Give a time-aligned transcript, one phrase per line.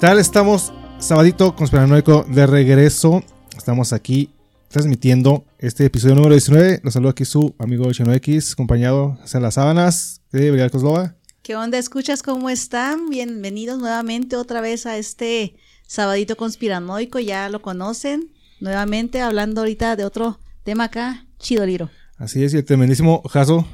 [0.00, 0.18] tal?
[0.18, 3.22] Estamos sabadito conspiranoico de regreso.
[3.54, 4.30] Estamos aquí
[4.68, 6.80] transmitiendo este episodio número 19.
[6.82, 11.16] Los saludo aquí su amigo Chino X, acompañado en las sábanas de Belial Coslova.
[11.42, 11.76] ¿Qué onda?
[11.76, 13.10] ¿Escuchas cómo están?
[13.10, 17.18] Bienvenidos nuevamente otra vez a este sabadito conspiranoico.
[17.18, 18.32] Ya lo conocen.
[18.58, 21.90] Nuevamente hablando ahorita de otro tema acá, Chidoliro.
[22.16, 23.66] Así es, y el tremendísimo Jaso.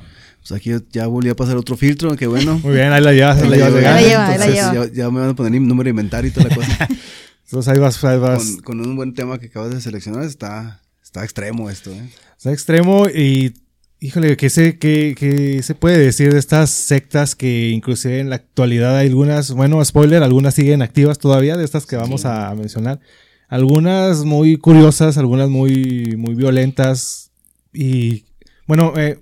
[0.46, 2.60] Pues aquí ya volví a pasar otro filtro, qué bueno.
[2.62, 3.74] Muy bien, ahí la llevas, ahí la llevas.
[3.74, 4.74] Lleva.
[4.74, 6.88] Ya, ya, me van a poner mi número de inventario y toda la cosa.
[7.46, 8.44] Entonces ahí vas, ahí vas.
[8.62, 12.08] Con, con, un buen tema que acabas de seleccionar, está, está extremo esto, ¿eh?
[12.36, 13.54] Está extremo y,
[13.98, 18.36] híjole, ¿qué se, qué, qué se puede decir de estas sectas que inclusive en la
[18.36, 22.28] actualidad hay algunas, bueno, spoiler, algunas siguen activas todavía, de estas que vamos sí.
[22.30, 23.00] a mencionar.
[23.48, 27.32] Algunas muy curiosas, algunas muy, muy violentas
[27.72, 28.26] y,
[28.66, 29.18] bueno, eh,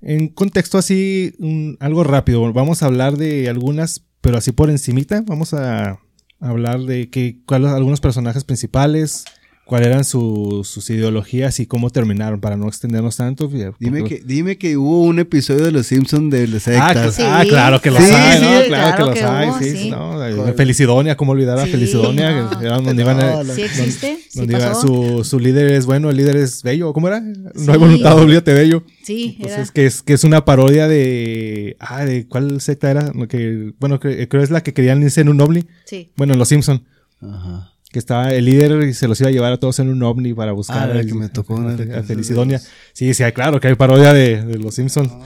[0.00, 5.22] en contexto así, un, algo rápido, vamos a hablar de algunas, pero así por encimita,
[5.26, 5.98] vamos a
[6.40, 9.24] hablar de que, cuáles algunos personajes principales,
[9.66, 13.50] cuáles eran su, sus ideologías y cómo terminaron, para no extendernos tanto.
[13.80, 16.96] Dime que, dime que hubo un episodio de Los Simpsons de las sectas.
[16.96, 17.22] Ah, sí.
[17.26, 18.46] ah, claro que los sí, hay, ¿no?
[18.46, 19.76] Claro, claro, que los que hay, hubo, sí.
[19.76, 19.90] sí.
[19.90, 20.54] ¿no?
[20.54, 22.30] Felicidonia, ¿cómo olvidar a Felicidonia?
[22.42, 22.60] No.
[22.60, 24.18] Era donde iban a, ¿Sí existe?
[24.34, 24.86] Donde ¿Sí iba, pasó?
[24.86, 27.20] su, su líder es bueno, el líder es bello, ¿cómo era?
[27.20, 28.84] No hay voluntad, olvídate bello.
[29.02, 29.72] Sí, Entonces, era.
[29.72, 31.76] que es, que es una parodia de.
[31.80, 33.12] Ah, de cuál secta era.
[33.28, 35.64] Que, bueno, que, creo es la que querían irse en un ovni.
[35.86, 36.12] Sí.
[36.16, 36.84] Bueno, en Los Simpson.
[37.20, 37.72] Ajá.
[37.96, 40.34] Que estaba el líder y se los iba a llevar a todos en un ovni
[40.34, 42.60] para buscar ah, el, que me tocó a, a, a Felicidonia.
[42.92, 45.10] Sí, sí, claro que hay parodia de, de Los Simpsons.
[45.10, 45.22] Ah,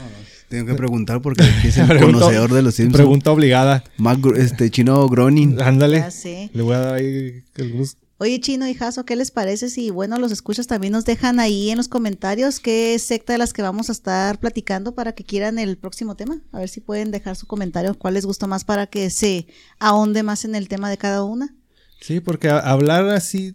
[0.49, 2.97] tengo que preguntar porque es el pregunta, conocedor de los Simpsons.
[2.97, 3.83] Pregunta obligada.
[3.97, 5.61] Mac, este chino Gronin.
[5.61, 6.05] Ándale.
[6.53, 8.01] Le voy a dar ahí el gusto.
[8.19, 11.71] Oye, Chino y Jaso, ¿qué les parece si, bueno, los escuchas también nos dejan ahí
[11.71, 15.59] en los comentarios qué secta de las que vamos a estar platicando para que quieran
[15.59, 16.41] el próximo tema?
[16.53, 19.49] A ver si pueden dejar su comentario, cuál les gustó más para que se
[19.81, 21.57] ahonde más en el tema de cada una.
[22.01, 23.55] Sí, porque a, hablar así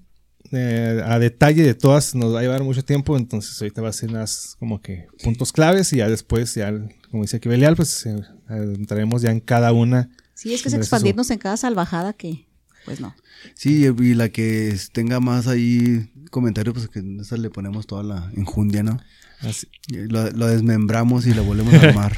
[0.51, 3.93] eh, a detalle de todas nos va a llevar mucho tiempo, entonces ahorita va a
[3.93, 6.71] ser unas como que puntos claves y ya después, ya
[7.09, 8.15] como dice aquí Belial, pues eh,
[8.49, 10.09] entraremos ya en cada una.
[10.33, 12.47] Sí, es que es expandirnos en cada salvajada que,
[12.85, 13.15] pues no.
[13.55, 18.31] Sí, y la que tenga más ahí comentarios, pues que esa le ponemos toda la
[18.35, 18.99] enjundia, ¿no?
[19.39, 19.67] Así.
[19.89, 22.17] Lo, lo desmembramos y lo volvemos a armar.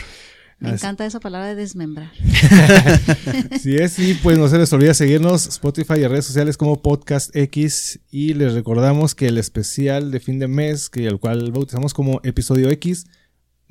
[0.59, 0.77] Me Así.
[0.77, 2.11] encanta esa palabra de desmembrar.
[3.61, 7.35] sí es, y pues no se les olvide seguirnos Spotify y redes sociales como Podcast
[7.35, 11.93] X y les recordamos que el especial de fin de mes, que el cual bautizamos
[11.93, 13.05] como episodio X,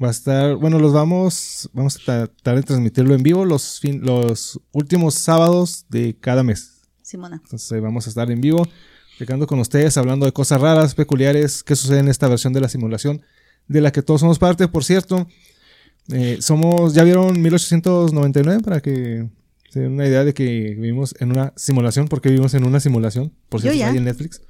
[0.02, 4.02] va a estar, bueno, los vamos, vamos a tratar de transmitirlo en vivo los, fin,
[4.04, 6.82] los últimos sábados de cada mes.
[7.02, 7.40] Simona.
[7.42, 8.64] Entonces vamos a estar en vivo,
[9.08, 12.68] explicando con ustedes, hablando de cosas raras, peculiares, que sucede en esta versión de la
[12.68, 13.22] simulación,
[13.66, 15.26] de la que todos somos parte, por cierto.
[16.12, 19.26] Eh, somos, ya vieron 1899 para que
[19.70, 23.32] se den una idea de que vivimos en una simulación, porque vivimos en una simulación,
[23.48, 24.40] por cierto, hay en Netflix.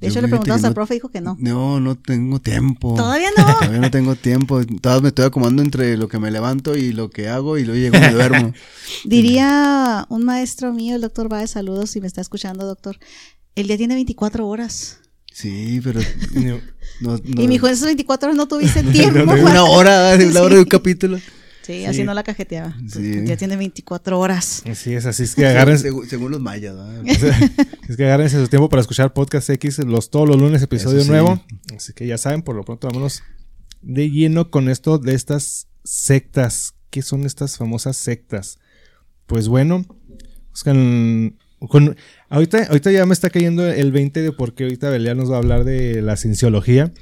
[0.00, 1.36] De hecho, Yo le preguntamos al profe y dijo que no.
[1.40, 2.94] No, no tengo tiempo.
[2.94, 3.44] ¿Todavía no?
[3.58, 4.64] Todavía no tengo tiempo.
[4.64, 7.80] Todavía me estoy acomodando entre lo que me levanto y lo que hago y luego
[7.80, 8.52] llego y duermo.
[9.04, 12.96] Diría un maestro mío, el doctor Baez, saludos si me está escuchando, doctor.
[13.56, 15.00] El día tiene 24 horas.
[15.38, 16.00] Sí, pero.
[16.34, 16.60] No,
[17.00, 19.22] no, y mi hijo, en esas 24 horas no tuviste tiempo.
[19.22, 21.20] una hora, una hora de un capítulo.
[21.62, 22.74] Sí, así no la cajeteaba.
[22.88, 23.24] Sí.
[23.24, 24.64] Ya tiene 24 horas.
[24.68, 25.84] Así es, así es que agárrense.
[25.84, 27.06] Según, según los mayas, ¿verdad?
[27.88, 31.08] es que agárrense su tiempo para escuchar Podcast X los, todos los lunes, episodio sí.
[31.08, 31.40] nuevo.
[31.76, 33.22] Así que ya saben, por lo pronto vámonos
[33.80, 36.74] de lleno con esto de estas sectas.
[36.90, 38.58] ¿Qué son estas famosas sectas?
[39.26, 39.84] Pues bueno,
[40.50, 41.36] buscan.
[41.66, 41.96] Con,
[42.28, 45.36] ahorita, ahorita ya me está cayendo el 20 de por qué ahorita Belial nos va
[45.36, 46.92] a hablar de la cienciología.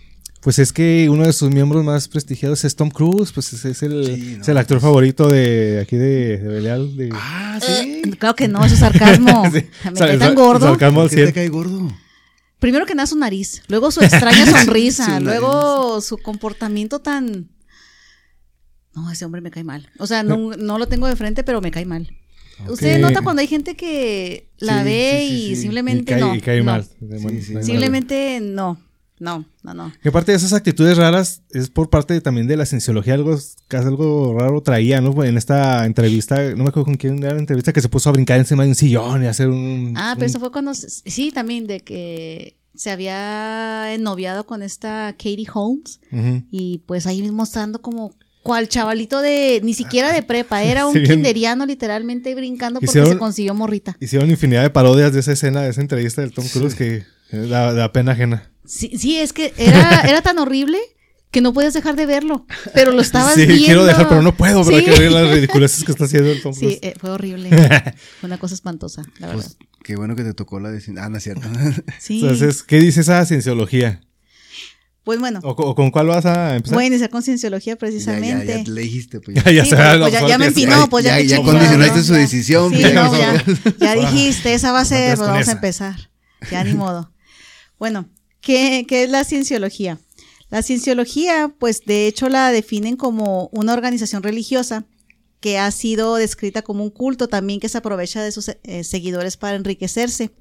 [0.41, 3.83] Pues es que uno de sus miembros más prestigiados es Tom Cruise, pues es, es,
[3.83, 4.83] el, sí, no, es el, actor pues...
[4.83, 6.97] favorito de aquí de, de Belial.
[6.97, 7.11] De...
[7.13, 8.03] Ah, sí.
[8.05, 9.45] Eh, claro que no, eso es sarcasmo.
[9.53, 9.67] sí.
[9.85, 10.69] Me cae tan gordo.
[10.69, 11.91] Sarcasmo al ¿Qué te cae gordo?
[12.59, 17.51] Primero que nada su nariz, luego su extraña sonrisa, luego su comportamiento tan...
[18.95, 19.91] No, ese hombre me cae mal.
[19.99, 22.09] O sea, no, no lo tengo de frente, pero me cae mal.
[22.61, 22.73] Okay.
[22.73, 25.63] Usted nota cuando hay gente que la Sí, ve sí, sí, y sí.
[25.63, 26.35] simplemente y cae, no.
[26.35, 26.65] y cae no.
[26.65, 26.85] mal.
[26.85, 27.55] Sí, sí.
[27.63, 28.81] Simplemente no.
[29.19, 29.93] No, no, no.
[30.03, 33.35] Que parte de esas actitudes raras es por parte también de la cienciología, algo,
[33.67, 35.25] casi algo raro traía, ¿no?
[35.25, 38.13] En esta entrevista, no me acuerdo con quién era la entrevista, que se puso a
[38.13, 39.95] brincar encima de un sillón y hacer un...
[39.97, 45.13] Ah, pero un- eso fue cuando, sí, también de que se había ennoviado con esta
[45.13, 45.99] Katie Holmes
[46.51, 48.15] y pues ahí mostrando como
[48.47, 53.13] cual chavalito de, ni siquiera de prepa, era un Sí, kinderiano literalmente brincando porque Hicieron-
[53.13, 53.97] se consiguió morrita.
[54.01, 57.47] Hicieron infinidad de parodias de esa escena, de esa entrevista del Tom Cruise que eh,
[57.49, 58.51] da, da pena ajena.
[58.65, 60.79] Sí, sí, es que era, era tan horrible
[61.33, 63.65] que no podías dejar de verlo, pero lo estabas sí, viendo.
[63.67, 64.91] quiero dejar, pero no puedo, pero hay Sí.
[64.91, 66.75] que ver las ridiculeces que está haciendo el Tom Cruise.
[66.75, 67.51] Sí, eh, fue horrible.
[68.21, 69.43] Fue una cosa espantosa, la verdad.
[69.45, 70.81] Pues qué bueno que te tocó la de...
[70.99, 71.47] Ah, no es cierto.
[71.99, 72.21] Sí.
[72.23, 74.01] Entonces, ¿qué dice esa cienciología?
[75.07, 76.75] Pues bueno, ¿O, co- con cuál vas a empezar?
[76.75, 78.45] voy a iniciar con cienciología ya, precisamente.
[78.45, 80.47] ya, ya le dijiste, pues ya, ya Sí, se pues, va, pues, ya- ya me
[80.47, 82.03] empinó, pues, ya ya, ya condicionaste ¿no?
[82.05, 82.19] su Ya.
[82.19, 82.71] decisión.
[82.75, 83.45] Sí, pues, ya no, ya,
[83.79, 86.11] ya dijiste, esa va a ser, pues vamos a empezar.
[86.51, 87.13] Ya ni modo.
[87.79, 88.09] Bueno,
[88.41, 90.01] ¿qué, qué es la cienciología?
[90.51, 94.87] La cienciología, pues de hecho la definen como una organización religiosa
[95.39, 99.37] que ha sido descrita como un culto también que se aprovecha de sus eh, seguidores
[99.37, 100.33] para enriquecerse.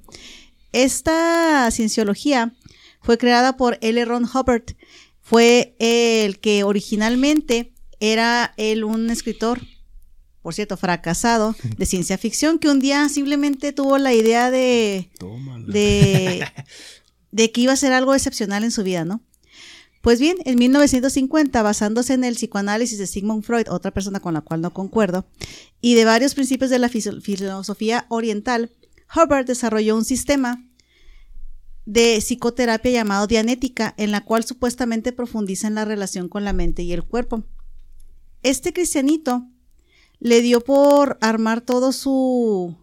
[0.72, 2.54] Esta cienciología
[3.06, 4.04] fue creada por L.
[4.06, 4.64] Ron Hubbard.
[5.22, 9.62] Fue el que originalmente era él un escritor,
[10.42, 15.10] por cierto, fracasado, de ciencia ficción, que un día simplemente tuvo la idea de,
[15.72, 16.46] de,
[17.32, 19.22] de que iba a ser algo excepcional en su vida, ¿no?
[20.02, 24.42] Pues bien, en 1950, basándose en el psicoanálisis de Sigmund Freud, otra persona con la
[24.42, 25.26] cual no concuerdo,
[25.82, 28.70] y de varios principios de la filo- filosofía oriental,
[29.16, 30.64] Hubbard desarrolló un sistema
[31.86, 36.84] de psicoterapia llamado dianética, en la cual supuestamente profundiza en la relación con la mente
[36.84, 37.44] y el cuerpo.
[38.44, 39.48] Este cristianito
[40.20, 42.76] le dio por armar todo su,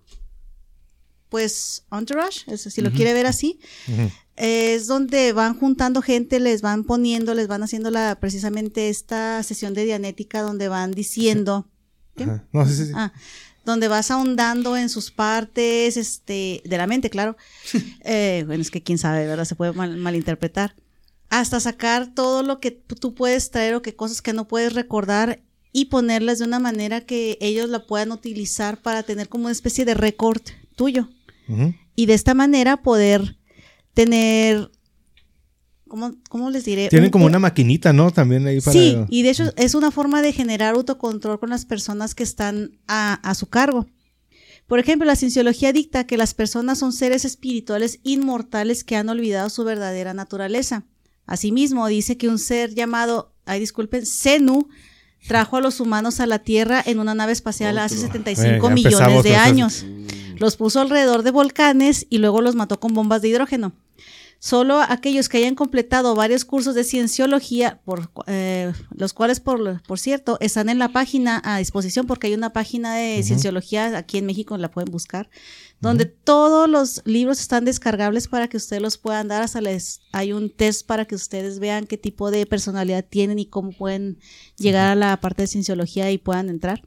[1.28, 3.58] pues, entourage, si lo quiere ver así,
[4.36, 9.74] es donde van juntando gente, les van poniendo, les van haciendo la, precisamente esta sesión
[9.74, 11.68] de dianética donde van diciendo.
[12.52, 12.92] No, sí, sí, sí.
[12.94, 13.12] Ah,
[13.64, 17.36] donde vas ahondando en sus partes, este, de la mente, claro.
[18.04, 19.44] Eh, bueno, es que quién sabe, ¿verdad?
[19.44, 20.74] Se puede mal- malinterpretar.
[21.30, 25.40] Hasta sacar todo lo que tú puedes traer o que cosas que no puedes recordar
[25.72, 29.84] y ponerlas de una manera que ellos la puedan utilizar para tener como una especie
[29.86, 30.42] de récord
[30.76, 31.08] tuyo.
[31.94, 33.36] Y de esta manera poder
[33.94, 34.70] tener,
[35.92, 36.88] ¿cómo, cómo les diré?
[36.88, 38.10] Tienen Un- como un- una maquinita, ¿no?
[38.10, 38.72] También ahí para...
[38.72, 42.78] Sí, y de hecho es una forma de generar autocontrol con las personas que están
[42.88, 43.86] a, a su cargo.
[44.66, 49.50] Por ejemplo, la cienciología dicta que las personas son seres espirituales inmortales que han olvidado
[49.50, 50.84] su verdadera naturaleza.
[51.26, 54.68] Asimismo, dice que un ser llamado, ay disculpen, Zenu,
[55.28, 58.06] trajo a los humanos a la Tierra en una nave espacial hace Otro.
[58.08, 59.84] 75 Eh, ya millones de años.
[60.38, 63.74] Los puso alrededor de volcanes y luego los mató con bombas de hidrógeno.
[64.44, 70.00] Solo aquellos que hayan completado varios cursos de cienciología, por, eh, los cuales, por, por
[70.00, 74.26] cierto, están en la página a disposición, porque hay una página de cienciología aquí en
[74.26, 75.30] México, la pueden buscar,
[75.80, 79.42] donde todos los libros están descargables para que ustedes los puedan dar.
[79.42, 83.46] Hasta les hay un test para que ustedes vean qué tipo de personalidad tienen y
[83.46, 84.18] cómo pueden
[84.58, 86.82] llegar a la parte de cienciología y puedan entrar.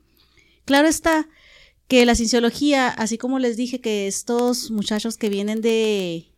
[0.65, 1.29] Claro está
[1.87, 6.34] que la cienciología, así como les dije que estos muchachos que vienen de,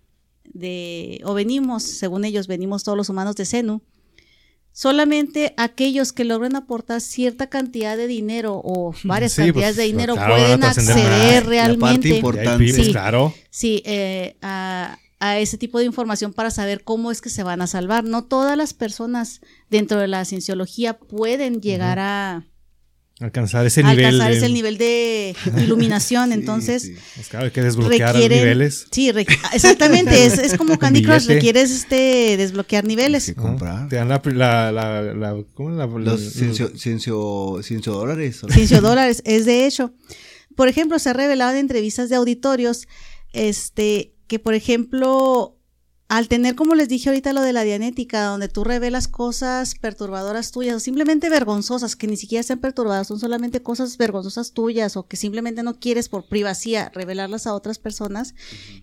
[0.53, 3.81] de o venimos, según ellos, venimos todos los humanos de Zenu,
[4.71, 9.83] solamente aquellos que logren aportar cierta cantidad de dinero o varias Sí, cantidades pues, de
[9.83, 10.77] dinero claro, pueden más.
[10.77, 12.63] acceder La parte realmente importante.
[12.73, 12.91] Pues, Sí.
[12.91, 13.33] claro.
[13.49, 17.61] sí, eh, a, a ese tipo de información para saber cómo es que se van
[17.63, 18.03] a salvar.
[18.03, 22.45] No todas las personas dentro de la cienciología pueden llegar a,
[23.19, 24.05] Alcanzar ese nivel.
[24.05, 26.29] alcanzar de- ese nivel de iluminación.
[26.29, 26.95] Sí, Entonces, sí.
[27.15, 28.85] Pues claro, hay que desbloquear requieren niveles.
[28.91, 33.89] sí requ- exactamente es, es como Candy Crush requieres este desbloquear niveles comprar.
[33.89, 38.43] Te dan la, la, la, la- ¿cómo la, Los la- ciencio, ciencio, ciencio dólares.
[38.43, 38.49] ¿o?
[38.49, 39.93] Ciencio dólares es de hecho
[40.55, 42.87] por ejemplo se ha revelado en entrevistas de auditorios
[43.33, 45.56] este que por ejemplo
[46.09, 50.51] al tener como les dije ahorita lo de la dianética donde tú revelas cosas perturbadoras
[50.53, 55.05] tuyas o simplemente vergonzosas que ni siquiera sean perturbadas son solamente cosas vergonzosas tuyas o
[55.05, 58.35] que simplemente no quieres por privacidad revelarlas a otras personas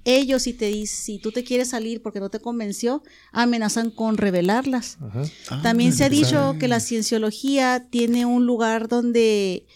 [0.04, 3.02] ellos si te di- si tú te quieres salir porque no te convenció
[3.32, 5.22] amenazan con revelarlas Ajá.
[5.48, 9.66] Ah, también se ha dicho que la cienciología tiene un lugar donde,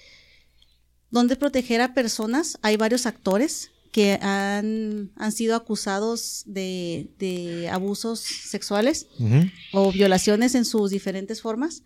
[1.11, 2.59] donde proteger a personas.
[2.61, 9.51] Hay varios actores que han, han sido acusados de, de abusos sexuales Ujú.
[9.73, 11.83] o violaciones en sus diferentes formas.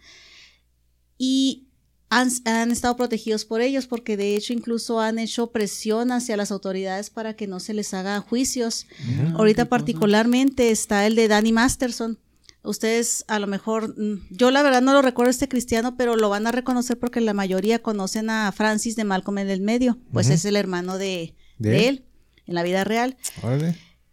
[1.16, 1.68] Y
[2.10, 7.08] han, estado protegidos por ellos, porque de hecho incluso han hecho presión hacia las autoridades
[7.08, 8.86] para que no se les haga juicios.
[9.34, 12.18] Ahorita particularmente está el de Danny Masterson.
[12.62, 16.28] Ustedes a lo mejor, mm, yo la verdad no lo recuerdo este cristiano, pero lo
[16.28, 20.28] van a reconocer porque la mayoría conocen a Francis de Malcolm en el medio, pues
[20.28, 22.04] es el hermano de, él
[22.46, 23.16] en la vida real.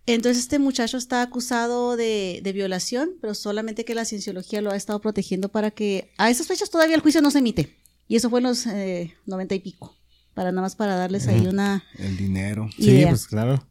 [0.05, 4.75] Entonces este muchacho está acusado de, de, violación, pero solamente que la cienciología lo ha
[4.75, 7.77] estado protegiendo para que a esas fechas todavía el juicio no se emite.
[8.07, 9.95] Y eso fue en los eh, noventa y pico.
[10.33, 11.83] Para nada más para darles ahí una.
[11.97, 12.69] El dinero.
[12.75, 13.65] Sí, pues claro.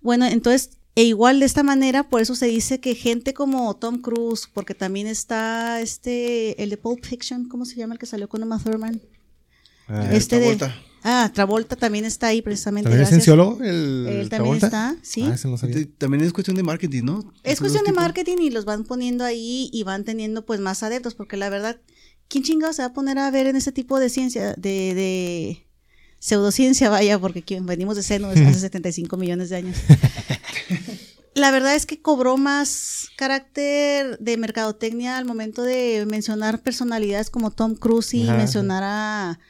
[0.00, 4.00] Bueno, entonces, e igual de esta manera, por eso se dice que gente como Tom
[4.00, 8.28] Cruise, porque también está este, el de Pulp Fiction, ¿cómo se llama el que salió
[8.28, 9.00] con Uma Thurman?
[9.86, 10.58] Ah, este de.
[11.06, 12.88] Ah, Travolta también está ahí precisamente.
[12.88, 13.62] ¿También es cienciólogo?
[13.62, 15.22] El Él también está, sí.
[15.22, 15.36] Ah,
[15.98, 17.32] también es cuestión de marketing, ¿no?
[17.42, 21.14] Es cuestión de marketing y los van poniendo ahí y van teniendo pues más adeptos,
[21.14, 21.78] porque la verdad
[22.28, 25.66] ¿quién chingado se va a poner a ver en ese tipo de ciencia, de, de
[26.18, 29.76] pseudociencia, vaya, porque venimos de seno hace 75 millones de años?
[31.34, 37.50] La verdad es que cobró más carácter de mercadotecnia al momento de mencionar personalidades como
[37.50, 39.40] Tom Cruise y mencionar a,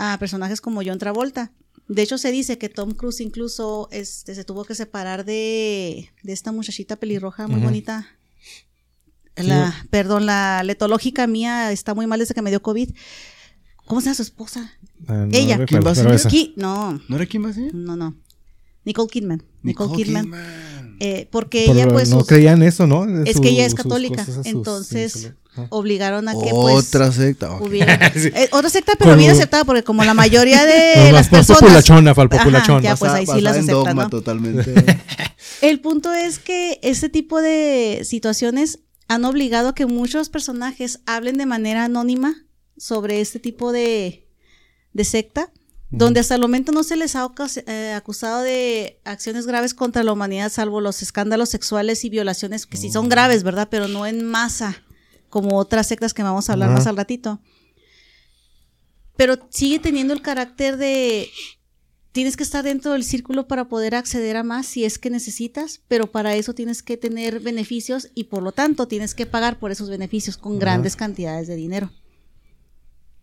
[0.00, 1.52] a, personajes como John Travolta.
[1.88, 6.32] De hecho, se dice que Tom Cruise incluso este, se tuvo que separar de, de
[6.32, 8.06] esta muchachita pelirroja muy bonita.
[9.36, 12.90] La, perdón, la letológica mía está muy mal desde que me dio COVID.
[13.86, 14.72] ¿Cómo se llama su esposa?
[15.08, 15.64] Ah, Ella.
[15.66, 15.92] ¿Quién va
[16.56, 17.00] no.
[17.08, 17.74] ¿No era Kim Basinger?
[17.74, 18.16] No, no.
[18.84, 19.42] Nicole Kidman.
[19.62, 20.32] Nicole, Kidman.
[21.00, 22.10] Eh, porque ella pues...
[22.10, 23.24] No creían eso, ¿no?
[23.24, 24.26] es que ella es católica.
[24.44, 25.32] entonces
[25.68, 26.88] obligaron a que pues...
[26.88, 27.58] Otra secta.
[27.70, 31.60] Eh, otra secta, pero bien aceptada porque como la mayoría de las personas...
[31.60, 34.08] Populachona, ya pues ahí sí las aceptan, ¿no?
[34.08, 34.74] totalmente.
[35.60, 41.36] El punto es que este tipo de situaciones han obligado a que muchos personajes hablen
[41.36, 44.26] de manera anónima sobre este tipo de,
[45.02, 45.52] secta,
[45.90, 47.28] donde hasta el momento no se les ha
[47.66, 52.76] eh, acusado de acciones graves contra la humanidad, salvo los escándalos sexuales y violaciones, que
[52.76, 53.08] sí son oh.
[53.08, 53.68] graves, ¿verdad?
[53.70, 54.82] Pero no en masa,
[55.30, 57.40] como otras sectas que vamos a hablar más al ratito.
[59.16, 61.30] Pero sigue teniendo el carácter de
[62.12, 65.80] tienes que estar dentro del círculo para poder acceder a más si es que necesitas,
[65.88, 69.70] pero para eso tienes que tener beneficios y por lo tanto tienes que pagar por
[69.70, 71.90] esos beneficios con grandes cantidades de dinero.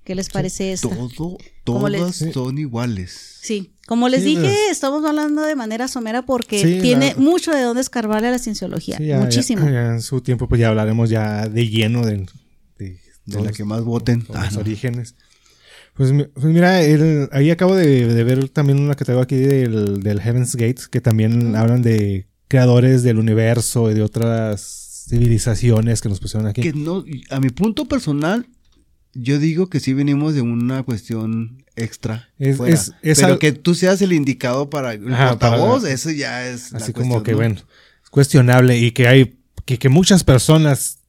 [0.03, 0.89] ¿Qué les parece esto?
[0.89, 3.39] Todo, todas son iguales.
[3.41, 8.27] Sí, como les dije, estamos hablando de manera somera porque tiene mucho de dónde escarbarle
[8.27, 8.99] a la cienciología.
[9.19, 9.65] Muchísimo.
[9.65, 12.25] en su tiempo pues ya hablaremos ya de lleno de,
[12.77, 14.25] de, la que más voten.
[14.27, 15.15] los ah, orígenes.
[15.93, 16.75] Pues, pues, mira,
[17.31, 21.55] ahí acabo de, ver también una que traigo aquí del, del Heaven's Gate, que también
[21.55, 26.61] hablan de creadores del universo y de otras civilizaciones que nos pusieron aquí.
[26.61, 28.45] Que no, a mi punto personal,
[29.19, 32.29] yo digo que sí venimos de una cuestión extra.
[32.37, 36.73] Es, pero que tú seas el indicado para el portavoz, eso ya es.
[36.73, 40.99] Así como que, bueno, es cuestionable y que hay, que, que muchas personas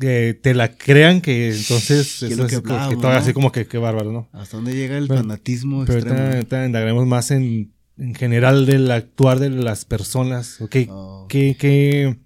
[0.00, 2.62] que te la crean que entonces es que,
[3.06, 4.28] así como que qué bárbaro, ¿no?
[4.32, 6.64] ¿Hasta dónde llega el fanatismo pero extremo?
[6.66, 10.68] indagaremos más en, en, general del actuar de las personas, oh.
[10.68, 10.88] ¿qué,
[11.58, 12.16] qué,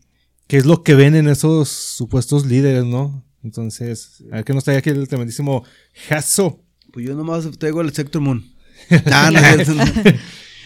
[0.47, 3.25] qué, es lo que ven en esos supuestos líderes, no?
[3.43, 5.65] Entonces, a ver que nos trae aquí el tremendísimo
[6.09, 6.61] Jaso.
[6.93, 8.45] Pues yo nomás traigo el Sector Moon.
[9.13, 9.41] ah, no,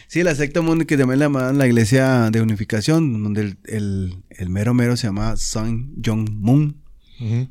[0.09, 4.17] Sí, la secta Moon que también la llamaban la iglesia de unificación, donde el, el,
[4.31, 6.77] el mero mero se llama Sun Jong Moon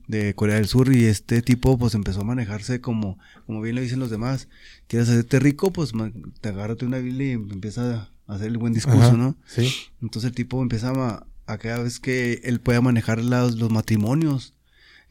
[0.07, 3.17] de Corea del Sur y este tipo pues empezó a manejarse como,
[3.47, 4.47] como bien lo dicen los demás,
[4.87, 5.91] quieres hacerte rico, pues
[6.39, 9.35] te agárrate una Biblia y empieza a hacer el buen discurso, ¿no?
[9.47, 9.73] Sí.
[10.01, 14.53] Entonces el tipo empieza a, a cada vez que él pueda manejar los, los matrimonios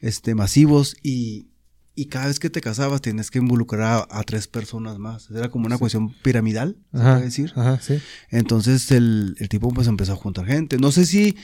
[0.05, 1.47] este, masivos y,
[1.95, 5.31] y cada vez que te casabas tienes que involucrar a, tres personas más.
[5.31, 7.53] Era como una cuestión piramidal, se puede decir.
[7.55, 7.97] Ajá, sí.
[8.29, 10.77] Entonces el, el, tipo pues empezó a juntar gente.
[10.77, 11.35] No sé si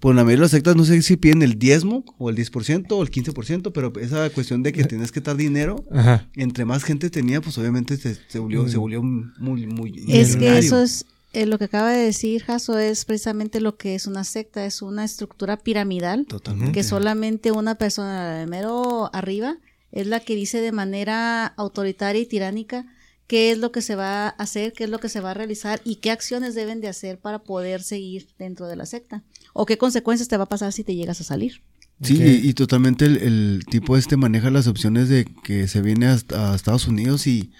[0.00, 2.86] por la mayoría de las sectas no sé si piden el diezmo o el 10%
[2.90, 5.86] o el 15%, pero esa cuestión de que tienes que dar dinero,
[6.34, 8.80] entre más gente tenía, pues obviamente se, se volvió, se mm.
[8.80, 10.04] volvió muy, muy...
[10.08, 13.94] Es que eso es, eh, lo que acaba de decir Jaso es precisamente lo que
[13.94, 16.72] es una secta, es una estructura piramidal, Totalmente.
[16.72, 19.58] que solamente una persona de mero arriba
[19.92, 22.86] es la que dice de manera autoritaria y tiránica
[23.26, 25.34] qué es lo que se va a hacer, qué es lo que se va a
[25.34, 29.22] realizar y qué acciones deben de hacer para poder seguir dentro de la secta
[29.52, 31.62] o qué consecuencias te va a pasar si te llegas a salir.
[32.02, 36.88] Sí, y, totalmente el, tipo este maneja las opciones de que se viene a, Estados
[36.88, 37.52] Unidos y,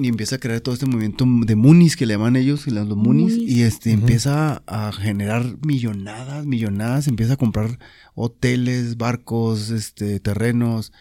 [0.00, 3.36] y empieza a crear todo este movimiento de Munis que le llaman ellos, los Munis,
[3.36, 7.78] y este empieza a generar millonadas, millonadas, empieza a comprar
[8.14, 10.92] hoteles, barcos, este, terrenos,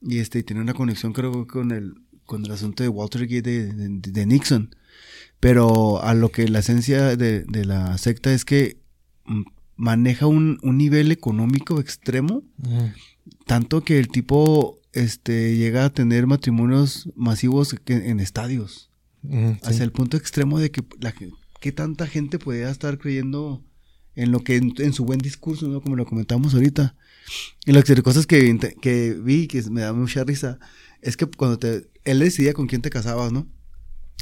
[0.00, 4.26] y este, tiene una conexión creo con el, con el asunto de Watergate de, de,
[4.26, 4.74] Nixon.
[5.40, 8.80] Pero a lo que la esencia de, de la secta es que
[9.26, 9.42] mm,
[9.76, 12.42] maneja un, un nivel económico extremo,
[13.46, 18.90] tanto que el tipo este, llega a tener matrimonios masivos en estadios.
[19.62, 21.12] Hasta el punto extremo de que, la,
[21.60, 23.64] que tanta gente podía estar creyendo
[24.14, 25.80] en lo que en, su buen discurso, ¿no?
[25.80, 26.96] como lo comentamos ahorita.
[27.66, 30.58] Y las cosas que, que vi que me da mucha risa
[31.02, 33.46] es que cuando te, él decidía con quién te casabas, ¿no?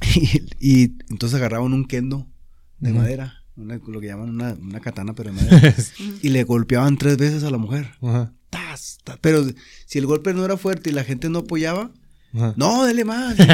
[0.61, 2.29] y, entonces agarraban un kendo
[2.79, 5.75] de madera, lo que llaman una, una katana, pero de madera,
[6.23, 7.95] y le golpeaban tres veces a la mujer.
[8.53, 9.19] Ajá.
[9.21, 9.45] Pero
[9.87, 11.91] si el golpe no era fuerte y la gente no apoyaba,
[12.57, 13.37] no, dele más.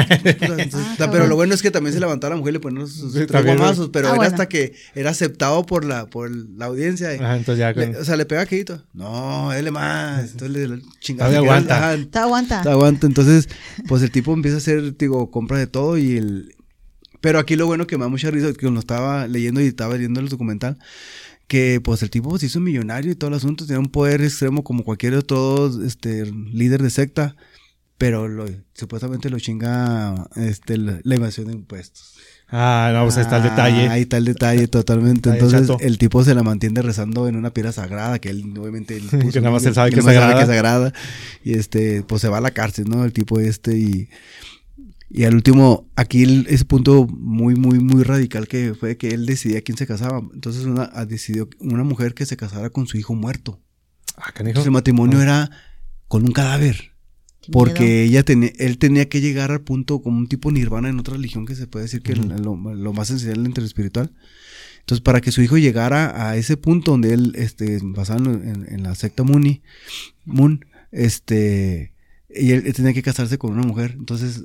[0.99, 3.13] Ah, pero lo bueno es que también se levantaba la mujer y le ponía sus
[3.13, 7.13] tres guamazos, pero ah, era hasta que era aceptado por la, por la audiencia.
[7.13, 8.83] entonces ya o sea, le pega quedito.
[8.93, 10.31] No, dele más.
[10.31, 11.35] Entonces le chingaba.
[11.35, 11.97] aguanta.
[12.09, 12.61] Te aguanta.
[12.61, 13.07] Te aguanta.
[13.07, 13.49] Entonces,
[13.87, 16.55] pues el tipo empieza a hacer, digo, compra de todo y el...
[17.21, 19.95] Pero aquí lo bueno que me da mucha risa, que cuando estaba leyendo y estaba
[19.95, 20.77] leyendo el documental,
[21.47, 24.63] que pues el tipo se hizo millonario y todo el asunto, tenía un poder extremo
[24.63, 27.35] como cualquier otro este, líder de secta,
[27.97, 32.15] pero lo, supuestamente lo chinga este, la, invasión de impuestos.
[32.49, 33.87] Ah, no, pues ahí está el detalle.
[33.87, 35.29] Ahí está el detalle totalmente.
[35.29, 39.09] Entonces el tipo se la mantiene rezando en una piedra sagrada, que él obviamente él
[39.31, 40.35] que nada más él sabe que, es sagrada.
[40.35, 40.93] que es sagrada.
[41.43, 43.05] Y este, pues se va a la cárcel, ¿no?
[43.05, 44.09] El tipo este y
[45.15, 49.61] y al último, aquí ese punto muy, muy, muy radical que fue que él decidía
[49.61, 50.23] quién se casaba.
[50.33, 53.61] Entonces una, ah, decidió una mujer que se casara con su hijo muerto.
[54.17, 55.23] Ah, Entonces el matrimonio ah.
[55.23, 55.51] era
[56.07, 56.93] con un cadáver.
[57.51, 61.13] Porque ella tenía, él tenía que llegar al punto como un tipo nirvana en otra
[61.13, 64.11] religión que se puede decir que es lo, más esencial entre espiritual.
[64.79, 68.81] Entonces, para que su hijo llegara a ese punto donde él, este, basado en, en
[68.81, 69.61] la secta Muni,
[70.25, 71.93] Moon, este,
[72.29, 73.95] y él, tenía que casarse con una mujer.
[73.97, 74.43] Entonces,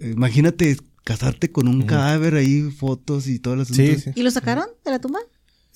[0.00, 4.90] Imagínate casarte con un cadáver ahí, fotos y todas las sí, ¿Y lo sacaron de
[4.90, 5.20] la tumba?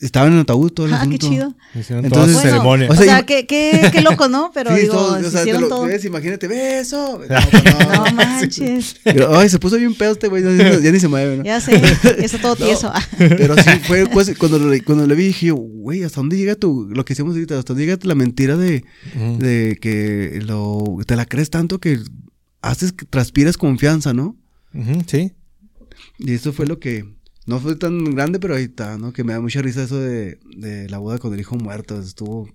[0.00, 1.54] Estaba en el ataúd todo el Ah, qué chido.
[1.72, 2.90] Entonces, ceremonia.
[2.90, 4.50] O sea, qué, qué, qué, loco, ¿no?
[4.52, 5.84] Pero digo, todo, o sea, te lo, todo.
[5.84, 7.20] Ves, imagínate, beso.
[7.28, 8.96] No, pues no, no manches.
[9.04, 11.44] Pero, ay, se puso bien pedo este güey, ya, ni se mueve, ¿no?
[11.44, 11.80] Ya sé,
[12.18, 12.92] eso todo tieso.
[13.18, 16.88] pero sí, fue pues, cuando, lo, cuando le vi, dije, güey, ¿hasta dónde llega tu,
[16.90, 18.84] lo que hicimos ahorita, hasta dónde llega la mentira de,
[19.38, 22.00] de que lo, te la crees tanto que
[22.64, 24.36] haces que transpires confianza, ¿no?
[25.06, 25.32] sí.
[26.18, 27.04] Y eso fue lo que
[27.46, 29.12] no fue tan grande, pero ahí está, ¿no?
[29.12, 32.00] Que me da mucha risa eso de, de la boda con el hijo muerto.
[32.00, 32.48] Estuvo.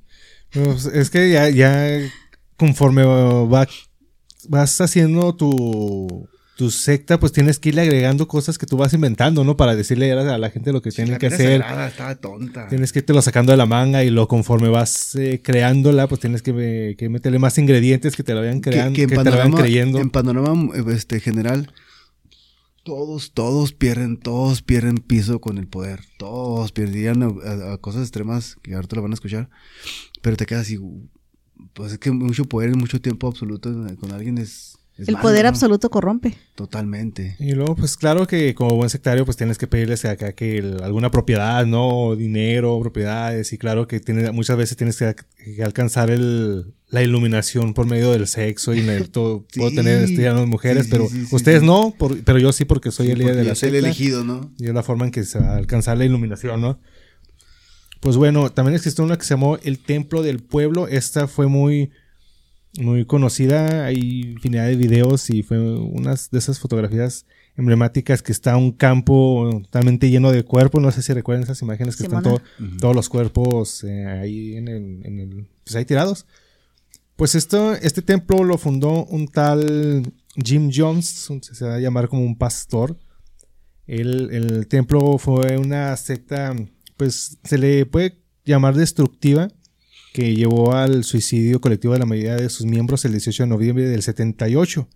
[0.52, 2.00] Pues, es que ya, ya
[2.58, 3.67] conforme va,
[4.48, 6.28] vas haciendo tu,
[6.60, 9.56] tu secta, pues tienes que irle agregando cosas que tú vas inventando, ¿no?
[9.56, 11.62] Para decirle a la gente lo que tienen que hacer.
[11.62, 12.67] estaba tonta.
[12.67, 16.19] Tienes que irte lo sacando de la manga y lo conforme vas eh, creándola, pues
[16.19, 19.54] tienes que, que, meterle más ingredientes que te lo vayan creando, que, te lo vayan
[19.54, 20.00] creyendo.
[20.00, 21.72] En panorama este, general,
[22.84, 26.02] todos, todos pierden, todos pierden piso con el poder.
[26.17, 29.50] Todos perdían a, cosas extremas que ahorita lo van a escuchar.
[30.22, 30.78] Pero te quedas así,
[31.74, 35.89] pues es que mucho poder en mucho tiempo absoluto con alguien es el poder absoluto
[35.89, 36.35] corrompe.
[36.55, 37.35] Totalmente.
[37.39, 41.12] Y luego, pues claro que como buen sectario, pues tienes que pedirles acá que alguna
[41.12, 42.15] propiedad, ¿no?
[42.15, 43.53] Dinero, propiedades.
[43.53, 45.15] Y claro que tiene, muchas veces tienes que,
[45.63, 48.81] alcanzar el, la iluminación por medio del sexo y
[49.12, 51.93] todo, puedo tener estudiando mujeres, pero ustedes no,
[52.25, 53.77] pero yo sí porque soy el líder de la secta.
[53.77, 54.53] el elegido, ¿no?
[54.57, 56.79] Y es la forma en que se va a alcanzar la iluminación, ¿no?
[57.99, 60.88] Pues bueno, también existe una que se llamó El Templo del Pueblo.
[60.88, 61.91] Esta fue muy
[62.77, 63.86] muy conocida.
[63.86, 67.25] Hay infinidad de videos y fue una de esas fotografías
[67.58, 70.82] emblemáticas que está un campo totalmente lleno de cuerpos.
[70.82, 75.05] No sé si recuerdan esas imágenes que están todos los cuerpos eh, ahí en el,
[75.05, 76.25] en el, pues ahí tirados.
[77.15, 80.03] Pues esto, este templo lo fundó un tal
[80.36, 82.97] Jim Jones, se va a llamar como un pastor.
[83.88, 86.55] El, el templo fue una secta,
[86.95, 89.49] pues se le puede llamar destructiva
[90.13, 93.88] que llevó al suicidio colectivo de la mayoría de sus miembros el 18 de noviembre
[93.88, 94.88] del 78.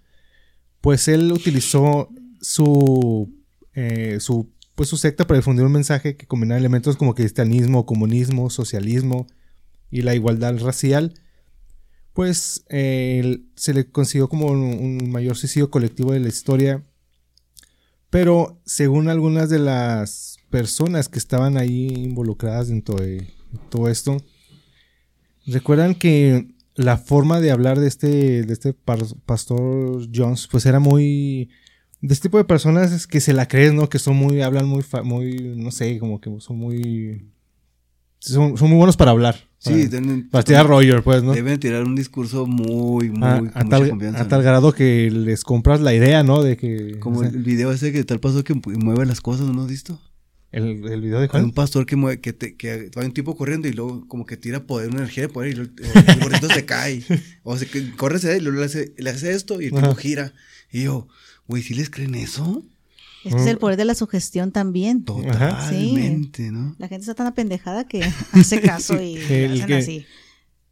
[0.81, 2.09] Pues él utilizó
[2.41, 3.31] su,
[3.73, 8.49] eh, su, pues su secta para difundir un mensaje que combinaba elementos como cristianismo, comunismo,
[8.49, 9.27] socialismo
[9.91, 11.13] y la igualdad racial.
[12.13, 16.83] Pues se le consiguió como un, mayor suicidio colectivo de la historia.
[18.09, 23.27] Pero según algunas de las personas que estaban ahí involucradas dentro de
[23.69, 24.17] todo esto,
[25.45, 31.49] Recuerdan que la forma de hablar de este, de este pastor Jones, pues era muy,
[32.01, 33.89] de este tipo de personas es que se la creen, ¿no?
[33.89, 37.27] Que son muy, hablan muy, muy, no sé, como que son muy,
[38.19, 39.35] son, son muy buenos para hablar.
[39.59, 41.31] Sí, para, deben, para tirar Roger, pues, ¿no?
[41.33, 44.19] deben tirar un discurso muy, muy, a, a tal, confianza.
[44.19, 44.29] a ¿no?
[44.29, 46.41] tal grado que les compras la idea, ¿no?
[46.43, 49.21] De que, Como o sea, el video ese que tal pasó que mu- mueve las
[49.21, 49.99] cosas, ¿no has visto?
[50.53, 51.43] El, el video de Hay Juan.
[51.45, 54.37] un pastor que mueve, que, te, que va un tipo corriendo y luego como que
[54.37, 55.71] tira poder, una energía de poder y luego
[56.07, 57.03] el gorrito se cae.
[57.43, 59.95] O se que corre y luego le hace, le hace esto y el tipo Ajá.
[59.95, 60.33] gira.
[60.71, 61.07] Y yo,
[61.47, 62.63] güey, ¿sí les creen eso?
[63.25, 65.05] Es que es el poder de la sugestión también.
[65.05, 66.75] Totalmente, ¿no?
[66.77, 70.05] La gente está tan apendejada que hace caso y El hacen que- así.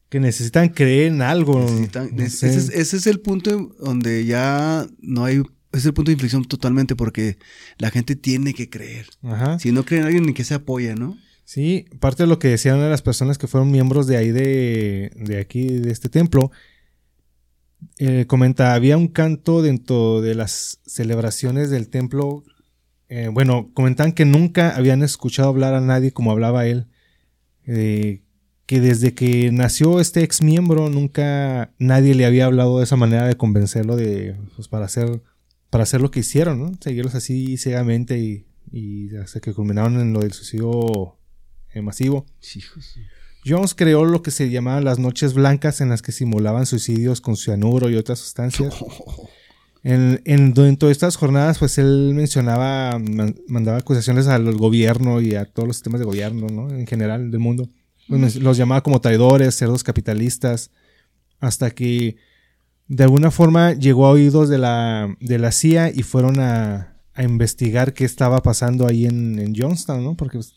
[0.09, 1.57] Que necesitan creer en algo.
[1.61, 2.49] Necesitan- no es- sé.
[2.49, 5.41] ese, es, ese es el punto donde ya no hay,
[5.71, 7.38] es el punto de inflexión totalmente porque
[7.77, 9.07] la gente tiene que creer.
[9.23, 9.60] Ajá.
[9.60, 11.17] Si no creen en alguien, ni que se apoya, ¿no?
[11.43, 14.31] Sí, parte de lo que decían una de las personas que fueron miembros de ahí
[14.31, 16.51] de, de aquí, de este templo,
[17.97, 22.43] eh, comenta, había un canto dentro de las celebraciones del templo,
[23.10, 26.88] eh, bueno, comentan que nunca habían escuchado hablar a nadie como hablaba él,
[27.65, 28.21] eh,
[28.65, 33.27] que desde que nació este ex miembro nunca nadie le había hablado de esa manera
[33.27, 35.21] de convencerlo de, pues, para hacer,
[35.71, 36.71] para hacer lo que hicieron, ¿no?
[36.79, 41.17] Seguirlos así ciegamente y, y hasta que culminaron en lo del suicidio
[41.73, 42.27] eh, masivo.
[42.55, 42.95] Hijos.
[43.43, 47.36] Jones creó lo que se llamaban las noches blancas en las que simulaban suicidios con
[47.36, 48.75] cianuro y otras sustancias.
[49.84, 55.34] En, en- dentro de estas jornadas, pues él mencionaba, man- mandaba acusaciones al gobierno y
[55.34, 56.69] a todos los sistemas de gobierno, ¿no?
[56.69, 57.67] En general del mundo.
[58.07, 60.69] Men- los llamaba como traidores, cerdos capitalistas,
[61.39, 62.17] hasta que
[62.93, 67.23] de alguna forma llegó a oídos de la, de la CIA y fueron a, a
[67.23, 70.15] investigar qué estaba pasando ahí en, en Johnstown, ¿no?
[70.15, 70.54] Porque pues,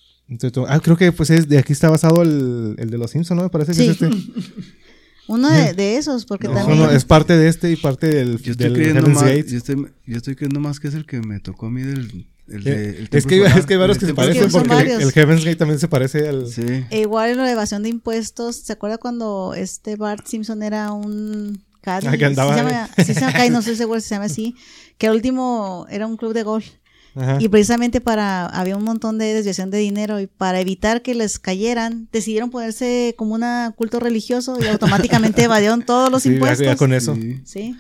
[0.53, 3.37] todo- ah, creo que pues es de aquí está basado el, el de los Simpsons,
[3.37, 3.45] ¿no?
[3.45, 3.87] Me parece que Sí.
[3.89, 4.11] es este.
[5.27, 6.79] Uno de, de esos, porque No, también.
[6.79, 9.57] No, no, es parte de este y parte del, Yo estoy del creyendo más, yo
[9.57, 12.63] estoy, yo estoy creyendo más que es el que me tocó a mí del, el
[12.65, 14.69] de, Eh, el es, que, solar, es que hay varios el que se parecen porque
[14.69, 15.03] el, varios.
[15.03, 16.47] el Heaven's Gate también se parece al...
[16.49, 16.63] Sí.
[16.91, 21.63] E igual en la evasión de impuestos, ¿se acuerda cuando este Bart Simpson era un
[21.87, 24.55] Ah, que andaba- se llama, se no estoy seguro si se llama así.
[24.99, 26.67] Que al último era un club de golf.
[27.17, 27.39] Ajá.
[27.41, 31.39] Y precisamente para, había un montón de desviación de dinero y para evitar que les
[31.39, 33.45] cayeran, decidieron ponerse como un
[33.77, 36.67] culto religioso y automáticamente evadieron todos los Sí, ya- impuestos.
[36.67, 37.15] ya con eso.
[37.15, 37.41] Sí.
[37.45, 37.77] Sí.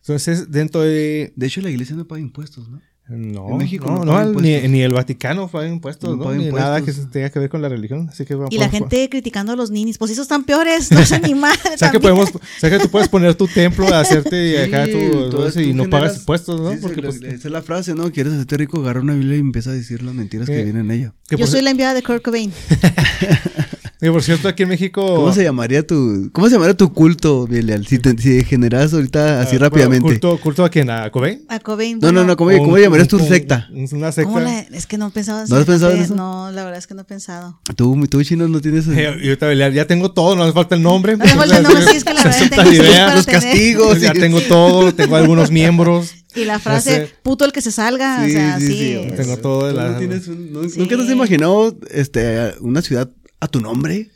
[0.00, 1.32] Entonces, dentro de...
[1.36, 2.80] De hecho, la iglesia no paga impuestos, ¿no?
[3.14, 6.24] No, En México no, no no, ni, ni el Vaticano paga impuestos, No ¿no?
[6.24, 8.08] paga Ni nada que tenga que ver con la religión.
[8.10, 11.20] Así que Y la gente criticando a los ninis, pues esos están peores, no se
[11.20, 11.58] ni madre.
[11.74, 14.92] O sea que podemos, o sea que tú puedes poner tu templo, hacerte acá Sí,
[14.92, 16.70] tu, todo- eso y tú no pagas impuestos, ¿no?
[16.70, 18.10] Sí, sí, Porque lo- pues, esa es la frase, ¿no?
[18.10, 20.90] Quieres hacerte rico, agarra una Biblia y empieza a decir las mentiras que Eh, vienen
[20.90, 21.14] en ella.
[21.30, 22.52] Yo por, soy la enviada de Kurt Cobain.
[24.06, 27.46] que por cierto aquí en México ¿Cómo se llamaría tu, cómo se llamaría tu culto,
[27.46, 27.86] Bilial?
[27.86, 30.02] Si, te, si generas ahorita así Ah, rápidamente.
[30.02, 31.42] bueno, culto, culto a quién, a Cobain.
[31.48, 31.98] A Cobain.
[32.00, 33.68] no, no, no, ¿cómo, Un- cómo llamarías tu un- secta?
[33.72, 34.24] un- Una secta.
[34.32, 36.14] ¿cómo la- es que no he pensado ¿No has pensado en fíjate, eso?
[36.16, 37.60] No, la verdad es que no he pensado.
[37.76, 38.88] Tú, tú chino, no tienes...
[38.88, 41.16] Eh, Y ahorita Belial, ya tengo todo, no hace falta el nombre.
[41.16, 44.00] No hace falta el nombre, sí, es que la verdad tengo idea, los castigos.
[44.00, 44.18] Ya sí.
[44.20, 46.12] tengo todo, tengo algunos miembros.
[46.34, 47.10] Y la frase, sé.
[47.22, 48.94] puto el que se salga, o sea, sí.
[48.94, 49.88] es- Tengo todo de ¿Tú la...
[49.90, 50.78] no tienes un- no- Sí.
[50.80, 53.10] ¿Nunca te has imaginado este, una ciudad
[53.42, 54.08] a tu nombre?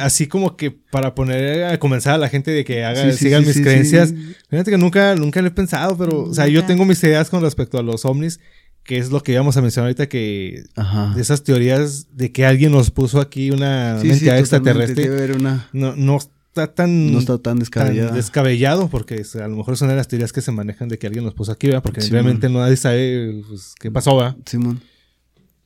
[0.00, 3.42] Así como que para poner a comenzar a la gente de que haga, Sí, sigan
[3.42, 4.10] sí, mis sí, creencias.
[4.10, 4.34] sí.
[4.48, 7.42] Fíjate que nunca, nunca lo he pensado, pero, o sea, yo tengo mis ideas con
[7.42, 8.38] respecto a los ovnis,
[8.84, 11.12] que es lo que íbamos a mencionar ahorita, que Ajá.
[11.16, 15.68] de esas teorías de que alguien nos puso aquí una entidad extraterrestre, Debe haber una...
[15.72, 18.10] no, no está tan, No está tan descabellada.
[18.10, 20.88] tan descabellado, porque o sea, a lo mejor son de las teorías que se manejan
[20.88, 21.82] de que alguien nos puso aquí, ¿verdad?
[21.82, 24.36] porque realmente no nadie sabe pues, qué pasó, ¿verdad?
[24.46, 24.80] Simón.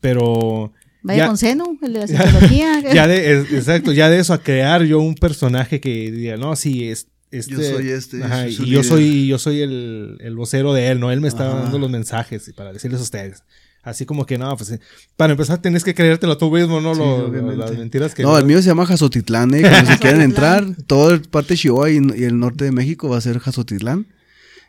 [0.01, 2.81] pero Vaya ya- con seno, el de la psicología.
[2.95, 6.57] ya de, es- exacto, ya de eso a crear yo un personaje que diga, no,
[6.57, 10.73] sí, es, este, Yo soy este, ajá, y yo soy, yo soy el, el vocero
[10.73, 11.13] de él, ¿no?
[11.13, 11.63] Él me está Ajá.
[11.63, 13.43] dando los mensajes y para decirles a ustedes.
[13.83, 14.79] Así como que no, pues
[15.17, 16.93] para empezar tienes que creértelo tú mismo, ¿no?
[16.95, 19.61] Sí, Lo- las mentiras que No, el mío se llama Jazotitlán, ¿eh?
[19.71, 23.17] Cuando se quieren entrar, toda parte de Chihuahua y, y el norte de México va
[23.19, 24.07] a ser Jazotitlán.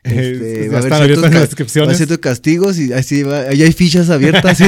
[0.04, 1.90] Eh, ya va a haber están abiertas ciertos las ca- descripciones.
[1.90, 4.58] Va a ciertos castigos y así va, ahí hay fichas abiertas.
[4.58, 4.64] ¿sí?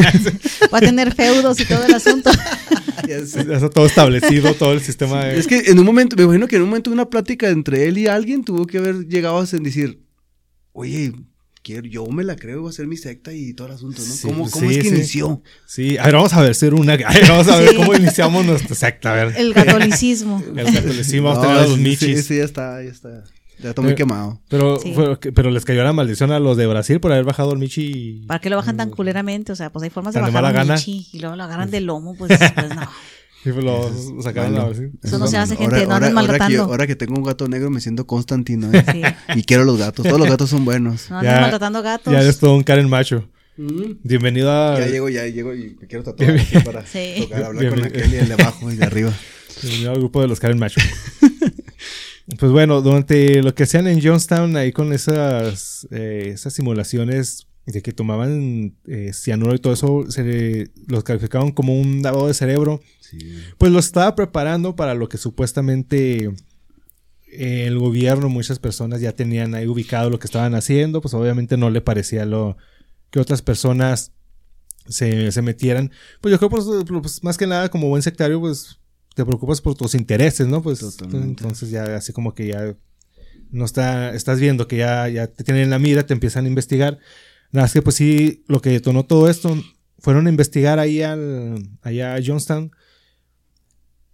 [0.72, 2.30] Va a tener feudos y todo el asunto.
[3.08, 5.38] Está todo establecido, todo el sistema de...
[5.38, 7.88] Es que en un momento, me imagino que en un momento de una plática entre
[7.88, 10.00] él y alguien tuvo que haber llegado a decir,
[10.72, 11.12] oye,
[11.64, 14.14] quiero, yo me la creo, va a ser mi secta y todo el asunto, ¿no?
[14.14, 14.96] Sí, ¿Cómo, pues cómo sí, es que sí.
[14.96, 15.42] inició?
[15.66, 16.94] Sí, a ver, vamos a ver, ser una...
[17.06, 17.76] a ver, vamos a ver Sí.
[17.76, 19.36] cómo iniciamos nuestra secta, a ver.
[19.38, 20.42] El catolicismo.
[20.56, 22.20] El catolicismo, vamos a No, tener a los michis.
[22.20, 23.24] ese ya está, ya está.
[23.64, 24.40] Ya está muy quemado.
[24.50, 24.94] Pero, Sí.
[25.34, 27.92] pero les cayó la maldición a los de Brasil por haber bajado el Michi.
[28.24, 29.52] y- ¿Para qué lo bajan tan culeramente?
[29.52, 30.74] O sea, pues hay formas de de bajar gana.
[30.76, 32.82] michi y luego lo agarran del lomo, pues, pues no.
[33.46, 34.92] Y pues lo sacaron.
[35.04, 37.24] Eso no se hace, gente, Ahora- no ahora- ahora que, yo- ahora que tengo un
[37.24, 38.70] gato negro me siento Constantino.
[38.74, 38.86] ¿eh?
[38.92, 39.02] Sí.
[39.40, 40.06] Y quiero los gatos.
[40.06, 41.10] Todos los gatos son buenos.
[41.10, 42.14] No anden Ya- maltratando gatos.
[42.14, 43.28] Ya eres todo un Karen macho.
[43.58, 44.80] Bienvenido a.
[44.80, 47.16] Ya llego, ya llego y me quiero tatuar aquí para Sí.
[47.30, 49.12] tocar, hablar con aquel y el de abajo y de arriba.
[49.62, 50.82] Bienvenido al grupo de los Karen Macho.
[52.40, 57.82] pues bueno, durante lo que hacían en Johnstown, ahí con esas, eh, esas simulaciones de
[57.82, 62.34] que tomaban eh, cianuro y todo eso, se le- los calificaban como un lavado de
[62.34, 62.82] cerebro.
[63.00, 63.20] Sí.
[63.58, 66.32] Pues los estaba preparando para lo que supuestamente
[67.32, 71.02] eh, el gobierno, muchas personas ya tenían ahí ubicado lo que estaban haciendo.
[71.02, 72.58] Pues obviamente no le parecía lo
[73.12, 74.12] que otras personas
[74.88, 75.92] se, se metieran.
[76.22, 76.66] Pues yo creo, pues,
[77.02, 78.78] pues, más que nada, como buen sectario, pues
[79.14, 80.62] te preocupas por tus intereses, ¿no?
[80.62, 81.28] Pues Totalmente.
[81.28, 82.76] entonces ya así como que ya
[83.52, 86.48] no está, estás viendo que ya, ya te tienen en la mira, te empiezan a
[86.48, 87.00] investigar.
[87.52, 89.56] Nada más que pues sí, lo que detonó todo esto,
[90.00, 92.72] fueron a investigar ahí al, allá a Johnstown.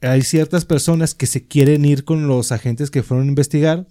[0.01, 3.87] Hay ciertas personas que se quieren ir con los agentes que fueron a investigar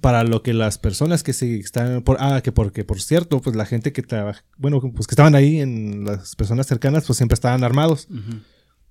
[0.00, 3.54] para lo que las personas que se están por ah que porque por cierto pues
[3.54, 7.34] la gente que trabaja bueno pues que estaban ahí en las personas cercanas pues siempre
[7.34, 8.08] estaban armados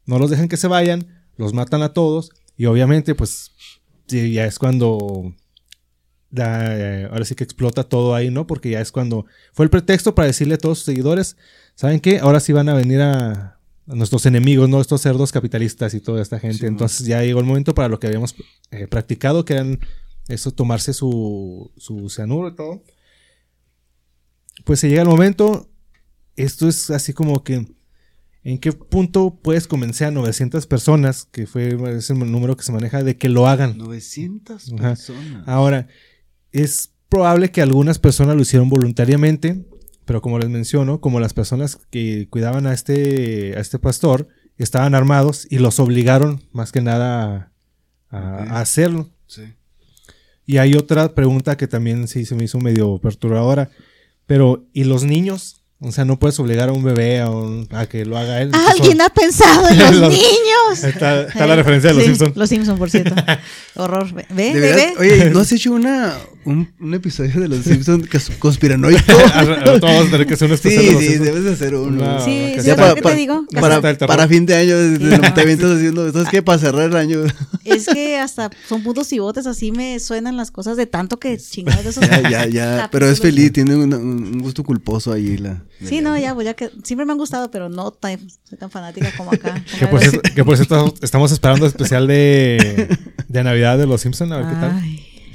[0.05, 3.51] no los dejan que se vayan, los matan a todos y obviamente pues
[4.07, 5.33] ya es cuando
[6.29, 8.47] da, eh, ahora sí que explota todo ahí, ¿no?
[8.47, 11.37] Porque ya es cuando fue el pretexto para decirle a todos sus seguidores,
[11.75, 12.19] ¿saben qué?
[12.19, 14.81] Ahora sí van a venir a, a nuestros enemigos, ¿no?
[14.81, 16.59] Estos cerdos capitalistas y toda esta gente.
[16.59, 18.35] Sí, Entonces ya llegó el momento para lo que habíamos
[18.71, 19.79] eh, practicado, que eran
[20.27, 22.83] eso, tomarse su, su cianuro y todo.
[24.63, 25.69] Pues se llega el momento,
[26.35, 27.67] esto es así como que
[28.43, 33.01] ¿En qué punto puedes convencer a 900 personas, que fue ese número que se maneja,
[33.03, 33.77] de que lo hagan?
[33.77, 34.89] 900 Ajá.
[34.89, 35.47] personas.
[35.47, 35.87] Ahora,
[36.51, 39.63] es probable que algunas personas lo hicieron voluntariamente,
[40.03, 44.27] pero como les menciono, como las personas que cuidaban a este, a este pastor
[44.57, 47.53] estaban armados y los obligaron más que nada
[48.09, 49.09] a, a hacerlo.
[49.25, 49.43] Sí.
[50.45, 53.69] Y hay otra pregunta que también sí se me hizo medio perturbadora,
[54.25, 55.62] pero ¿y los niños?
[55.85, 58.51] O sea, no puedes obligar a un bebé a, un- a que lo haga él.
[58.53, 60.83] Alguien ha pensado en los, Los- niños.
[60.83, 62.37] Está, está la referencia de los Sí, Simpsons.
[62.37, 63.15] Los Simpsons, por cierto.
[63.75, 64.13] Horror.
[64.13, 64.93] Ve, De ve.
[64.99, 66.13] oye, ¿no has hecho una,
[66.45, 68.07] un, un episodio de los Simpsons
[68.39, 69.01] conspiranoico?
[69.65, 71.25] Todos vamos a tener que hacer un sí, especial de los sí, Simpsons.
[71.27, 72.25] debes de hacer uno.
[72.25, 73.45] Sí, sí, para, te para- digo.
[73.59, 75.33] Para, para fin de año, desde Sí.
[75.33, 76.41] te avientas haciendo, ¿sabes qué?
[76.41, 77.19] Para cerrar el año.
[77.63, 81.37] Es que hasta son puntos y botes, así me suenan las cosas de tanto que
[81.37, 82.07] chingados de esos.
[82.09, 82.89] Ya, ya, ya.
[82.91, 85.37] Pero es feliz, tiene un, gusto culposo ahí.
[85.37, 88.57] La, Sí, no, ya, pues ya que siempre me han gustado, pero no tan, soy
[88.57, 89.63] tan fanática como acá.
[89.79, 89.87] Que
[90.43, 94.55] por, cierto, estamos esperando el especial de, de Navidad de los Simpsons, a ver qué
[94.55, 94.81] tal.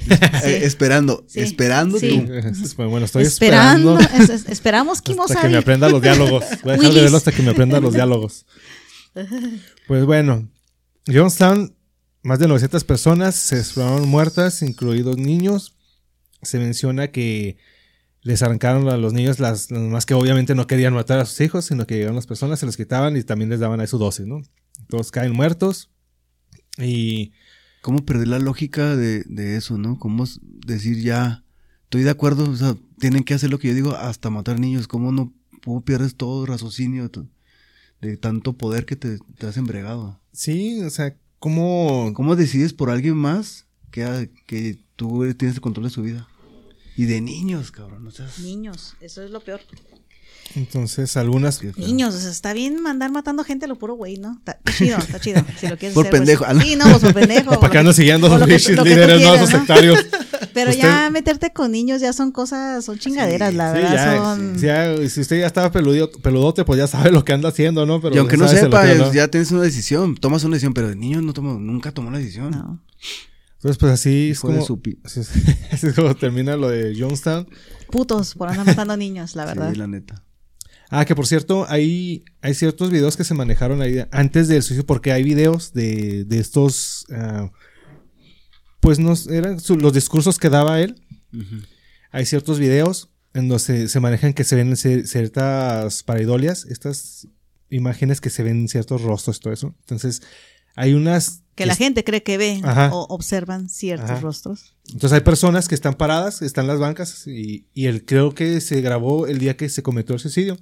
[0.43, 1.39] Eh, esperando, Sí.
[1.41, 2.23] esperando Sí.
[2.25, 2.33] tú.
[2.33, 3.99] Es- Bueno, estoy esperando.
[3.99, 6.43] esperando, es- es- esperamos hasta que me aprenda los diálogos.
[6.63, 8.45] Voy a dejar de verlo hasta que me aprenda los diálogos.
[9.87, 10.49] Pues bueno,
[11.07, 11.75] Johnstown,
[12.21, 15.75] más de 900 personas se exploraron muertas, incluidos niños.
[16.41, 17.57] Se menciona que
[18.21, 21.39] les arrancaron a los niños las, las más que obviamente no querían matar a sus
[21.41, 23.97] hijos, sino que llegaron las personas, se los quitaban y también les daban ahí su
[23.97, 24.41] dosis, ¿no?
[24.87, 25.89] Todos caen muertos.
[26.77, 27.31] Y
[27.81, 29.97] ¿Cómo perder la lógica de, de eso, no?
[29.99, 31.43] ¿Cómo decir ya,
[31.83, 34.87] estoy de acuerdo, o sea, tienen que hacer lo que yo digo hasta matar niños?
[34.87, 37.27] ¿Cómo no cómo pierdes todo raciocinio de, tu-
[38.01, 40.19] de tanto poder que te, te has embregado?
[40.31, 45.61] sí, o sea, ¿cómo, ¿Cómo decides por alguien más que, ha- que tú tienes el
[45.61, 46.27] control de su vida?
[46.97, 49.61] Y de niños, cabrón, o sea, Niños, eso es lo peor.
[50.55, 51.61] Entonces, algunas.
[51.77, 54.33] Niños, o sea, está bien mandar matando gente a lo puro güey, ¿no?
[54.39, 55.43] Está chido, está chido.
[55.59, 56.61] Si lo quieres Por hacer, pues, pendejo, ah, ¿no?
[56.61, 57.59] Sí, no, pues por pendejo.
[57.59, 60.05] ¿Para lo andan que- siguiendo a lo los que- bichos que líderes, no esos sectarios?
[60.53, 63.93] Pero Usted- ya meterte con niños ya son cosas, son chingaderas, la Sí, verdad.
[63.93, 64.59] ya, son...
[64.59, 67.85] sí, ya, si usted ya estaba peludo, peludote, pues ya sabe lo que anda haciendo,
[67.85, 68.01] ¿no?
[68.01, 69.13] Pero y aunque no sepa, que no.
[69.13, 72.17] ya tienes una decisión, tomas una decisión, pero de niño no tomo, nunca tomó la
[72.17, 72.51] decisión.
[72.51, 72.83] No.
[73.57, 75.29] Entonces, pues así es como, su así es,
[75.71, 77.47] así es como termina lo de Jonestown.
[77.91, 79.71] Putos por andar matando niños, la verdad.
[79.71, 80.23] Sí, la neta.
[80.89, 84.85] Ah, que por cierto, hay, hay ciertos videos que se manejaron ahí antes del suicidio,
[84.85, 87.51] porque hay videos de, de estos, ah,
[88.79, 90.95] pues no, eran su- los discursos que daba él.
[92.11, 97.27] Hay ciertos videos en donde se, se manejan que se ven ciertas pareidolias, estas
[97.69, 99.75] imágenes que se ven ciertos rostros, todo eso.
[99.81, 100.23] Entonces,
[100.79, 101.41] hay unas...
[101.55, 102.89] Que la gente cree que ve Ajá.
[102.93, 104.21] o observan ciertos Ajá.
[104.21, 104.73] rostros.
[104.87, 108.61] Entonces hay personas que están paradas, están en las bancas y, y él creo que
[108.61, 110.57] se grabó el día que se cometió el suicidio.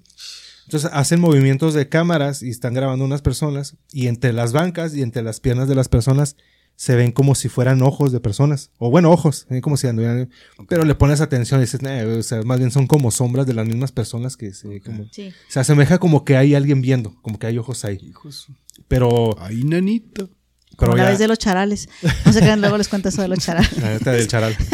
[0.65, 5.03] Entonces hacen movimientos de cámaras y están grabando unas personas y entre las bancas y
[5.03, 6.35] entre las piernas de las personas
[6.75, 8.69] se ven como si fueran ojos de personas.
[8.77, 10.29] O bueno, ojos, se ven como si anduvieran...
[10.67, 13.53] Pero le pones atención y dices, "Nah, o sea, más bien son como sombras de
[13.53, 14.81] las mismas personas que se...
[14.81, 15.31] Como, Sí.
[15.47, 17.97] se asemeja como que hay alguien viendo, como que hay ojos ahí.
[18.03, 18.47] Hijos.
[18.87, 20.29] Pero, Ay, nanito.
[20.77, 21.89] pero Como la ya- vez de los charales.
[22.25, 23.77] No sé qué, luego les cuento eso de los charales.
[23.81, 24.55] la neta del charal.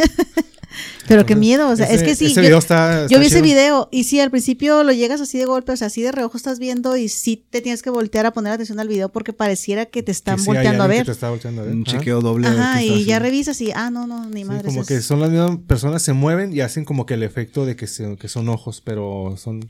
[1.08, 2.26] Pero qué miedo, o sea, Ese- es que sí.
[2.28, 3.08] Ese yo- video está.
[3.08, 5.88] Yo vi ese video y sí, al principio lo llegas así de golpe, o sea,
[5.88, 8.88] así de reojo estás viendo y sí te tienes que voltear a poner atención al
[8.88, 11.06] video porque pareciera que te Que están sí volteando a ver.
[11.06, 11.76] te está volteando a ver.
[11.76, 11.92] Un Ajá.
[11.98, 12.48] chequeo doble.
[12.48, 14.64] Ajá, y ya revisas y, ah, no, no, ni Sí, madre.
[14.64, 17.76] como que son las mismas personas, se mueven y hacen como que el efecto de
[17.76, 19.68] que, se- que son ojos, pero son.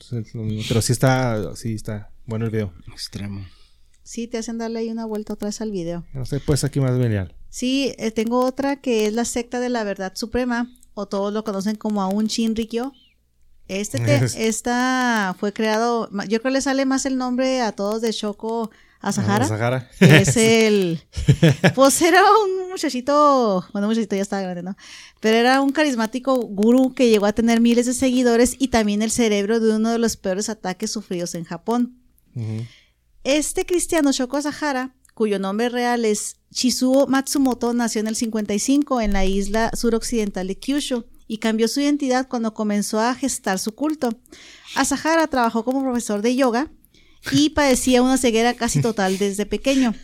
[0.70, 2.72] Pero sí está, sí está bueno el video.
[2.94, 3.44] Extremo.
[4.14, 6.06] Sí, te hacen darle ahí una vuelta otra vez al video.
[6.14, 7.34] No sé, pues aquí más genial.
[7.50, 11.44] Sí, eh, tengo otra que es la secta de la verdad suprema, o todos lo
[11.44, 12.94] conocen como Aun Shinrikyo.
[13.68, 18.04] Este te- esta fue creado, yo creo que le sale más el nombre a todos
[18.04, 18.70] de Shoko
[19.02, 19.48] Asahara.
[19.48, 19.90] Sahara.
[19.98, 21.02] que es el
[21.76, 24.78] pues era un muchachito bueno muchachito ya estaba grande no
[25.22, 29.10] pero era un carismático gurú que llegó a tener miles de seguidores y también el
[29.12, 31.98] cerebro de uno de los peores ataques sufridos en Japón
[32.36, 32.64] Ujú.
[33.24, 39.14] Este cristiano Shoko Asahara cuyo nombre real es Shizuo Matsumoto nació en el 55 en
[39.14, 44.10] la isla suroccidental de Kyushu y cambió su identidad cuando comenzó a gestar su culto.
[44.76, 46.72] Asahara trabajó como profesor de yoga
[47.32, 49.94] y padecía una ceguera casi total desde pequeño.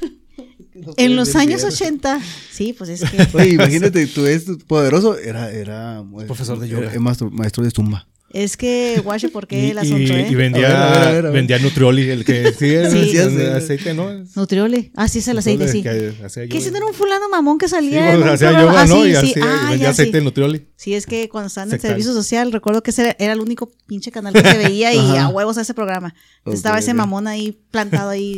[0.96, 6.06] En los años 80, sí, pues es que Oye, imagínate, tú eres poderoso, era, era
[6.26, 6.90] Profesor de yoga.
[6.90, 8.08] era maestro, maestro de zumba.
[8.32, 10.28] Es que guache por qué Y, el asunto, y- ¿eh?
[10.30, 11.32] y vendía, A ver, a ver, a ver, a ver.
[11.34, 13.18] vendía Nutrioli, el que sí, el- Sí.
[13.18, 13.44] el Sí, sí.
[13.46, 14.10] aceite, ¿no?
[14.36, 14.92] Nutriole.
[14.96, 15.82] Ah, sí, es el aceite, sí.
[15.82, 16.30] Que yoga.
[16.30, 19.04] si no era un fulano mamón que Sí, salía un hacía yoga, Ah, ¿no?
[19.04, 19.40] sí, Y sí.
[19.42, 20.18] Ah, vendía ya, aceite sí.
[20.20, 20.68] de Nutrioli.
[20.76, 21.90] Sí, es que cuando estaban en Sectal.
[21.92, 25.28] servicio social, recuerdo que ese era, el único pinche canal que se veía y a
[25.30, 26.14] huevos a ese programa.
[26.44, 28.38] Ok, Estaba ese mamón ahí plantado ahí,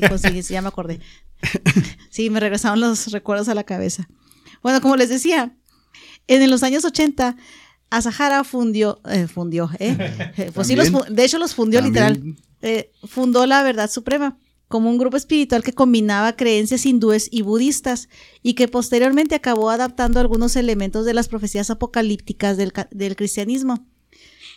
[0.49, 0.99] ya me acordé.
[2.09, 4.07] sí, me regresaron los recuerdos a la cabeza.
[4.61, 5.55] Bueno, como les decía,
[6.27, 7.35] en los años 80,
[7.91, 9.95] Asahara fundió, eh, fundió, ¿eh?
[10.37, 12.13] Eh, Pues sí, los de hecho los fundió También.
[12.13, 12.35] literal.
[12.63, 18.07] Eh, fundó la Verdad Suprema como un grupo espiritual que combinaba creencias hindúes y budistas
[18.41, 22.71] y que posteriormente acabó adaptando algunos elementos de las profecías apocalípticas del,
[23.17, 23.85] cristianismo.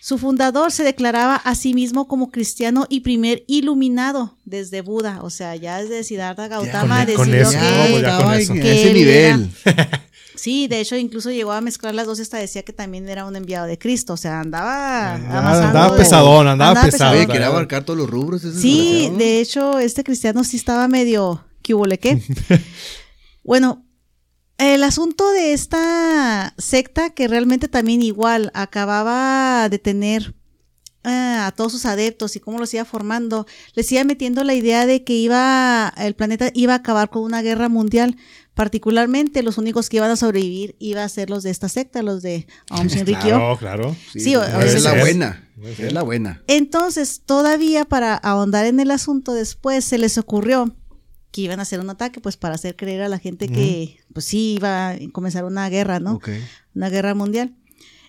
[0.01, 5.31] Su fundador se declaraba a sí mismo como cristiano y primer iluminado desde Buda, o
[5.31, 8.53] sea, ya desde Siddhartha Gautama con- con decidió eso, que, no, pues ya con eso.
[8.53, 9.51] en Que ese él nivel.
[10.35, 13.25] Sí, de hecho incluso llegó a mezclar las dos y hasta decía que también era
[13.25, 17.15] un enviado de Cristo, o sea, andaba Andaba- andaba pesadón, andaba pesado.
[17.27, 18.43] Quería abarcar todos los rubros.
[18.43, 21.75] Sí, de hecho, este cristiano sí estaba medio que
[23.45, 23.85] bueno,
[24.59, 30.35] el asunto de esta secta que realmente también igual acababa de tener
[31.05, 34.87] ah, a todos sus adeptos y cómo los iba formando, les iba metiendo la idea
[34.87, 38.17] de que iba el planeta iba a acabar con una guerra mundial.
[38.55, 42.23] Particularmente los únicos que iban a sobrevivir iba a ser los de esta secta, los
[42.23, 43.21] de Aum Shinrikyo.
[43.25, 43.97] Claro, claro.
[44.13, 45.49] Sí, es la buena.
[45.63, 46.43] Es la buena.
[46.47, 50.77] Entonces, todavía para ahondar en el asunto después, se les ocurrió
[51.33, 54.25] que iban a hacer un ataque, pues para hacer creer a la gente que, pues
[54.25, 56.21] sí, iba a comenzar una guerra, ¿no?
[56.75, 57.57] Una guerra mundial.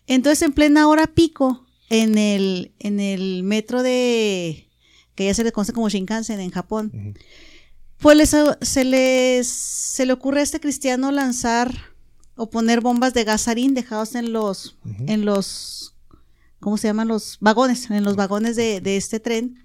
[0.06, 4.70] Entonces, en plena hora pico, en el, en el metro de,
[5.16, 7.16] que ya se le conoce como Shinkansen en Japón.
[8.00, 11.74] Pues les- se les, se le ocurre a este cristiano lanzar
[12.36, 14.78] o poner bombas de gasarín dejados en los,
[15.08, 15.96] en los,
[16.60, 17.08] ¿cómo se llaman?
[17.08, 19.62] Los vagones, en los vagones de, de este tren.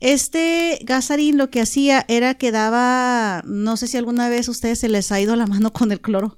[0.00, 4.80] Este gasarín lo que hacía era que daba, no sé si alguna vez a ustedes
[4.80, 6.36] se les ha ido la mano con el cloro.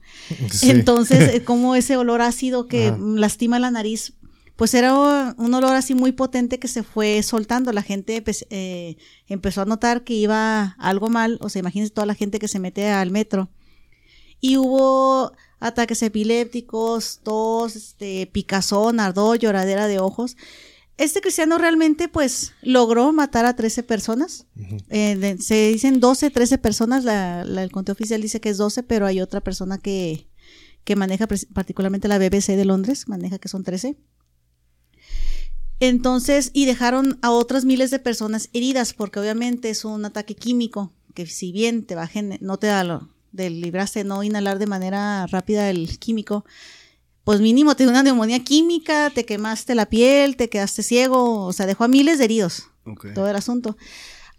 [0.53, 0.71] Sí.
[0.71, 2.99] Entonces, eh, como ese olor ácido que Ajá.
[3.01, 4.13] lastima la nariz,
[4.57, 7.73] pues era un olor así muy potente que se fue soltando.
[7.73, 8.97] La gente empe- eh,
[9.29, 11.39] empezó a notar que iba algo mal.
[11.43, 13.51] O sea, imagínense toda la gente que se mete al metro.
[14.41, 20.37] Y hubo ataques epilépticos, tos, este, picazón, ardor, lloradera de ojos.
[20.99, 24.47] Este cristiano realmente, pues, logró matar a 13 personas.
[24.89, 28.57] Eh, de- se dicen 12, 13 personas, la, la- el conteo oficial dice que es
[28.57, 30.29] 12, pero hay otra persona que,
[30.85, 33.97] que maneja particularmente la BBC de Londres, maneja que son 13.
[35.81, 40.93] Entonces, y dejaron a otras miles de personas heridas, porque obviamente es un ataque químico,
[41.15, 44.67] que si bien te gen- no te da lo, de libraste de no inhalar de
[44.67, 46.45] manera rápida el químico,
[47.25, 51.53] pues mínimo te dio una neumonía química, te quemaste la piel, te quedaste ciego, o
[51.53, 52.69] sea, dejó a miles de heridos
[53.15, 53.77] todo el asunto.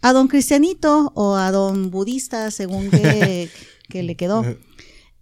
[0.00, 3.50] A don Cristianito o a don Budista, según que,
[3.88, 4.42] que le quedó,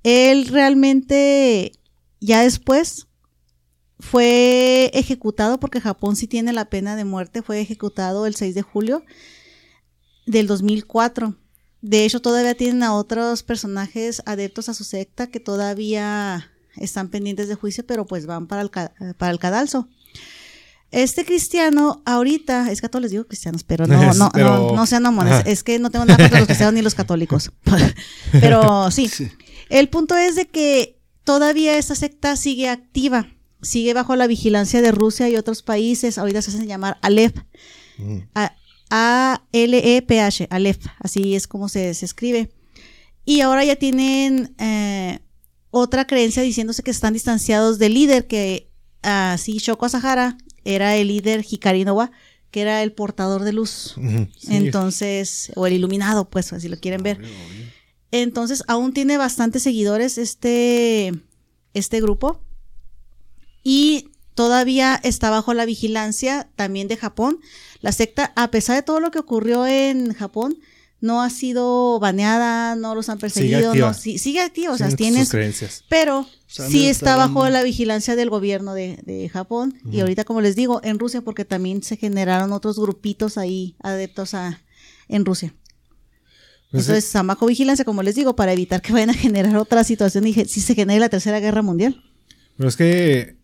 [0.05, 1.73] él realmente
[2.21, 3.06] ya después
[3.99, 8.63] fue ejecutado, porque Japón sí tiene la pena de muerte, fue ejecutado el 6 de
[8.63, 9.05] julio
[10.27, 11.35] del 2004.
[11.83, 17.49] De hecho, todavía tienen a otros personajes adeptos a su secta que todavía están pendientes
[17.49, 18.71] de juicio, pero pues van para el,
[19.17, 19.89] para el cadalso.
[20.91, 24.73] Este cristiano ahorita, es que a todos les digo cristianos, pero no, no, Pero- no,
[24.77, 25.33] no sean mamones.
[25.33, 25.43] Ajá.
[25.51, 27.51] Es que no tengo nada contra los cristianos ni los católicos.
[28.33, 29.09] pero sí.
[29.09, 29.29] Sí.
[29.69, 33.27] El punto es de que todavía esta secta sigue activa,
[33.63, 36.19] sigue bajo la vigilancia de Rusia y otros países.
[36.19, 37.35] Ahorita se hacen llamar Aleph.
[37.99, 38.19] Mm.
[38.35, 38.55] A-
[38.91, 42.51] A-L-E-P-H, Aleph, así es como se, se escribe.
[43.25, 45.19] Y ahora ya tienen eh,
[45.71, 48.71] otra creencia diciéndose que están distanciados del líder, que
[49.03, 52.11] así Shoko Asahara era el líder Hikari no wa,
[52.51, 53.97] que era el portador de luz.
[54.39, 54.49] Sí.
[54.55, 57.21] Entonces, o el iluminado, pues, así lo quieren ver.
[58.13, 61.13] Entonces, aún tiene bastantes seguidores este,
[61.75, 62.41] este grupo.
[63.69, 67.41] Y todavía está bajo la vigilancia también de Japón.
[67.81, 70.57] La secta, a pesar de todo lo que ocurrió en Japón,
[71.01, 73.89] no ha sido baneada, no los han perseguido, activa.
[73.89, 75.85] no, sigue activa, o sea, tienes, sus creencias.
[75.89, 79.75] pero sea, sí está bajo dando- la vigilancia del gobierno de, de Japón.
[79.91, 84.35] Y ahorita, como les digo, en Rusia, porque también se generaron otros grupitos ahí adeptos
[84.35, 84.63] a
[85.09, 85.55] en Rusia.
[86.71, 89.83] Pues, Entonces, están bajo vigilancia, como les digo, para evitar que vayan a generar otra
[89.83, 92.01] situación y si se genere la tercera guerra mundial.
[92.57, 93.37] Pero es que,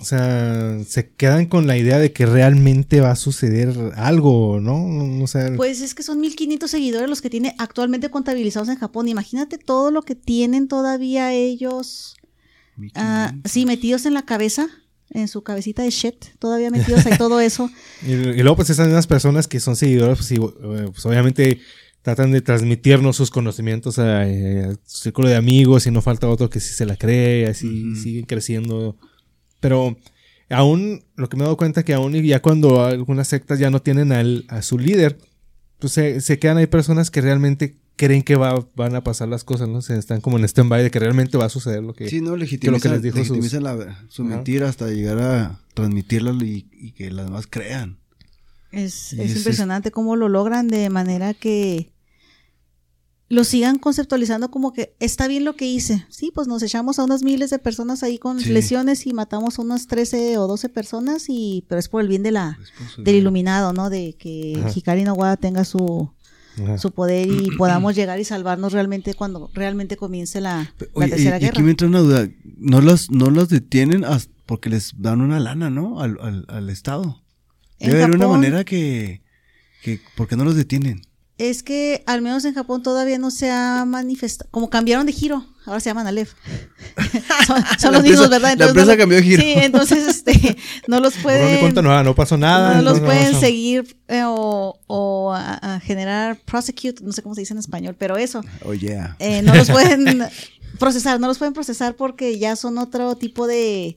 [0.00, 4.78] o sea, se quedan con la idea de que realmente va a suceder algo, ¿no?
[4.86, 5.50] No sé.
[5.56, 9.08] Pues es que son 1500 seguidores los que tiene actualmente contabilizados en Japón.
[9.08, 12.16] Imagínate todo lo que tienen todavía ellos,
[12.94, 14.68] ah, sí, metidos en la cabeza,
[15.10, 17.68] en su cabecita de shit, todavía metidos ahí todo eso.
[18.06, 21.60] Y, y luego, pues, esas mismas personas que son seguidores, pues, sí, eh, pues, obviamente
[22.02, 26.28] tratan de transmitirnos sus conocimientos a, eh, a su círculo de amigos y no falta
[26.28, 28.96] otro que sí se la cree, así siguen creciendo.
[29.60, 29.96] Pero
[30.50, 33.70] aún, lo que me he dado cuenta que aún y ya cuando algunas sectas ya
[33.70, 35.18] no tienen al- a su líder,
[35.78, 39.42] pues se, se quedan ahí personas que realmente creen que va, van a pasar las
[39.42, 39.82] cosas, ¿no?
[39.82, 42.08] Se están como en stand-by de que realmente va a suceder lo que...
[42.08, 46.68] Sí, no, que les dijo sus- legitimizan la- su mentira hasta llegar a transmitirla y,
[46.72, 47.98] y que las demás crean.
[48.70, 51.90] Es, es es- impresionante cómo lo logran de manera que
[53.30, 56.06] lo sigan conceptualizando como que está bien lo que hice.
[56.08, 58.50] Sí, pues nos echamos a unas miles de personas ahí con Sí.
[58.50, 62.22] lesiones y matamos a unas 13 o 12 personas y pero es por el bien
[62.22, 62.58] de la
[62.96, 63.90] del iluminado, ¿no?
[63.90, 64.72] De que Ajá.
[64.74, 66.10] Hikari no tenga su,
[66.62, 66.78] Ajá.
[66.78, 71.10] su poder y podamos llegar y salvarnos realmente cuando realmente comience la, la Oye, y,
[71.10, 71.50] tercera y guerra.
[71.52, 72.28] aquí me entra una duda.
[72.56, 76.00] No los, no los detienen hasta porque les dan una lana, ¿no?
[76.00, 77.22] Al, al, al Estado.
[77.78, 79.20] Debe haber una manera que,
[79.82, 80.00] que...
[80.16, 81.02] ¿Por qué no los detienen?
[81.38, 84.50] Es que al menos en Japón todavía no se ha manifestado.
[84.50, 86.32] Como cambiaron de giro, ahora se llaman Aleph.
[87.46, 88.40] son son La los mismos, empresa- ¿verdad?
[88.40, 89.42] la Entonces empresa no lo- cambió de giro.
[89.42, 90.56] Sí, entonces este,
[90.88, 91.60] no los pueden.
[91.60, 92.74] cuenta nueva, no pasó nada.
[92.76, 93.40] no los no, pueden no.
[93.40, 97.94] seguir eh, o, o a, a generar prosecute, no sé cómo se dice en español,
[97.98, 98.42] pero eso.
[98.64, 99.14] Oh, yeah.
[99.20, 100.24] eh, no los pueden
[100.78, 103.96] procesar, no los pueden procesar porque ya son otro tipo de,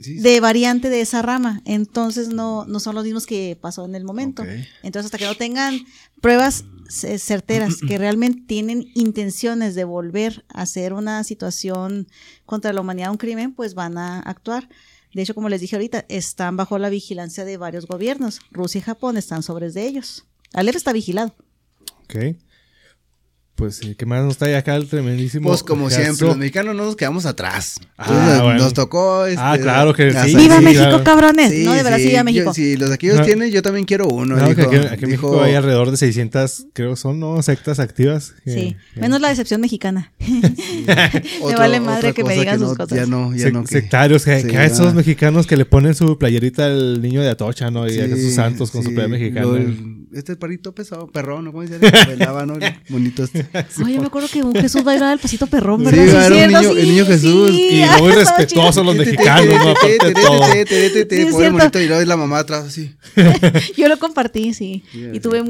[0.00, 1.60] Sí, de variante de esa rama.
[1.64, 4.44] Entonces no, no son los mismos que pasó en el momento.
[4.82, 5.80] Entonces hasta que no tengan
[6.20, 12.06] pruebas ce- certeras que realmente tienen intenciones de volver a hacer una situación
[12.46, 14.68] contra la humanidad, un crimen, pues van a actuar.
[15.14, 18.40] De hecho, como les dije ahorita, están bajo la vigilancia de varios gobiernos.
[18.50, 20.26] Rusia y Japón están sobre de ellos.
[20.52, 21.34] Aleph está vigilado.
[22.04, 22.36] Ok.
[23.58, 25.48] Pues sí, ¿qué más nos trae acá el tremendísimo?
[25.48, 27.80] Pues como siempre, los mexicanos no nos quedamos atrás.
[27.98, 28.60] Ah, bueno.
[28.62, 29.26] Nos tocó...
[29.26, 30.36] Este, Ah, claro que sí.
[30.36, 31.02] ¡Viva sí, México, claro.
[31.02, 31.50] cabrones!
[31.50, 32.54] Sí, no, de verdad, sí, viva yo- México.
[32.54, 33.24] si los aquí los No.
[33.24, 34.36] tienen, yo también quiero uno.
[34.36, 37.42] No, que dijo, aquí, aquí en dijo- México hay alrededor de 600, creo son, ¿no?
[37.42, 38.32] Sectas activas.
[38.44, 40.12] que- Sí, que- menos la decepción mexicana.
[40.20, 42.96] Me vale madre que me digan sus no- cosas.
[42.96, 43.62] Ya no, ya sec- no.
[43.64, 47.22] que- sectarios, que, Sí, que a esos mexicanos que le ponen su playerita al niño
[47.22, 47.86] de Atocha, ¿no?
[47.88, 49.48] Y Sí, a sus santos con su playa mexicana.
[50.14, 51.52] este perrito pesado, perrón, ¿no?
[51.52, 51.78] ¿Cómo se
[52.16, 52.46] llama?
[52.46, 52.54] ¿no?
[52.88, 53.47] Bonito este.
[53.84, 56.26] Oye, yo me acuerdo que un Jesús bailaba el pasito perrón, Sí, ¿verdad?
[56.32, 57.50] era un niño- el niño Jesús.
[57.52, 59.70] Y ah, muy respetuosos los mexicanos, ¿no?
[59.70, 60.44] Aparte de todo.
[60.52, 62.94] Sí, Pobre bonito, y luego la mamá atrás así.
[63.76, 64.82] Yo lo compartí, sí.
[64.92, 65.42] Sí, Y tuve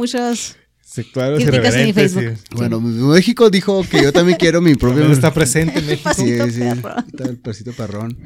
[1.34, 2.12] en mi irreverentes.
[2.14, 2.36] Facebook.
[2.38, 2.54] sí.
[2.56, 5.00] Bueno, México dijo que yo también quiero mi propio.
[5.00, 6.10] También está presente en México.
[6.14, 8.16] Sí, sí, está el pasito perrón.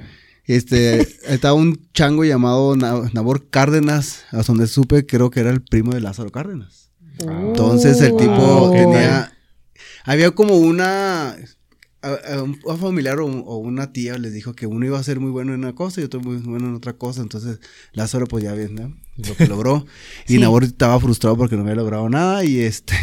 [0.45, 5.63] Este, estaba un chango llamado Na- Nabor Cárdenas, a donde supe, creo que era el
[5.63, 6.91] primo de Lázaro Cárdenas.
[7.19, 8.75] Entonces el tipo ok.
[8.75, 9.33] tenía,
[10.05, 11.37] había como una,
[12.03, 15.21] a, a un, familiar o, o una tía les dijo que uno iba a ser
[15.21, 17.59] muy bueno en una cosa y otro muy bueno en otra cosa, entonces
[17.93, 18.95] Lázaro pues ya ves, ¿no?
[19.17, 19.85] Lo que logró.
[20.27, 20.39] Y.
[20.39, 22.95] Nabor estaba frustrado porque no había logrado nada y este,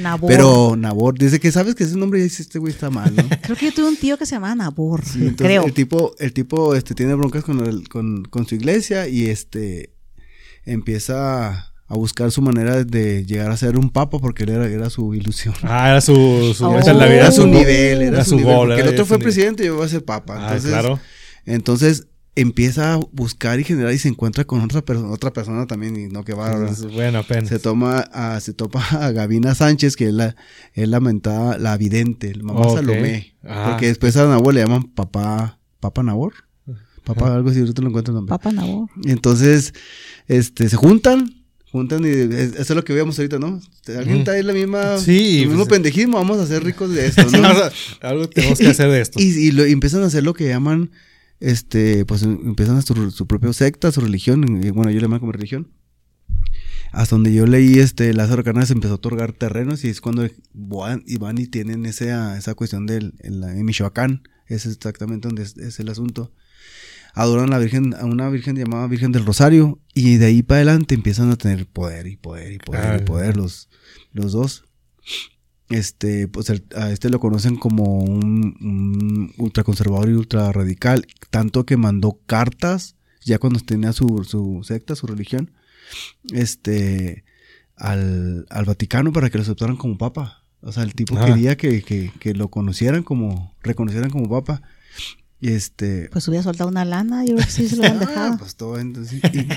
[0.00, 0.28] Nabor.
[0.30, 3.24] pero Nabor dice que sabes que ese nombre y dice este güey está mal, ¿no?
[3.42, 5.04] Creo que yo tuve un tío que se llamaba Nabor.
[5.04, 5.64] Sí, entonces creo.
[5.66, 9.92] El tipo, el tipo este, tiene broncas con, el- con, con su iglesia y este
[10.64, 14.88] empieza a buscar su manera de llegar a ser un papa porque él era, era
[14.90, 15.54] su ilusión.
[15.64, 16.14] Ah, era su,
[16.56, 16.72] su Oh.
[16.78, 18.54] la vida, Era su nivel, era, era su su nivel.
[18.54, 20.36] goal, porque era el otro fue presidente y yo voy a ser papa.
[20.38, 20.98] Ah, Entonces, claro.
[21.46, 25.96] entonces empieza a buscar y generar y se encuentra con otra persona, otra persona también,
[25.96, 26.56] y no que va
[26.94, 27.48] bueno, apenas.
[27.48, 30.36] se toma a, se topa a Gavina Sánchez, que es la,
[30.74, 32.70] es la mentada, la vidente, la mamá.
[32.72, 33.34] Salomé.
[33.44, 33.66] Ah.
[33.70, 36.34] Porque después a Nabor le llaman papá, papá Nabor.
[37.04, 38.30] Papá, algo así, ahorita lo encuentro el nombre.
[38.30, 38.88] Papa Nabor.
[39.06, 39.74] Entonces,
[40.28, 41.34] este, se juntan,
[41.72, 43.60] juntan y es- eso es lo que veíamos ahorita, ¿no?
[43.96, 47.22] Alguien trae la misma, Sí, el mismo pues- pendejismo, vamos a ser ricos de esto,
[47.30, 47.48] ¿no?
[48.00, 49.20] algo tenemos que hacer de esto.
[49.20, 50.90] Y, y lo- y empiezan a hacer lo que llaman,
[51.40, 55.02] este, pues em- empiezan a su, su propia secta, su religión, y bueno, yo le
[55.02, 55.68] llamo como religión.
[56.92, 61.04] Hasta donde yo leí, este, Lázaro Cárdenas empezó a otorgar terrenos y es cuando van
[61.06, 65.44] y van y tienen esa, esa cuestión del, en, la- en Michoacán, es exactamente donde
[65.44, 66.32] es, es el asunto.
[67.14, 70.58] Adoran a la Virgen, a una Virgen llamada Virgen del Rosario, y de ahí para
[70.58, 73.68] adelante empiezan a tener poder y poder y poder Ah, y poder los,
[74.12, 74.64] los dos.
[75.68, 81.76] Este, pues a este lo conocen como un, un ultraconservador y ultra radical, tanto que
[81.76, 85.52] mandó cartas, ya cuando tenía su, su secta, su religión,
[86.32, 87.24] este,
[87.76, 90.44] al, al Vaticano para que lo aceptaran como papa.
[90.60, 91.26] O sea, el tipo Ah.
[91.26, 94.62] quería que, que, que lo conocieran como, reconocieran como papa.
[95.42, 98.00] Y este, Pues hubiera soltado una lana, yo creo que sí se lo han Ah,
[98.00, 98.38] dejado.
[98.38, 99.48] pues todo, entonces, y-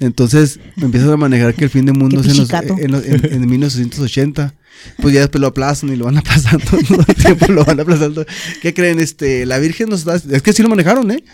[0.04, 3.32] entonces empiezan a manejar que el fin del mundo es en, los- en los- en-
[3.32, 4.54] en 1980.
[4.98, 8.24] Pues ya después lo aplazan y lo van aplazando todo el tiempo, lo van aplazando.
[8.62, 9.00] ¿Qué creen?
[9.00, 11.24] Este, la Virgen nos da, es que sí lo manejaron, ¿eh?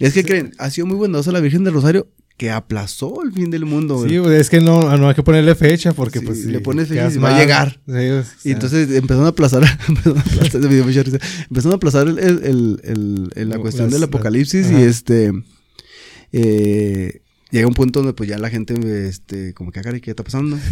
[0.00, 2.08] Es que creen, ha sido muy bondadosa la Virgen del Rosario
[2.38, 3.96] que aplazó el fin del mundo.
[4.02, 4.22] Sí, güey.
[4.22, 6.88] pues, es que no, no hay que ponerle fecha porque Sí, pues le si pones
[6.88, 7.80] fecha y va a llegar.
[7.86, 11.18] sí, o Y entonces empezaron a aplazar, empezaron a aplazar, me dio mucha risa.
[11.50, 14.80] Empezaron a aplazar el, el- el- el- el- la Las- cuestión del las- apocalipsis ajá.
[14.80, 15.32] y este
[16.32, 18.74] eh, llega un punto donde pues ya la gente
[19.08, 20.58] este como que "Ah, caray, ¿qué está pasando?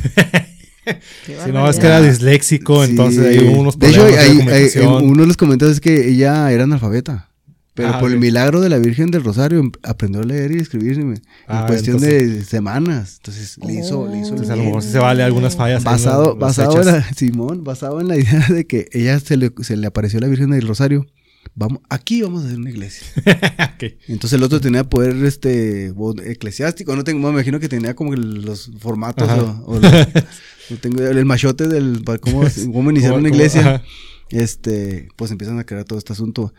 [1.45, 2.91] Si no, es que era disléxico, Sí.
[2.93, 5.81] entonces hay unos De hecho, problemas hay- de hay- en uno de los comentarios es
[5.81, 7.29] que ella era analfabeta.
[7.77, 10.57] Pero Ah, por el milagro de la Virgen del Rosario em- aprendió a leer y
[10.59, 13.16] escribir en, Ah, cuestión entonces- de semanas.
[13.18, 15.77] Entonces le hizo, le hizo Entonces, a lo mejor se vale algunas fallas.
[15.77, 19.20] ahí en Basado, las basado en la, Simón, basado en la idea de que ella
[19.20, 21.07] se le, se le apareció la Virgen del Rosario.
[21.55, 23.07] Vamos, aquí vamos a hacer una iglesia.
[24.09, 25.93] Entonces el otro tenía poder este
[26.24, 29.93] eclesiástico, no tengo, me imagino que tenía como los formatos o, o los-
[30.70, 33.83] no tengo el machote del cómo, cómo iniciar ¿Cómo- una iglesia.
[34.31, 36.53] Este, pues empiezan a crear todo este asunto.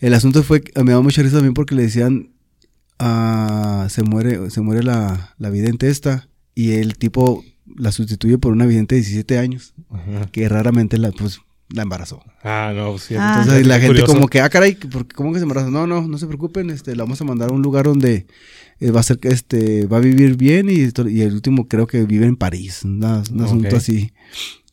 [0.00, 2.30] El asunto fue, que me da mucha risa también porque le decían,
[2.98, 7.44] ah, se muere, se muere la, la vidente esta y el tipo
[7.76, 10.26] la sustituye por una vidente de 17 años Ajá.
[10.32, 11.40] que raramente la, pues,
[11.70, 12.22] la embarazó.
[12.42, 13.14] Ah, no, pues sí.
[13.18, 13.40] Ah.
[13.42, 14.14] Entonces la gente Curioso.
[14.14, 15.70] como que, ah, caray, ¿por qué- ¿cómo que se embaraza?
[15.70, 18.26] No, no, no se preocupen, este, la vamos a mandar a un lugar donde
[18.80, 20.74] eh, va a ser que este, va a vivir bien y,
[21.10, 24.12] y el último creo que vive en París, un asunto así.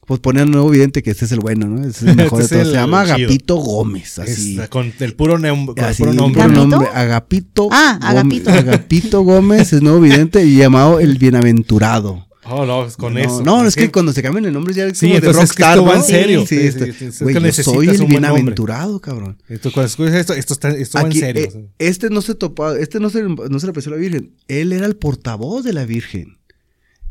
[0.05, 1.77] Pues ponen un nuevo vidente que este es el bueno, ¿no?
[1.79, 2.75] Este es el mejor Este de es todos.
[2.75, 3.15] Se llama chido.
[3.15, 4.59] Agapito Gómez, así.
[4.59, 6.41] Es con el puro, nem- con el Así, puro nombre.
[6.43, 6.65] ¿Agapito?
[6.67, 7.69] nombre, Agapito.
[7.71, 8.49] Ah, Gómez- Agapito.
[8.51, 12.27] Agapito Gómez es nuevo vidente y llamado el Bienaventurado.
[12.47, 13.41] Oh, no, es con no, eso.
[13.43, 15.55] No, es que cuando se cambian el nombre ya es Sí, como de entonces es
[15.55, 15.95] que rockstar, esto ¿no?
[15.95, 16.41] en serio.
[16.41, 19.37] Sí, Sí, este- sí, sí, es güey, que yo necesitas soy el bienaventurado, cabrón.
[19.49, 21.41] Esto, cuando escuchas esto, esto, está, esto va en Aquí, serio.
[21.43, 24.35] eh, este no se topaba, este no se, no se le apareció a la Virgen.
[24.47, 26.37] Él era el portavoz de la Virgen.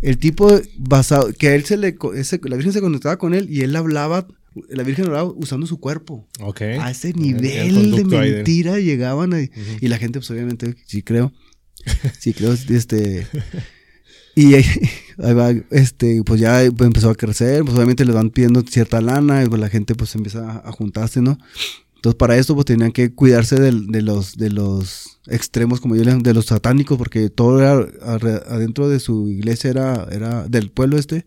[0.05, 3.47] El tipo basado, que a él se le, ese- la Virgen se conectaba con él
[3.51, 4.27] y él hablaba,
[4.69, 6.29] la Virgen hablaba usando su cuerpo.
[6.41, 6.61] Ok.
[6.81, 9.51] A ese El- el nivel de ahí mentira llegaban ahí.
[9.81, 11.33] Y la gente, pues obviamente, sí creo.
[12.21, 13.27] Sí creo, este...
[14.37, 14.65] Y ahí,
[15.19, 19.45] ahí va, este, pues ya empezó a crecer, pues obviamente le van pidiendo cierta lana,
[19.45, 21.39] y pues la gente pues empieza a, a juntarse, ¿no?
[22.05, 26.15] Entonces para esto pues tenían que cuidarse de, los, de los extremos, como yo le
[26.17, 27.79] de los satánicos, porque todo era
[28.47, 31.25] adentro de su iglesia era, era del pueblo este,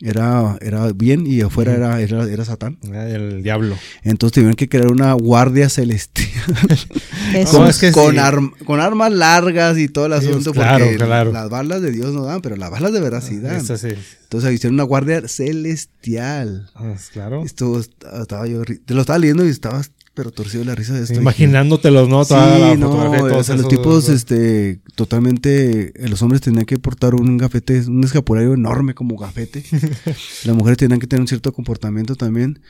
[0.00, 2.78] era, era bien y afuera era, era, era satán.
[2.90, 3.76] Ah, El diablo.
[4.02, 6.28] Entonces tuvieron que crear una guardia celestial.
[7.28, 8.18] No, con, es que con sí.
[8.18, 10.52] arm- con armas largas y todo el asunto.
[10.52, 11.30] claro, porque claro.
[11.30, 13.56] las balas de Dios no dan, pero las balas de verdad sí dan.
[13.56, 13.88] Eso sí.
[14.22, 16.70] Entonces hicieron una guardia celestial.
[16.74, 17.44] Ah, claro.
[17.44, 19.82] Esto estaba yo, te lo estaba leyendo y estaba
[20.18, 21.14] pero torcido la risa de esto.
[21.14, 22.24] Imaginándotelos, ¿no?
[22.24, 22.90] Sí, Toda no,
[23.38, 28.52] o sea, los tipos, este, totalmente, los hombres tenían que portar un gafete, un escapulario
[28.54, 29.62] enorme como gafete.
[30.44, 32.60] Las mujeres tenían que tener un cierto comportamiento también.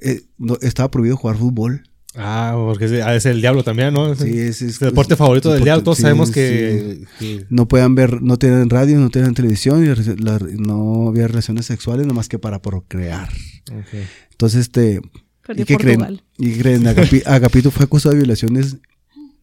[0.00, 1.82] Eh, no, estaba prohibido jugar fútbol.
[2.16, 4.14] Ah, porque es, ah, es el diablo también, ¿no?
[4.14, 5.84] Sí, es, es- el deporte es- favorito del deporte- diablo.
[5.84, 6.34] Todos sí, sabemos sí.
[6.34, 7.04] que,
[7.50, 9.88] no podían ver, no tenían radio, no tenían televisión y
[10.22, 13.28] la- no había relaciones sexuales nomás que para procrear.
[14.30, 15.02] Entonces, este,
[15.56, 16.20] ¿y qué creen?
[16.38, 16.82] ¿Y qué creen?
[16.84, 18.76] Agapi- Agapito fue acusado de violaciones,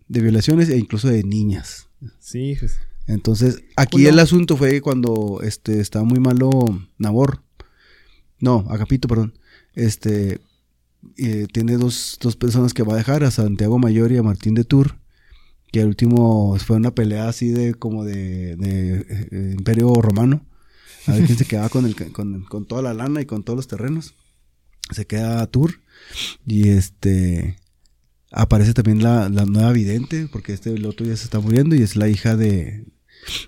[0.08, 1.88] de violaciones e incluso de niñas.
[2.20, 2.78] Sí, pues,
[3.08, 6.50] Entonces, aquí el asunto fue cuando este estaba muy malo
[6.98, 7.42] Nabor.
[8.40, 9.38] No, Agapito, perdón.
[9.74, 10.40] Este
[11.18, 14.54] eh, tiene dos, dos personas que va a dejar, a Santiago Mayor y a Martín
[14.54, 14.98] de Tour.
[15.72, 20.46] Que el último fue una pelea así de como de, de, eh, Imperio Romano.
[21.08, 23.58] A ver quién se quedaba con, el, con, con toda la lana y con todos
[23.58, 24.14] los terrenos.
[24.92, 25.82] Se queda a Tour.
[26.46, 27.58] Y este
[28.32, 31.82] aparece también la, la, nueva vidente, porque este el otro ya se está muriendo y
[31.82, 32.86] es la hija de,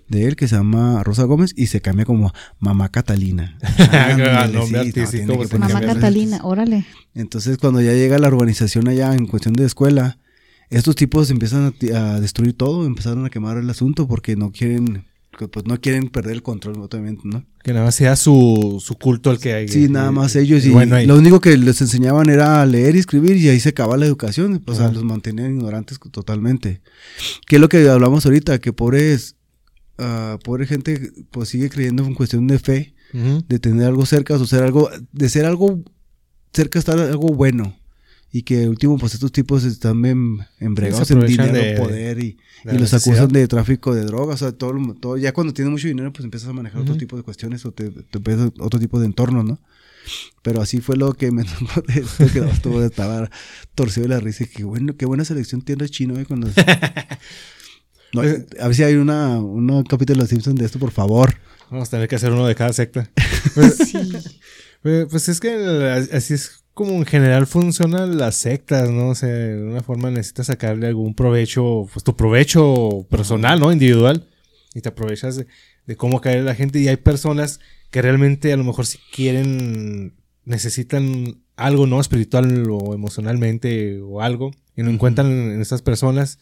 [0.08, 3.58] de él que se llama Rosa Gómez y se cambia como Mamá Catalina.
[5.60, 6.86] Mamá Catalina, órale.
[7.14, 10.18] Entonces cuando ya llega la urbanización allá en cuestión de escuela,
[10.70, 15.06] estos tipos empiezan a, destruir todo, empezaron a quemar el asunto porque no quieren
[15.48, 17.46] pues no quieren perder el control obviamente, ¿no?
[17.64, 19.68] Que nada más sea su, su culto el que hay.
[19.68, 20.66] Sí, nada más ellos.
[20.66, 20.72] Y,
[21.06, 24.62] lo único que les enseñaban era leer y escribir y ahí se acaba la educación.
[24.66, 26.82] O sea, los mantenían ignorantes totalmente.
[27.48, 29.36] Que es lo que hablamos ahorita, que pobres
[30.00, 34.46] uh, pobre gente pues sigue creyendo en cuestión de fe, de tener algo cerca, o
[34.46, 35.84] ser algo, de ser algo
[36.54, 37.79] cerca estar algo bueno.
[38.32, 40.04] Y que último, pues estos tipos están
[40.60, 44.42] embregados en dinero, poder y, los acusan de tráfico de drogas.
[44.42, 47.18] O sea, todo, todo, ya cuando tienes mucho dinero, pues empiezas a manejar otro tipo
[47.18, 48.20] de cuestiones o te, te
[48.60, 49.60] otro tipo de entorno, ¿no?
[50.44, 51.44] Pero así fue lo que me
[51.88, 53.30] de esto, que todo estaba
[53.76, 54.44] torcido de la risa.
[54.44, 56.26] Y que bueno, qué buena selección tiene chino, ¿eh?
[56.26, 56.50] Cuando
[58.14, 61.36] No, a ver si hay una, un capítulo de Los Simpsons de esto, por favor.
[61.70, 63.10] Vamos a tener que hacer uno de cada secta.
[63.56, 63.78] Pues,
[64.82, 65.50] pues, pues, es que
[66.14, 69.10] así es como en general funcionan las sectas, ¿no?
[69.10, 73.74] O sea, de una forma necesitas sacarle algún provecho, pues tu provecho personal, ¿no?
[73.74, 74.30] Individual.
[74.74, 75.48] Y te aprovechas de,
[75.86, 76.80] de cómo caer la gente.
[76.80, 77.60] Y hay personas
[77.92, 80.14] que realmente a lo mejor si quieren,
[80.46, 82.00] necesitan algo, ¿no?
[82.00, 84.52] Espiritual o emocionalmente o algo.
[84.78, 86.40] Y no encuentran en estas personas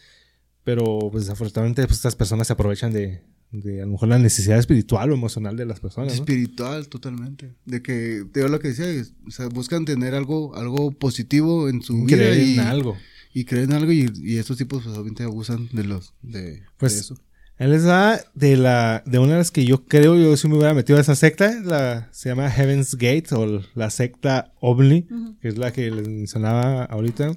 [0.68, 3.22] pero pues desafortunadamente pues, estas personas se aprovechan de,
[3.52, 6.14] de a lo mejor la necesidad espiritual o emocional de las personas.
[6.14, 7.54] Espiritual, totalmente.
[7.66, 8.86] De que, te digo lo que decía,
[9.26, 12.36] o sea, buscan tener algo, algo positivo en su vida.
[12.36, 12.98] y, en algo.
[13.34, 17.18] Y creen algo y, y estos tipos pues obviamente abusan de los, de, pues, eso.
[17.58, 20.56] Él les da de la, de una de las que yo creo, yo sí me
[20.56, 25.08] hubiera metido a esa secta, la, se llama Heaven's Gate o la secta OVNI,
[25.42, 27.36] que es la que les mencionaba ahorita.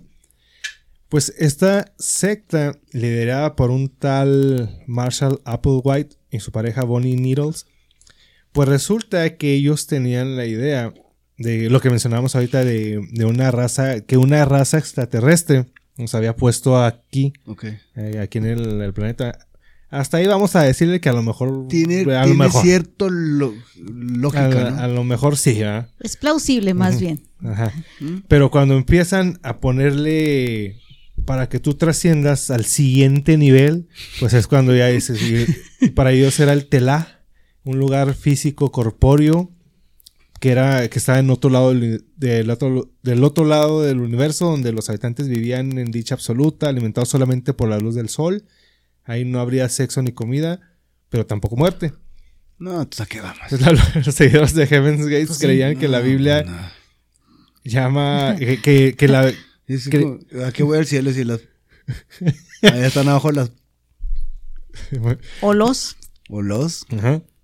[1.10, 7.66] Pues esta secta, liderada por un tal Marshall Applewhite y su pareja Bonnie Needles,
[8.52, 10.94] pues resulta que ellos tenían la idea
[11.36, 15.66] de lo que mencionábamos ahorita de, una raza, que una raza extraterrestre
[15.98, 17.32] nos había puesto aquí,
[17.96, 19.48] eh, aquí en el, planeta.
[19.88, 22.06] Hasta ahí vamos a decirle que a lo mejor tiene,
[22.62, 24.80] cierto lógica.
[24.80, 25.60] A, lo mejor sí,
[25.98, 27.24] Es plausible, más bien.
[27.44, 27.72] Ajá.
[28.28, 30.76] Pero cuando empiezan a ponerle
[31.30, 33.86] para que tú trasciendas al siguiente nivel,
[34.18, 35.22] pues es cuando ya dices,
[35.80, 37.22] y, para ellos era el Telá,
[37.62, 39.52] un lugar físico corpóreo
[40.40, 44.72] que era que estaba en otro lado del, otro, del otro lado del universo donde
[44.72, 48.42] los habitantes vivían en dicha absoluta, alimentados solamente por la luz del sol.
[49.04, 50.58] Ahí no habría sexo ni comida,
[51.10, 51.92] pero tampoco muerte.
[52.58, 53.38] No, entonces a qué vamos.
[54.04, 56.72] los seguidores de Heaven's Gates pues creían que la Biblia
[57.62, 59.32] llama que, que la
[60.44, 61.40] ¿A voy al cielo si las...
[62.62, 63.50] Ahí están abajo las...
[65.40, 65.96] o los.
[66.28, 66.86] O los.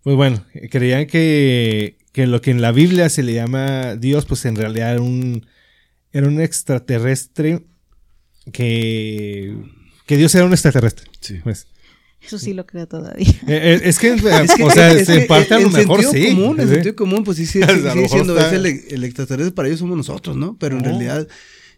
[0.02, 4.44] Pues bueno, creían que, que lo que en la Biblia se le llama Dios, pues
[4.44, 5.46] en realidad era un,
[6.12, 7.64] era un extraterrestre
[8.52, 9.56] que,
[10.06, 11.10] que Dios era un extraterrestre.
[11.20, 11.40] Sí.
[11.42, 11.66] Pues.
[12.24, 13.26] Eso sí lo creo todavía.
[13.48, 14.18] Eh, eh, es, que, o
[14.70, 16.28] sea, en parte a lo mejor sí.
[16.34, 19.80] Común, el sentido común, pues sí, sí, sí sigue siendo el, el, extraterrestre para ellos
[19.80, 20.56] somos nosotros, ¿no?
[20.58, 21.28] Pero en realidad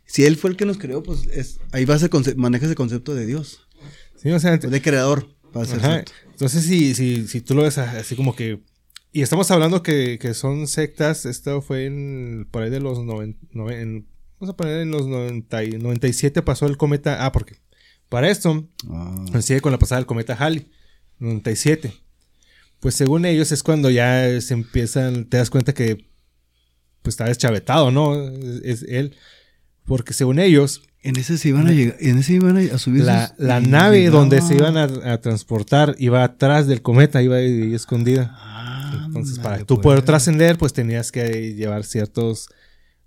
[0.08, 3.14] si él fue el que nos creó, pues es, ahí va ese maneja ese concepto
[3.14, 3.60] de Dios.
[4.16, 5.28] Sí, o sea, de creador.
[5.54, 8.60] Entonces, si, si, si tú lo ves así como que.
[9.12, 11.26] Y estamos hablando que, que son sectas.
[11.26, 13.04] Esto fue en, por ahí de los.
[13.04, 17.24] Noven, vamos a poner en los 90, 97 pasó el cometa.
[17.24, 17.56] Ah, porque
[18.08, 19.26] para esto ah.
[19.42, 20.70] sigue con la pasada del cometa Halley.
[21.18, 21.92] 97.
[22.80, 25.26] Pues según ellos es cuando ya se empiezan.
[25.26, 26.08] Te das cuenta que.
[27.02, 28.14] Pues está deschavetado, ¿no?
[28.64, 29.14] es él.
[29.88, 30.82] Porque según ellos.
[31.00, 33.04] En ese se iban a llegar, en ese iban a subir.
[33.04, 38.36] La, la nave donde se iban a, transportar iba atrás del cometa, iba ahí, escondida.
[38.36, 42.48] Ah, Entonces, para tú poder trascender, pues tenías que llevar ciertos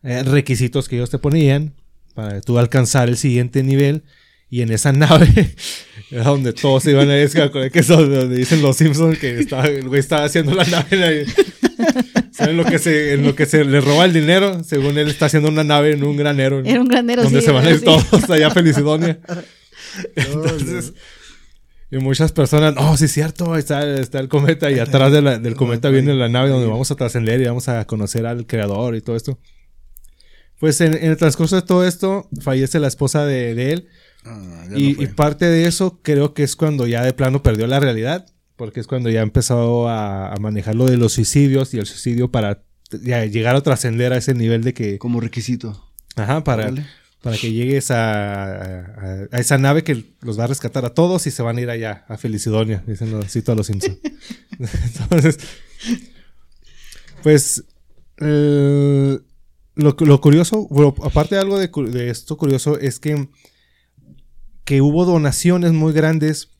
[0.03, 1.73] eh, requisitos que ellos te ponían
[2.15, 4.03] para tú alcanzar el siguiente nivel.
[4.49, 5.55] Y en esa nave
[6.09, 9.65] era donde todos se iban a descargar, que es donde dicen los Simpsons que estaba,
[9.65, 11.25] el güey estaba haciendo la nave.
[12.39, 15.27] En lo que se, en lo que se le roba el dinero, según él está
[15.27, 16.61] haciendo una nave en un granero.
[16.65, 19.19] Era un granero, Donde se van a ir todos allá a Felicidonia.
[20.15, 20.93] Entonces,
[21.91, 25.89] y muchas personas, oh, sí es cierto, está, está el cometa y atrás del cometa
[25.89, 29.17] viene la nave donde vamos a trascender y vamos a conocer al creador y todo
[29.17, 29.37] esto.
[30.59, 33.87] Pues en, en el transcurso de todo esto, fallece la esposa de, de él.
[34.23, 37.79] Ah, no y parte de eso creo que es cuando ya de plano perdió la
[37.79, 38.25] realidad,
[38.61, 42.29] porque es cuando ya empezó a, a manejar lo de los suicidios y el suicidio
[42.29, 42.61] para
[43.01, 45.83] ya llegar a trascender a ese nivel de que, Como requisito.
[46.15, 46.71] ajá, para,
[47.23, 51.25] para que llegues a, a- a esa nave que los va a rescatar a todos
[51.25, 53.97] y se van a ir allá, a Felicidonia, dicen los, cito a los Simpsons.
[54.59, 55.39] Entonces,
[57.23, 57.63] pues,
[58.19, 59.17] eh,
[59.73, 63.27] lo, lo curioso, bueno, aparte de algo de, de esto curioso, es que,
[64.65, 66.50] que hubo donaciones muy grandes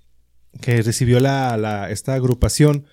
[0.60, 2.86] que recibió la, la- esta agrupación,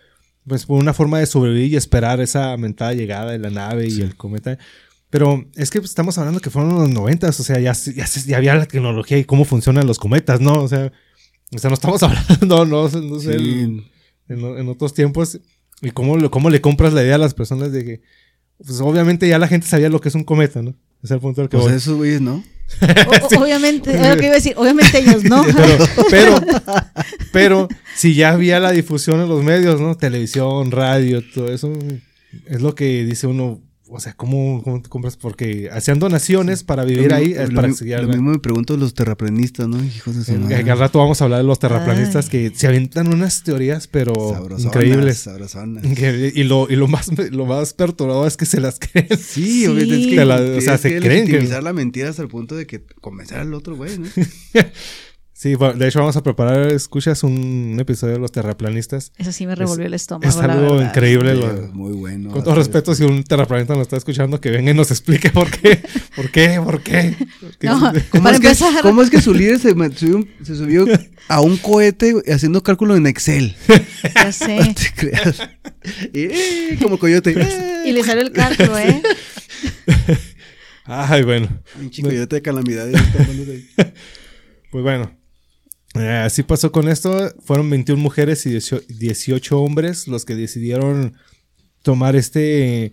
[0.47, 4.01] pues por una forma de sobrevivir y esperar esa mentada llegada de la nave y
[4.01, 4.59] el cometa.
[5.11, 8.37] Pero es que pues, estamos hablando que fueron los noventas, o sea, ya, ya, ya
[8.37, 10.53] había la tecnología y cómo funcionan los cometas, ¿no?
[10.63, 10.93] O sea,
[11.55, 13.85] o sea no estamos hablando, no, no sé, el-
[14.29, 14.33] Sí.
[14.35, 15.41] en, en otros tiempos.
[15.81, 18.03] ¿Y cómo, le- cómo le compras la idea a las personas de que,
[18.59, 20.75] pues obviamente ya la gente sabía lo que es un cometa, ¿no?
[21.03, 21.77] Es el punto al que Pues voy.
[21.77, 22.43] esos güeyes, ¿no?
[22.81, 25.45] O- obviamente, es lo que iba a decir, obviamente ellos no.
[25.57, 26.41] Pero, pero,
[27.33, 29.97] pero, si ya había la difusión en los medios, ¿no?
[29.97, 31.73] Televisión, radio, todo eso,
[32.47, 33.61] es lo que dice uno.
[33.91, 35.17] O sea, ¿cómo, cómo te compras?
[35.17, 38.17] Porque hacían donaciones para vivir Lo ahí, mismo- lo para seguir Lo adelante.
[38.19, 39.83] mismo me pregunto de los terraplanistas, ¿no?
[39.83, 40.63] Hijos de su Eh, madre.
[40.63, 42.31] que al rato vamos a hablar de los terraplanistas Ay.
[42.31, 45.19] que se avientan unas teorías, pero Sabrosonas, increíbles.
[45.19, 45.85] sabrosonas.
[45.97, 49.09] Que- y lo, y lo más lo más perturbador es que se las creen.
[49.19, 49.67] Sí, Sí.
[49.67, 52.55] obviamente, es que, la- o sea, se que creen que- la mentira hasta el punto
[52.57, 54.07] de que convencer al otro güey, ¿no?
[55.41, 59.13] Sí, de hecho vamos a preparar, escuchas un episodio de los terraplanistas.
[59.19, 60.29] Eso sí me revolvió el estómago.
[60.29, 61.37] Es algo increíble.
[61.37, 62.31] lo- Muy bueno.
[62.33, 65.49] con todo respeto, si un terraplanista nos está escuchando, que venga y nos explique por
[65.49, 65.81] qué,
[66.17, 67.15] por qué, por qué.
[67.63, 67.79] No,
[68.11, 70.87] ¿Cómo para es, que, empezar, ¿Cómo es que su líder se, subió, se subió
[71.29, 73.55] a un cohete haciendo cálculo en Excel?
[74.17, 74.57] ya sé.
[74.59, 75.39] No te creas.
[76.15, 77.31] Y, eh, como coyote.
[77.87, 79.01] Y le salió el cálculo, ¿eh?
[80.85, 81.49] Ay, bueno.
[81.79, 83.01] Pinche coyote de calamidades.
[84.73, 85.17] Pues bueno.
[85.95, 87.33] Eh, así pasó con esto.
[87.45, 91.15] Fueron 21 mujeres y 18 18 hombres los que decidieron
[91.83, 92.93] tomar este.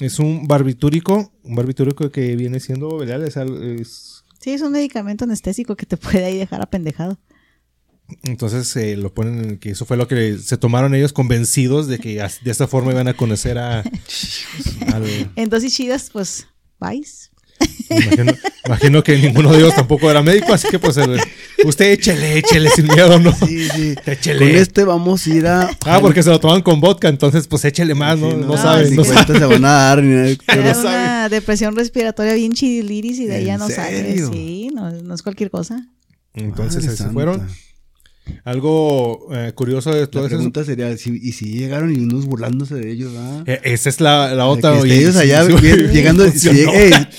[0.00, 1.32] Es un barbitúrico.
[1.42, 3.22] Un barbitúrico que viene siendo, ¿verdad?
[3.24, 7.18] Es Sí, es un medicamento anestésico que te puede ahí dejar apendejado.
[8.22, 11.98] entonces eh, lo ponen en que eso fue lo que se tomaron ellos convencidos de
[11.98, 13.80] que de esta forma iban a conocer a.
[14.92, 16.46] al- En dosis chidas, pues,
[16.78, 17.25] vais.
[17.90, 18.32] Imagino,
[18.66, 21.20] imagino que ninguno de ellos tampoco era médico, así que pues el-
[21.64, 23.32] usted échele, échele sin miedo, ¿no?
[23.32, 23.94] Sí, sí.
[24.06, 24.38] Échele.
[24.38, 25.70] Con este vamos a ir a.
[25.86, 28.30] Ah, porque se lo toman con vodka, entonces pues échele más, ¿no?
[28.30, 29.38] Sí, no, no, saben, no saben.
[29.38, 30.02] Se van a dar.
[30.02, 30.36] ni da
[30.74, 30.88] sabe.
[30.88, 34.30] una depresión respiratoria bien chiliris y de ahí ya ¿En no serio?
[34.32, 35.86] Sí, no, no es cualquier cosa.
[36.34, 37.12] Entonces Madre se santa.
[37.12, 37.48] fueron.
[38.44, 40.36] Algo eh, curioso de todo La eso.
[40.36, 43.12] pregunta sería: si, ¿y si llegaron y unos burlándose de ellos?
[43.16, 43.44] Ah?
[43.46, 44.72] eh, esa es la, la otra.
[44.74, 46.30] Que oye, ellos allá sí, bien- llegando.
[46.30, 46.48] Si,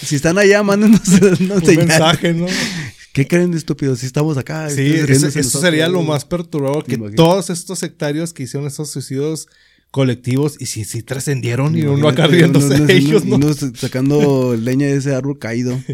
[0.06, 1.02] si están allá, mándenos
[1.50, 1.88] un señal.
[1.88, 2.46] mensaje, ¿no?
[3.14, 4.00] ¿Qué creen de estúpidos?
[4.00, 4.70] Si estamos acá.
[4.70, 9.48] Sí, eso, eso sería lo más perturbador, que todos estos sectarios que hicieron estos suicidios
[9.90, 13.38] colectivos y si, si trascendieron y uno acá riéndose de ellos, ¿no?
[13.38, 15.80] uno sacando leña de ese árbol caído.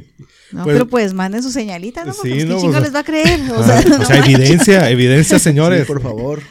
[0.54, 2.14] No, Pues- pero pues manden su señalita, ¿no?
[2.14, 3.40] Porque Sí, pues, no, ¿quién chingo pues, les va a creer?
[3.52, 5.82] O Ah, sea, o evidencia, evidencia, señores.
[5.82, 6.42] Sí, por favor.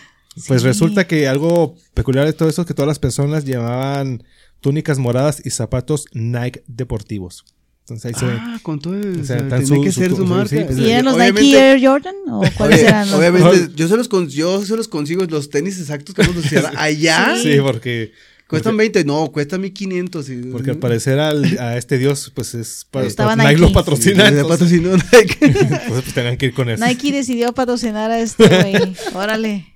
[0.48, 0.66] Pues Sí.
[0.66, 4.24] resulta que algo peculiar de todo eso es que todas las personas llevaban
[4.60, 7.44] túnicas moradas y zapatos Nike deportivos.
[7.80, 8.32] Entonces ahí se ve.
[8.40, 9.20] Ah, con todo el.
[9.20, 10.48] O sea, o sea, tan tenía su- que su- ser su su- marca.
[10.48, 12.14] sí, pues, ¿Y eran los Obviamente- Nike Air Jordan?
[12.28, 13.18] ¿O cuáles Oye, eran los?
[13.18, 16.40] Obviamente, yo se, los con- yo se los consigo los tenis exactos que vamos a
[16.46, 17.34] usar allá.
[17.42, 18.12] Sí, porque,
[18.48, 20.28] Cuestan 20, no, cuesta 1500.
[20.28, 23.60] y- porque al parecer al- a este dios, pues es para Nike, Nike.
[23.60, 24.30] lo Sí, patrocina.
[24.30, 25.36] le entonces, patrocinó Nike.
[25.40, 26.84] entonces, pues tenían que ir con eso.
[26.84, 28.94] Nike decidió patrocinar a este güey.
[29.14, 29.66] Órale.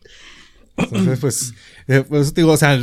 [0.76, 1.54] Entonces, pues,
[1.88, 2.78] eh, por eso te digo, o sea,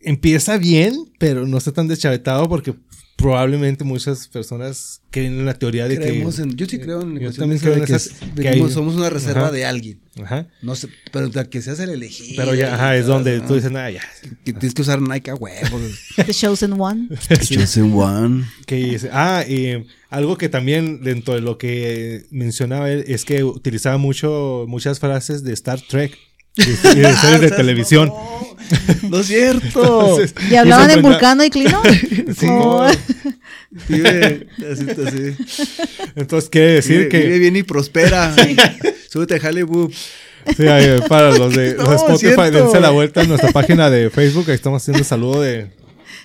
[0.00, 2.74] empieza bien, pero no está tan deschavetado porque
[3.16, 6.42] probablemente muchas personas creen en la teoría de Creemos que.
[6.42, 7.98] en- yo sí creo en Yo también creo en que, de
[8.36, 9.52] que que hay- somos una reserva Ajá.
[9.52, 10.00] de alguien.
[10.22, 10.46] Ajá.
[10.62, 12.34] No sé, pero que seas el elegido.
[12.36, 14.02] Pero ya, ajá, es donde tú dices, nada, ya.
[14.44, 15.80] Que tienes que usar Nike a huevo.
[16.16, 17.08] The Chosen One.
[17.48, 18.44] Chosen one.
[18.66, 23.98] Que ah, y algo que también dentro de lo que mencionaba él es que utilizaba
[23.98, 26.16] mucho, muchas frases de Star Trek
[26.56, 28.12] y, y de series de televisión.
[29.10, 30.18] No es cierto.
[30.20, 31.82] Entonces, ¿Y hablaban enfrentar- Vulcano y Clino?
[32.38, 32.86] Sí, Oh.
[33.88, 35.36] Vive, así, así.
[36.14, 38.34] Entonces quiere decir Vive, vive que bien y prospera.
[39.10, 39.92] Súbete a Hollywood.
[40.56, 42.50] sí, ahí, para los de No, de Spotify, cierto.
[42.52, 44.44] dense la vuelta en nuestra página de Facebook.
[44.48, 45.70] Ahí estamos haciendo saludo de.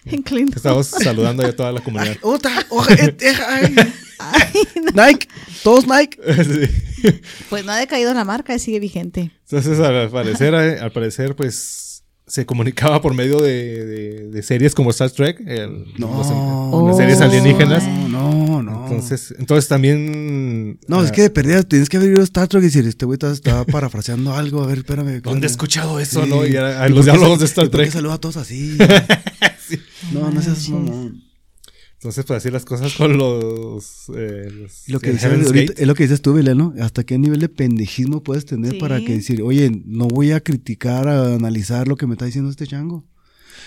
[0.06, 0.52] En Clino.
[0.56, 2.16] Estamos saludando ya a toda la comunidad.
[2.22, 3.76] Otra, oja, eh, eh, ay.
[4.94, 5.28] Nike,
[5.64, 6.18] todos Nike.
[7.00, 7.08] Sí.
[7.50, 9.32] Pues no ha decaído la marca, sigue vigente.
[9.50, 14.76] Entonces, al parecer, eh, al parecer, pues se comunicaba por medio de, de- de series
[14.76, 17.24] como Star Trek, el- No, los- las series Oh.
[17.24, 17.88] alienígenas.
[17.88, 18.84] No, no, no.
[18.84, 20.78] Entonces, entonces también.
[20.88, 23.06] no, es que de perdida tienes que haber ido a Star Trek y decir, este
[23.06, 24.62] güey está- estaba parafraseando algo.
[24.62, 25.14] A ver, espérame.
[25.16, 26.30] ¿qué ¿Dónde he escuchado eso, Sí.
[26.30, 26.46] no?
[26.46, 27.90] Y era- ¿Y los diálogos de Star Trek.
[27.92, 28.78] saluda a todos así?
[30.12, 31.24] No, no seas mamón.
[32.00, 34.06] Entonces, pues así las cosas con los.
[34.16, 36.74] eh, los- Lo que dices ahorita- es lo que dices tú, ¿no?
[36.82, 38.78] ¿Hasta qué nivel de pendejismo puedes tener Sí.
[38.80, 42.50] para que decir, oye, no voy a criticar, a analizar lo que me está diciendo
[42.50, 43.06] este chango?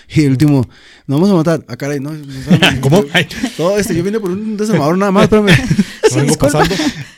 [0.09, 0.67] Y el último,
[1.07, 1.65] no vamos a matar.
[1.69, 2.11] Ah, caray, no.
[2.81, 3.05] ¿Cómo?
[3.13, 3.27] Ay,
[3.59, 5.49] No, este, yo vine por un desamador nada más, espérame.
[6.11, 6.75] no vengo pasando.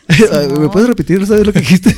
[0.61, 1.21] ¿Me puedes repetir?
[1.21, 1.95] ¿No sabes lo que dijiste?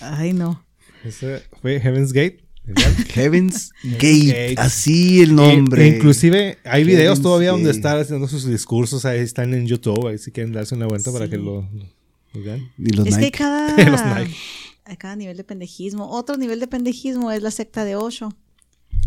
[0.00, 0.64] Ay, no.
[1.04, 2.44] Ese fue Heaven's Gate.
[3.14, 4.26] Heaven's Gate.
[4.26, 4.54] Gate.
[4.58, 5.84] Así el nombre.
[5.84, 7.76] E- inclusive hay videos Heaven's todavía donde Gate.
[7.76, 11.28] está haciendo sus discursos, ahí están en YouTube, ahí si quieren darse una vuelta para
[11.28, 11.68] que lo,
[12.34, 12.70] lo vean.
[12.78, 13.38] Y los es que Nike.
[13.38, 14.34] cada, Los Nike.
[14.84, 16.10] hay cada nivel de pendejismo.
[16.10, 18.32] Otro nivel de pendejismo es la secta de Osho.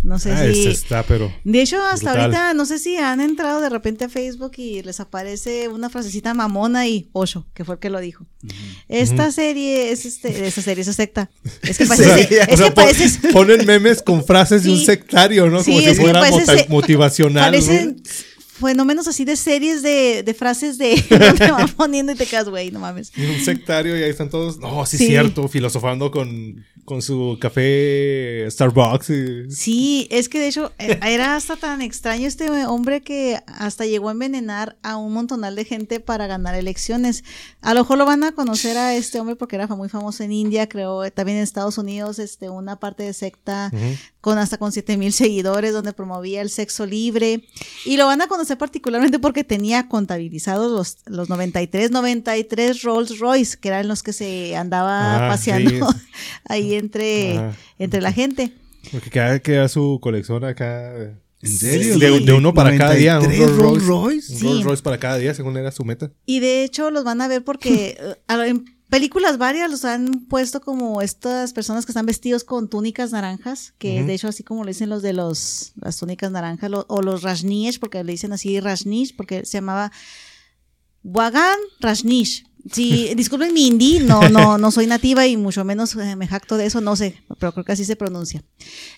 [0.02, 0.66] No sé Ah, si.
[0.68, 1.34] está, pero.
[1.44, 2.20] De hecho, hasta brutal.
[2.22, 6.34] ahorita, no sé si han entrado de repente a Facebook y les aparece una frasecita
[6.34, 8.26] mamona y Osho, que fue el que lo dijo.
[8.88, 11.30] Esta serie es este, esa serie, esa secta.
[11.64, 14.64] Es que O sea, parece, o es sea, que pon- parece, ponen memes con frases
[14.64, 15.62] de un sectario, ¿no?
[15.64, 17.52] Sí, Como si es fuera parece motivacional.
[17.54, 17.96] ¿no?
[18.60, 22.72] Fenómenos así de series de, de frases de donde van poniendo y te quedas, güey,
[22.72, 23.12] no mames.
[23.18, 24.58] Y Un sectario y ahí están todos.
[24.60, 25.08] No, sí, Sí.
[25.08, 29.10] cierto, filosofando con, con su café Starbucks.
[29.10, 33.86] y- Sí, es que de hecho eh, era hasta tan extraño este hombre que hasta
[33.86, 37.24] llegó a envenenar a un montonal de gente para ganar elecciones.
[37.62, 40.32] A lo mejor lo van a conocer a este hombre porque era muy famoso en
[40.32, 43.72] India, creo, eh, también en Estados Unidos, este, una parte de secta
[44.22, 47.44] con hasta con siete mil seguidores donde promovía el sexo libre
[47.86, 53.58] y lo van a conocer particularmente porque tenía contabilizados los, los 93, 93 Rolls Royce
[53.60, 55.80] que eran los que se andaba Ah, paseando sí.
[56.46, 57.56] ahí entre, Ajá.
[57.78, 58.52] entre la gente.
[58.92, 60.94] Porque cada que da su colección acá.
[61.42, 61.98] ¿En Sí, serio?
[62.00, 63.18] De, de uno para cada día.
[63.20, 63.88] Un 93 Rolls Royce.
[63.88, 64.34] Rolls Royce.
[64.34, 64.46] Un Sí.
[64.46, 66.12] Rolls Royce para cada día, según era su meta.
[66.26, 70.26] Y de hecho los van a ver porque eh, a- en películas varias los han
[70.28, 74.64] puesto como estas personas que están vestidos con túnicas naranjas, que de hecho así como
[74.64, 78.34] le dicen los de los las túnicas naranjas lo- o los Rajneesh, porque le dicen
[78.34, 79.92] así Rajneesh, porque se llamaba
[81.04, 82.46] Wagan Rajneesh.
[82.72, 86.58] Sí, disculpen mi hindi, no, no, no soy nativa y mucho menos eh, me jacto
[86.58, 88.44] de eso, no sé, pero creo que así se pronuncia.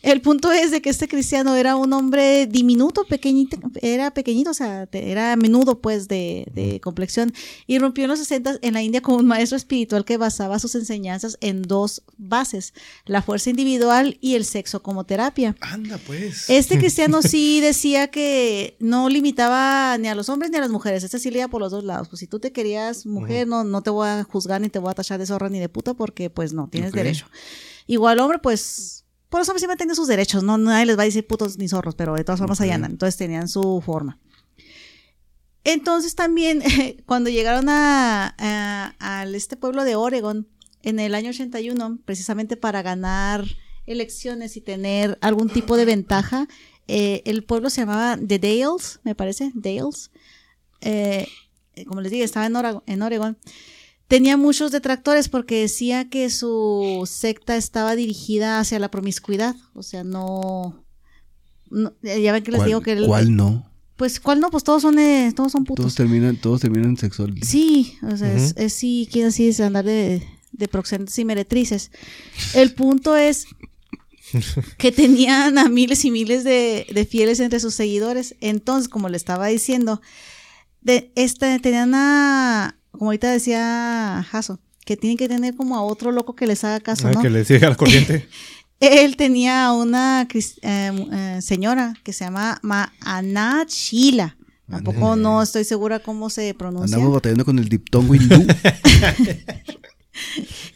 [0.02, 4.54] El punto es de que este cristiano era un hombre diminuto, pequeñito, era pequeñito, o
[4.54, 7.34] sea, era menudo pues de, de complexión
[7.68, 10.76] y rompió en los 60 en la India como un maestro espiritual que basaba sus
[10.76, 12.74] enseñanzas en dos bases,
[13.06, 15.56] la fuerza individual y el sexo como terapia.
[15.62, 16.50] Anda, pues.
[16.50, 21.04] Este cristiano sí decía que no limitaba ni a los hombres ni a las mujeres.
[21.04, 22.10] Este sí leía por los dos lados.
[22.10, 24.92] Pues si tú te querías mujer, no, no te voy a juzgar ni te voy
[24.92, 27.28] a tachar de zorra ni de puta porque pues no, tienes derecho.
[27.88, 30.44] Igual hombre, pues por los hombres siempre tienen sus derechos.
[30.44, 32.92] No nadie les va a decir putos ni zorros, pero de todas formas allá andan.
[32.92, 34.20] Entonces tenían su forma.
[35.64, 36.62] Entonces también
[37.06, 40.48] cuando llegaron a, a- este pueblo de Oregon
[40.84, 43.46] en el año 81, precisamente para ganar
[43.86, 46.48] elecciones y tener algún tipo de ventaja,
[46.88, 50.12] eh, el pueblo se llamaba The Dales, me parece, Dales.
[50.82, 51.28] Eh,
[51.88, 53.38] como les dije, estaba en, Oregon.
[54.08, 59.56] Tenía muchos detractores porque decía que su secta estaba dirigida hacia la promiscuidad.
[59.74, 60.84] O sea, no.
[61.70, 62.92] no- ya ven que les ¿Cuál, digo que.
[62.94, 63.68] el- ¿Cuál no?
[63.96, 64.50] Pues, ¿cuál no?
[64.50, 65.84] Pues todos son, eh, todos son putos.
[65.84, 67.36] Todos terminan, todos terminan sexual.
[67.44, 71.92] Sí, o sea, es, es sí, quiere así es andar de, de proxenetas y meretrices.
[72.56, 73.46] El punto es
[74.78, 78.36] que tenían a miles y miles de, de fieles entre sus seguidores.
[78.42, 80.02] Entonces, como le estaba diciendo,
[80.82, 86.12] de este, tenían a, como ahorita decía Jaso, que tienen que tener como a otro
[86.12, 87.22] loco que les haga caso, Ah, ¿no?
[87.22, 88.28] Que le siga la corriente.
[88.80, 90.92] Él tenía a una cris- eh,
[91.38, 94.38] eh, señora que se llama Maana Shila.
[94.68, 96.96] Tampoco no estoy segura cómo se pronuncia.
[96.96, 98.46] Andamos batallando con el diptongo hindú.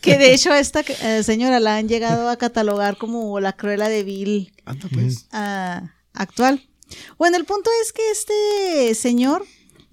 [0.02, 4.04] Que de hecho esta eh, señora la han llegado a catalogar como la cruela de
[4.04, 5.28] Bill Anda, pues.
[5.32, 6.68] ah, actual.
[7.18, 9.44] Bueno, el punto es que este señor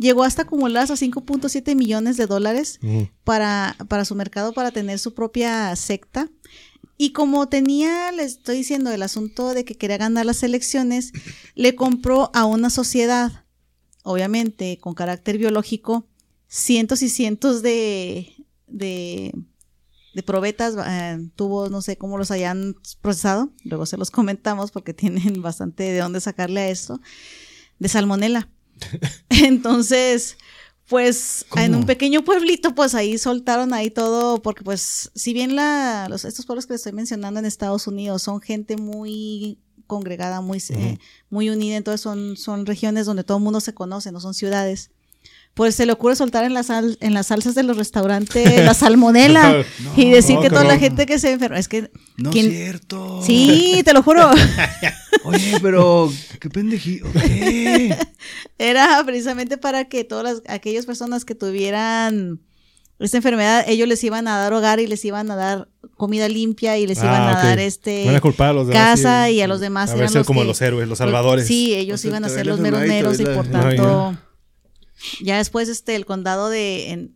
[0.03, 3.03] llegó hasta acumular hasta 5.7 millones de dólares Mm.
[3.25, 6.29] para, para su mercado, para tener su propia secta.
[6.99, 11.13] Y como tenía, le estoy diciendo, el asunto de que quería ganar las elecciones,
[11.55, 13.45] le compró a una sociedad,
[14.05, 16.07] obviamente con carácter biológico,
[16.49, 18.35] cientos y cientos de,
[18.67, 19.33] de,
[20.15, 24.93] de probetas, eh, tubos, no sé cómo los hayan procesado, luego se los comentamos porque
[25.03, 27.01] tienen bastante de dónde sacarle a esto,
[27.79, 28.49] de salmonela.
[29.29, 30.37] Entonces,
[30.89, 31.65] pues ¿Cómo?
[31.65, 36.25] en un pequeño pueblito, pues ahí soltaron ahí todo, porque pues si bien la, los,
[36.25, 40.99] estos pueblos que les estoy mencionando en Estados Unidos son gente muy congregada, muy, eh,
[41.31, 44.91] muy unida, entonces son, son regiones donde todo el mundo se conoce, no son ciudades.
[45.55, 48.73] Pues se le ocurre soltar en las, sal, en las salsas de los restaurantes la
[48.75, 49.63] salmonela
[49.97, 51.59] y decir que toda la gente que se enferma.
[51.59, 51.91] Es que.
[52.17, 53.21] No es cierto.
[53.23, 54.31] Sí, te lo juro.
[55.25, 57.07] Oye, pero qué pendejito.
[58.59, 62.41] Era precisamente para que todas las, aquellas personas que tuvieran
[62.99, 66.79] esta enfermedad, ellos les iban a dar hogar y les iban a dar comida limpia
[66.79, 69.33] y les Ah, iban a dar este Van a culpar a los demás, casa sí.
[69.35, 71.47] y a los demás A eran los como que- los héroes, los salvadores.
[71.47, 74.17] Sí, ellos O sea, iban a ser los meros y meros por tanto
[75.23, 77.15] ya después este el condado de en-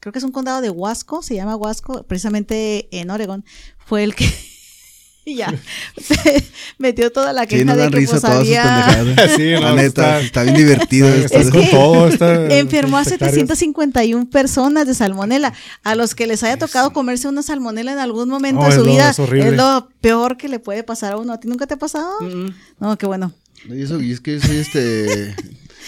[0.00, 3.44] creo que es un condado de Huasco, se llama Huasco, precisamente en Oregon,
[3.84, 4.26] fue el que
[5.26, 5.52] ya
[6.78, 9.04] metió toda la Sí, queja de que risa pues había.
[9.36, 11.08] Sí, no, La neta, está- está, bien divertido.
[11.08, 12.08] Estás con todo.
[12.08, 13.34] está- enfermó a sectarios.
[13.34, 15.52] 751 personas de salmonela.
[15.84, 18.74] A los que les haya tocado comerse una salmonela en algún momento No, de es
[18.76, 21.32] su lo- vida, es es lo peor que le puede pasar a uno.
[21.34, 22.20] ¿A ti nunca te ha pasado?
[22.20, 23.32] Mm, No, qué bueno.
[23.68, 25.34] Y, eso, y es que soy este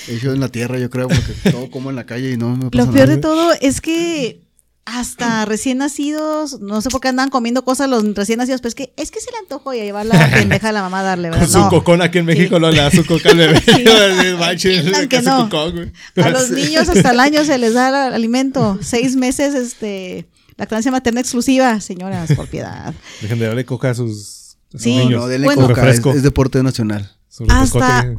[0.08, 2.70] hecho en la tierra, yo creo, porque todo como en la calle y no me
[2.70, 3.16] pasa Lo peor nada.
[3.16, 4.40] de todo es que
[4.86, 8.74] hasta recién nacidos, no sé por qué andan comiendo cosas los recién nacidos, pero es
[8.74, 11.02] que es que se le antojó y a llevar la pendeja a la mamá a
[11.04, 11.44] darle, ¿verdad?
[11.44, 11.68] Con su No.
[11.68, 12.60] cocón aquí en México, Sí.
[12.62, 13.60] no le da su coca al bebé.
[13.66, 14.36] Sí.
[14.38, 15.48] Manches, que no.
[15.48, 15.92] cocón.
[16.16, 18.78] A los niños hasta el año se les da el alimento.
[18.82, 20.26] Seis meses, este,
[20.56, 22.92] lactancia materna exclusiva, señoras, por piedad.
[23.20, 24.96] Dejen de darle coca a sus, a sus Sí.
[24.96, 25.20] No, niños.
[25.20, 25.68] no, denle Bueno.
[25.68, 27.12] coca, es, es deporte nacional.
[27.48, 28.12] Hasta-.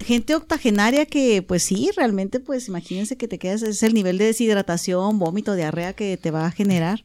[0.00, 4.26] Gente octogenaria que, pues sí, realmente, pues imagínense que te quedas, es el nivel de
[4.26, 7.04] deshidratación, vómito, diarrea que te va a generar.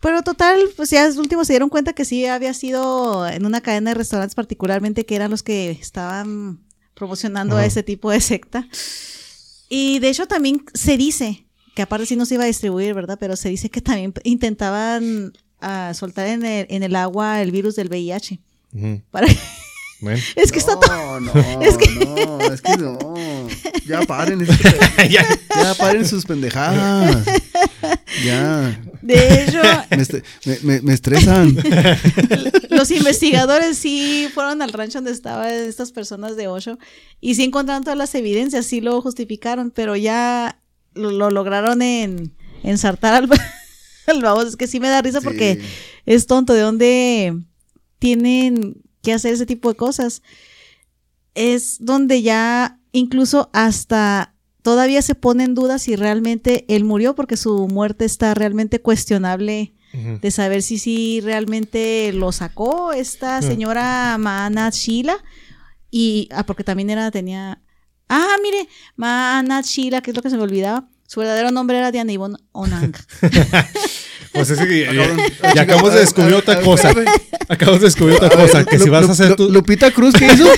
[0.00, 3.60] Pero total, pues ya al último se dieron cuenta que sí había sido en una
[3.60, 6.60] cadena de restaurantes particularmente que eran los que estaban
[6.94, 8.68] promocionando a ese tipo de secta.
[9.68, 13.18] Y de hecho también se dice, que aparte sí no se iba a distribuir, ¿verdad?
[13.18, 17.76] Pero se dice que también intentaban ah, soltar en el, en el agua el virus
[17.76, 18.40] del VIH.
[18.72, 19.02] Ujú.
[19.10, 19.26] Para...
[20.06, 20.22] Bueno.
[20.36, 21.18] es que está todo...
[21.20, 23.16] No, no, Es que- no, es que no.
[23.86, 25.26] Ya paren, este- ya,
[25.76, 27.24] paren sus pendejadas.
[28.24, 28.80] Ya.
[29.02, 31.56] De hecho, Me, est- me- me- me estresan.
[32.70, 36.78] los investigadores sí fueron al rancho donde estaban estas personas de Osho
[37.20, 40.60] y sí encontraron todas las evidencias, sí lo justificaron, pero ya
[40.94, 42.32] lo, lo lograron en
[42.62, 43.28] ensartar al,
[44.06, 44.48] al baboso.
[44.48, 45.60] Es que sí me da risa porque
[46.04, 46.52] es tonto.
[46.54, 47.36] ¿De dónde
[47.98, 50.22] tienen que hacer ese tipo de cosas?
[51.34, 57.36] Es donde ya incluso hasta todavía se pone en duda si realmente él murió porque
[57.36, 59.72] su muerte está realmente cuestionable
[60.20, 65.16] de saber si sí realmente lo sacó esta señora Maana Sheila
[65.90, 67.62] y ah, porque también era tenía
[68.08, 70.88] ah mire Maana Sheila que es lo que se me olvidaba.
[71.06, 72.92] Su verdadero nombre era Diana Ivonne Onang
[74.36, 76.92] Pues es que ya, ya- ya acabamos de descubrir otra cosa.
[77.48, 78.64] Acabamos de descubrir otra cosa.
[78.64, 79.50] Que si vas a hacer tu.
[79.50, 80.44] Lupita Cruz, ¿qué hizo?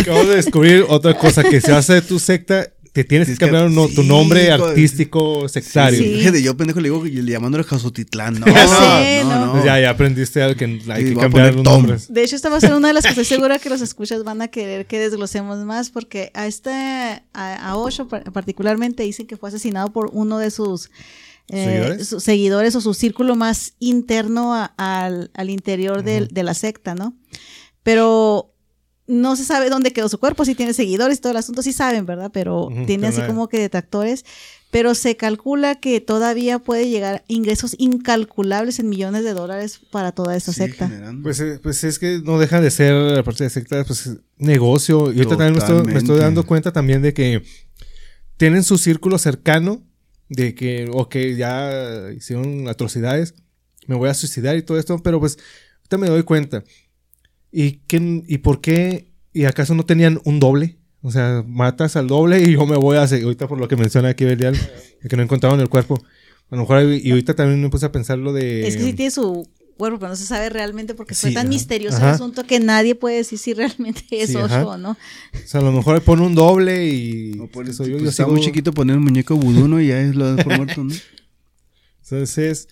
[0.00, 1.42] Acabamos de descubrir otra cosa.
[1.42, 4.06] Que si vas a hacer tu secta, te tienes que Es que- cambiar tu sí,
[4.08, 5.98] nombre artístico sectario.
[5.98, 6.08] Sí.
[6.14, 8.38] Dije de yo, pendejo, le digo que le llamándole Jasutitlán.
[8.40, 9.46] No, Ya sé, no, ¿no?
[9.46, 9.52] no.
[9.52, 11.72] Pues ya, ya aprendiste algo que hay Sí, que cambiar poner los Tom.
[11.74, 12.12] nombres.
[12.12, 14.24] de hecho esta va a ser una de las que estoy segura que los escuchas
[14.24, 19.26] van a querer que desglosemos más porque a este a, a Osho par- particularmente dicen
[19.26, 20.90] que fue asesinado por uno de sus
[21.48, 22.08] eh, ¿Seguidores?
[22.08, 27.14] sus seguidores o su círculo más interno a- al, al interior de la secta, ¿no?
[27.82, 28.51] Pero
[29.06, 31.72] no se sabe dónde quedó su cuerpo, si tiene seguidores y todo el asunto, sí
[31.72, 32.30] saben, ¿verdad?
[32.32, 34.24] Pero tiene así como que detractores.
[34.70, 40.12] Pero se calcula que todavía puede llegar a ingresos incalculables en millones de dólares para
[40.12, 40.88] toda esta Sí, secta.
[40.88, 41.22] generando.
[41.22, 45.12] Pues, eh, pues es que no deja de ser, aparte de secta, pues es negocio.
[45.12, 46.22] Y ahorita también me estoy, me estoy Totalmente.
[46.24, 47.42] dando cuenta también de que
[48.38, 49.82] tienen su círculo cercano,
[50.30, 53.34] de que, o que ya hicieron atrocidades,
[53.86, 55.36] me voy a suicidar y todo esto, pero pues
[55.80, 56.64] ahorita me doy cuenta.
[57.52, 59.12] ¿Y, qué, ¿Y por qué?
[59.32, 60.78] ¿Y acaso no tenían un doble?
[61.02, 63.22] O sea, matas al doble y yo me voy a hacer.
[63.22, 64.54] Ahorita por lo que menciona aquí Belial,
[65.02, 66.02] de que no encontraron el cuerpo.
[66.50, 68.66] A lo mejor, y ahorita también me puse a pensar lo de.
[68.66, 71.46] Es que sí tiene su cuerpo, pero no se sabe realmente porque fue Sí, tan
[71.46, 71.48] ajá.
[71.50, 72.08] misterioso Ajá.
[72.10, 74.90] el asunto que nadie puede decir si realmente es Sí, Osho o no.
[74.92, 74.96] O
[75.46, 77.32] sea, a lo mejor pone un doble y.
[77.36, 79.66] No, pues, qué sé yo, pues yo está sigo- muy chiquito poner un muñeco vudú,
[79.66, 79.80] ¿no?
[79.80, 80.94] Y ya es lo das por muerto, ¿no?
[82.04, 82.68] Entonces,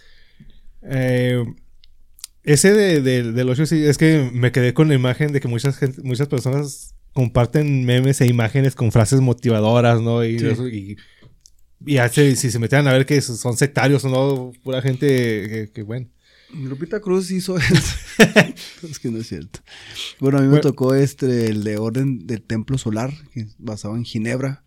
[0.83, 1.45] eh,
[2.43, 5.49] ese de, de- del 8 sí, es que me quedé con la imagen de que
[5.49, 10.25] muchas, gente, muchas personas comparten memes e imágenes con frases motivadoras, ¿no?
[10.25, 10.47] Y, Sí.
[10.47, 10.97] eso, y,
[11.85, 15.71] y hace- si se metieran a ver que son sectarios o no, pura gente que,
[15.75, 16.09] que, bueno.
[16.53, 17.97] Lupita Cruz hizo eso.
[18.91, 19.61] es que no es cierto.
[20.19, 20.63] Bueno, a mí me Bueno.
[20.63, 24.65] tocó este, el de Orden del Templo Solar, que es basado en Ginebra.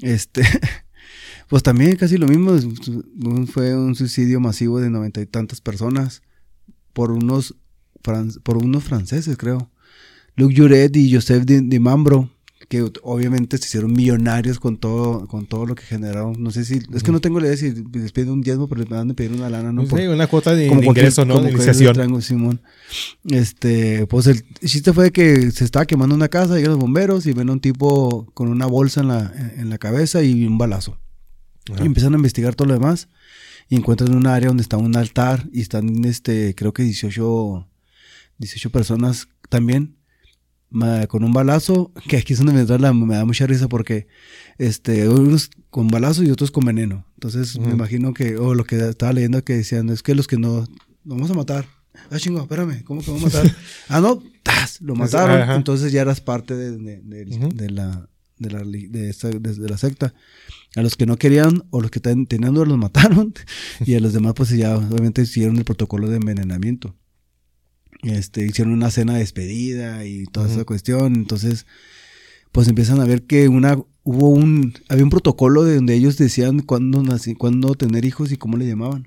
[0.00, 0.42] Este,
[1.48, 2.56] pues también casi lo mismo.
[3.52, 6.22] Fue un suicidio masivo de noventa y tantas personas
[6.92, 7.54] por unos
[8.02, 9.70] fran- por unos franceses, creo.
[10.36, 12.30] Luc Juret y Joseph Di, Di Mambro,
[12.68, 16.34] que obviamente se hicieron millonarios con todo, con todo lo que generaron.
[16.38, 18.80] No sé si, es que no tengo la idea si les piden un diezmo, pero
[18.82, 19.82] les van a pedir una lana, ¿no?
[19.82, 21.34] Sí, Por- una cuota de, de cualquier- ingreso, ¿no?
[21.34, 21.94] como De iniciación.
[21.94, 22.60] trango, Simón.
[23.24, 27.32] Este, pues el chiste fue que se estaba quemando una casa, llegan los bomberos y
[27.32, 30.98] ven a un tipo con una bolsa en la, en la cabeza y un balazo.
[31.72, 31.82] Ajá.
[31.82, 33.08] Y empiezan a investigar todo lo demás
[33.70, 37.66] y encuentran un área donde está un altar y están, este, creo que 18,
[38.38, 39.96] 18 personas también
[41.08, 44.06] con un balazo, que aquí es donde me la- me da mucha risa porque,
[44.58, 47.06] este, unos con balazo y otros con veneno.
[47.14, 50.36] Entonces me imagino que, o lo que estaba leyendo que decían, es que los que
[50.36, 50.60] no,
[51.04, 51.66] lo vamos a matar.
[52.10, 53.56] Ah, chingo, espérame, ¿cómo que vamos a matar?
[53.88, 54.80] ah, no, ¡tas!
[54.80, 55.40] lo mataron.
[55.42, 55.56] Ajá.
[55.56, 57.48] Entonces ya eras parte de, de- de- Ujú.
[57.48, 58.08] de la,
[58.38, 60.14] de, la, de, esta- de la secta.
[60.76, 63.34] A los que no querían o los que ten- tenían dudas los mataron.
[63.86, 66.94] y a los demás, pues ya obviamente hicieron el protocolo de envenenamiento.
[68.02, 71.14] Este, hicieron una cena de despedida y toda esa cuestión.
[71.16, 71.66] Entonces,
[72.52, 76.60] pues empiezan a ver que una hubo un había un protocolo de donde ellos decían
[76.60, 79.06] cuándo nací, cuándo tener hijos y cómo le llamaban.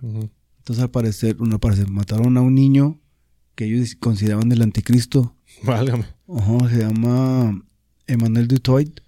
[0.60, 3.00] Entonces, al parecer, no al parecer, mataron a un niño
[3.56, 5.36] que ellos consideraban el anticristo.
[5.64, 6.06] Válgame.
[6.28, 7.64] Ajá, se llama
[8.08, 9.00] Emmanuel Dutoit.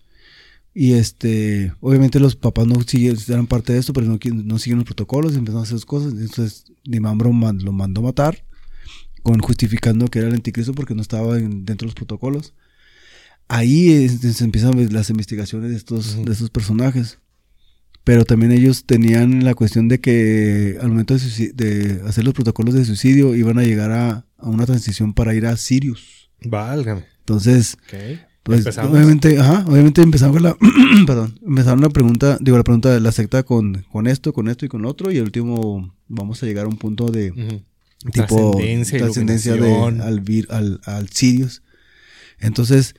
[0.78, 4.80] Y este, obviamente los papás no siguen, eran parte de esto, pero no, no siguen
[4.80, 6.12] los protocolos y empezaron a hacer cosas.
[6.12, 8.44] Entonces, Dimambro man- lo mandó matar,
[9.24, 12.54] con justificando que era el anticristo porque no estaba en- dentro de los protocolos.
[13.48, 16.26] Ahí es- se empiezan las investigaciones de estos, Ujú.
[16.26, 17.20] de estos personajes.
[18.04, 22.74] Pero también ellos tenían la cuestión de que al momento de, de hacer los protocolos
[22.76, 26.30] de suicidio iban a llegar a, a una transición para ir a Sirius.
[26.44, 27.06] Válgame.
[27.20, 28.20] Entonces, Ok.
[28.46, 28.92] Pues Empezamos.
[28.92, 30.56] obviamente, ajá, obviamente empezamos con la,
[31.08, 34.66] perdón, empezaron la pregunta, digo la pregunta de la secta con, con esto, con esto
[34.66, 37.32] y con otro y el último vamos a llegar a un punto de
[38.14, 38.56] tipo
[38.98, 41.64] Trascendencia, de al, vir- al, al Sirius.
[42.40, 42.94] Entonces,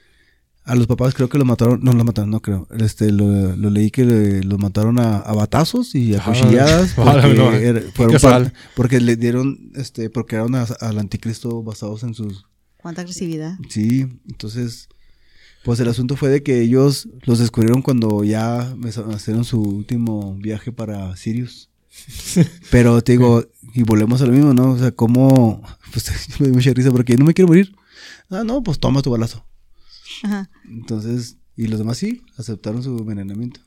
[0.65, 2.67] a los papás creo que los mataron, no los mataron, no creo.
[2.81, 6.93] Este, lo, lo leí que le- los mataron a, a batazos y a Ah, cuchilladas
[6.97, 12.15] porque, no, era- fueron porque le dieron, este, porque eran a- al anticristo basados en
[12.15, 12.47] sus
[12.79, 13.57] Cuánta agresividad.
[13.69, 14.89] Sí, entonces,
[15.67, 18.73] pues el asunto fue de que ellos los descubrieron cuando ya
[19.17, 21.71] hicieron su último viaje para Sirius.
[22.71, 23.45] Pero te digo,
[23.75, 24.71] y volvemos a lo mismo, ¿no?
[24.71, 25.61] O sea, cómo,
[25.93, 26.09] pues
[26.39, 27.75] me dio mucha risa porque no me quiero morir.
[28.31, 29.45] Ah, no, pues toma tu balazo.
[30.23, 30.49] Ajá.
[30.69, 33.59] Entonces, y los demás sí, aceptaron su envenenamiento.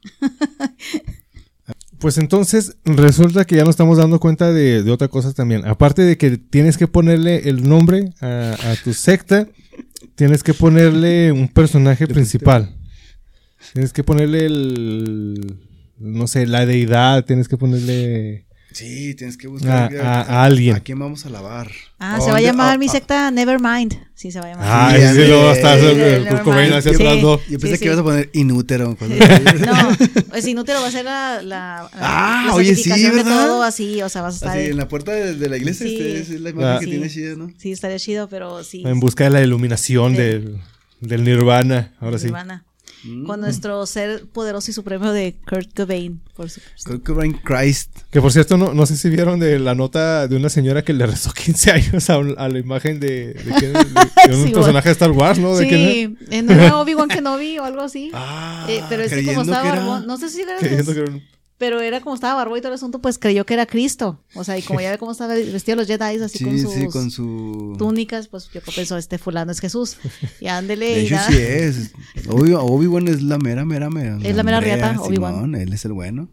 [1.98, 5.68] Pues entonces resulta que ya nos estamos dando cuenta de, de otra cosa también.
[5.68, 9.50] Aparte de que tienes que ponerle el nombre a, a tu secta,
[10.20, 12.76] tienes que ponerle un personaje principal.
[13.72, 15.56] Tienes que ponerle el,
[15.98, 18.46] no sé, la deidad, tienes que ponerle...
[18.72, 20.76] Sí, tienes que A- a- a alguien.
[20.76, 21.72] ¿A quién vamos a lavar?
[21.98, 23.96] Ah, se va a llamar mi secta Nevermind.
[24.14, 24.66] Sí, se va a llamar.
[24.70, 25.60] Ah, Sí, sí, luego sí.
[25.62, 27.04] hacia Sí.
[27.04, 27.40] atrás, ¿no?
[27.50, 28.96] Yo pensé Sí, que ibas a poner inútero.
[29.00, 29.90] cuando- No,
[30.30, 33.48] pues inútero va a ser la, la, Ah, la oye, sí, certificación de ¿verdad?
[33.48, 34.58] todo así, o sea, vas a estar...
[34.58, 35.96] Así, en la puerta de, de la iglesia, Sí.
[35.96, 36.78] este, es la imagen Ah.
[36.80, 36.92] que Sí.
[36.92, 37.52] tiene chida, ¿no?
[37.58, 38.84] Sí, estaría chido, pero sí.
[38.86, 40.18] En busca de la iluminación Sí.
[40.22, 40.58] del,
[41.02, 42.26] del nirvana, ahora sí.
[42.26, 42.66] Nirvana.
[43.04, 43.26] Mm.
[43.26, 46.90] Con nuestro ser poderoso y supremo de Kurt Cobain, por supuesto.
[46.92, 47.92] Kurt Cobain Christ.
[48.12, 50.92] Que por cierto, no, no sé si vieron de la nota de una señora que
[50.94, 53.80] le rezó 15 años a, un- a la imagen de, de, quién- de-
[54.28, 55.56] de un Sí, personaje de Star Wars, ¿no?
[55.56, 55.92] ¿De quién era?
[55.94, 58.12] Sí, en una Obi-Wan Kenobi o algo así.
[58.14, 60.94] Ah, Eh, pero es que como estaba que era- barbón, no sé si era Creyendo
[60.94, 61.24] que era un-
[61.60, 64.20] pero era como estaba barbón y todo el asunto, pues creyó que era Cristo.
[64.34, 66.74] O sea, y como ya ve cómo estaba vestido los Jedi, así Sí, con sus
[66.74, 67.76] sí, con su...
[67.78, 69.98] túnicas, pues yo que pensó, este fulano es Jesús.
[70.42, 70.86] Y ándele.
[70.96, 71.92] De y hecho, da- sí es.
[72.28, 74.18] Obi- Obi-Wan es la mera, mera, mera.
[74.24, 75.54] Es la mera mera, riata, Obi-Wan.
[75.54, 76.30] Él es el bueno.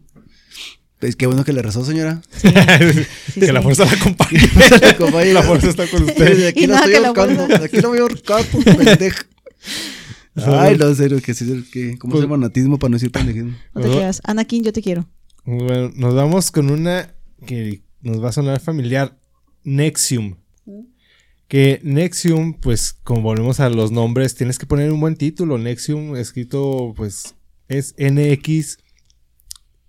[0.99, 2.21] Pues qué bueno que le rezó, señora.
[2.31, 2.49] Sí,
[3.39, 5.33] que la fuerza la acompañe.
[5.33, 6.47] La fuerza está con usted.
[6.47, 7.45] aquí Y la nada estoy que la ahorcando.
[7.45, 7.65] fuerza.
[7.65, 9.25] Aquí la voy a ahorcar, por pendeja.
[10.45, 13.55] Ay, no, en serio, que sí, que, ¿cómo se llama fanatismo para no decir pendejismo?
[13.73, 14.21] No te creas.
[14.23, 15.07] Anakin, yo te quiero.
[15.45, 17.15] Bueno, nos vamos con una
[17.45, 19.17] que nos va a sonar familiar.
[19.63, 20.35] Nexium.
[21.47, 25.57] Que Nexium, pues como volvemos a los nombres, tienes que poner un buen título.
[25.57, 27.35] Nexium escrito, pues,
[27.69, 28.77] es NX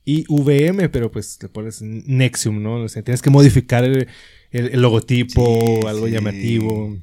[0.04, 2.76] y VM, pero pues le pones Nexium, ¿no?
[2.82, 4.06] O sea, tienes que modificar el,
[4.50, 6.12] el- el logotipo, Sí, algo sí.
[6.12, 6.96] llamativo.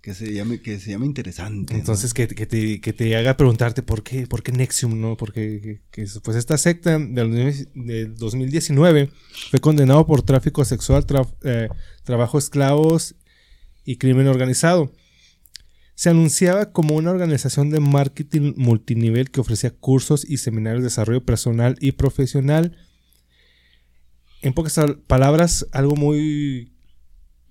[0.00, 1.74] Que se llame, que se llame interesante.
[1.74, 5.16] Entonces, que, que te, que te haga preguntarte por qué, por qué Nexium, ¿no?
[5.16, 9.10] Porque que- que es- pues esta secta del, del 2019
[9.50, 11.04] fue condenado por tráfico sexual,
[11.42, 11.68] eh,
[12.04, 13.16] trabajo esclavos
[13.84, 14.92] y crimen organizado.
[15.96, 21.24] Se anunciaba como una organización de marketing multinivel que ofrecía cursos y seminarios de desarrollo
[21.24, 22.76] personal y profesional.
[24.42, 26.72] En pocas al- palabras, algo muy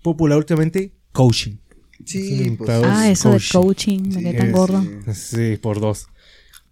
[0.01, 1.57] popular últimamente, coaching.
[2.05, 4.01] Sí, pues, Ah, eso de coaching.
[4.13, 4.83] me quedé tan gordo.
[5.13, 6.07] Sí, por dos.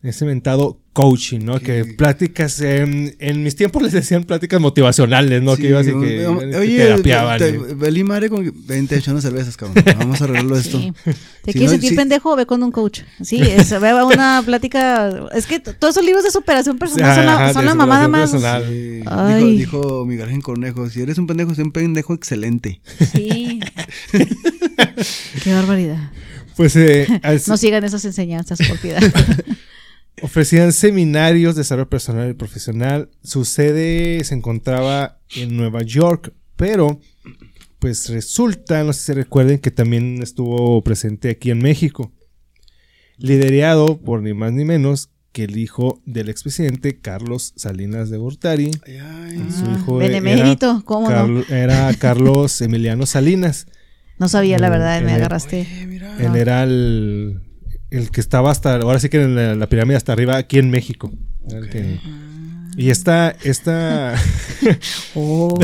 [0.06, 1.60] Ese inventado coaching, ¿no?
[1.60, 5.56] Que pláticas, en, en mis tiempos les decían pláticas motivacionales, ¿no?
[5.56, 7.38] sí, que iba así que, Oye, terapiaban.
[7.40, 9.84] te- Belí madre con que vente echando cervezas, cabrón.
[10.00, 10.80] Vamos a arreglarlo esto.
[10.80, 10.94] Sí.
[11.04, 11.12] ¿Te
[11.52, 11.96] Si quieres no, sentir sí.
[11.98, 12.36] pendejo?
[12.36, 13.02] Ve con un coach.
[13.22, 15.28] Sí, es, ve a una plática.
[15.34, 18.32] Es que todos esos libros de superación personal son la, Ajá, son la mamada más.
[18.32, 22.80] Dijo, dijo Miguel Ángel Cornejo, si eres un pendejo, sé un pendejo excelente.
[23.12, 23.60] Sí.
[25.44, 26.12] Qué barbaridad.
[26.56, 29.02] Pues eh, as- No sigan esas enseñanzas, por piedad.
[30.22, 33.10] Ofrecían seminarios de desarrollo personal y profesional.
[33.24, 37.00] Su sede se encontraba en Nueva York, pero
[37.80, 42.12] pues resulta, no sé si se recuerden, que también estuvo presente aquí en México.
[43.18, 48.72] Liderado por ni más ni menos que el hijo del expresidente Carlos Salinas de Gortari.
[48.86, 49.38] Ay, ay.
[49.52, 51.16] Su Ah, hijo benemérito, ¿cómo no?
[51.16, 53.68] Carlo- era Carlos Emiliano Salinas.
[54.18, 55.62] No sabía, la verdad, me agarraste.
[55.70, 56.18] Oye, mira.
[56.20, 57.42] Él era el,
[57.92, 60.70] el que estaba hasta, ahora sí que en la, la pirámide hasta arriba, aquí en
[60.70, 61.12] México.
[61.50, 62.00] Era el que-
[62.78, 64.16] y esta, esta...
[65.16, 65.58] Oh,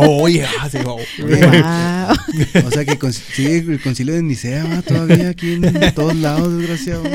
[0.20, 0.98] Oye, ah, sí, oh.
[1.22, 2.66] wow.
[2.66, 4.82] O sea que con- sigue el concilio de Nicea ¿va?
[4.82, 7.08] todavía aquí en todos lados, desgraciados.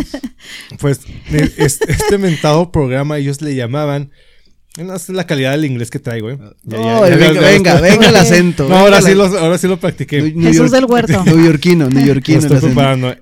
[0.79, 0.99] Pues
[1.31, 4.11] es- este mentado programa ellos le llamaban...
[4.77, 6.39] No sé la calidad del inglés que traigo, ¿eh?
[6.63, 8.67] Ya- ya- Ay, ya- venga, ya- venga, venga el acento.
[8.67, 10.19] No, ahora sí, lo, ahora sí lo practiqué.
[10.19, 11.23] New- New Jesús York- del Huerto.
[11.23, 12.39] Neoyorquino, neoyorquino.
[12.39, 12.73] estoy acento.
[12.75, 13.15] preparando.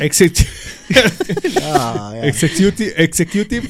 [0.00, 0.46] Execu-
[1.62, 2.24] Ah, ya.
[2.26, 3.68] executive, executive.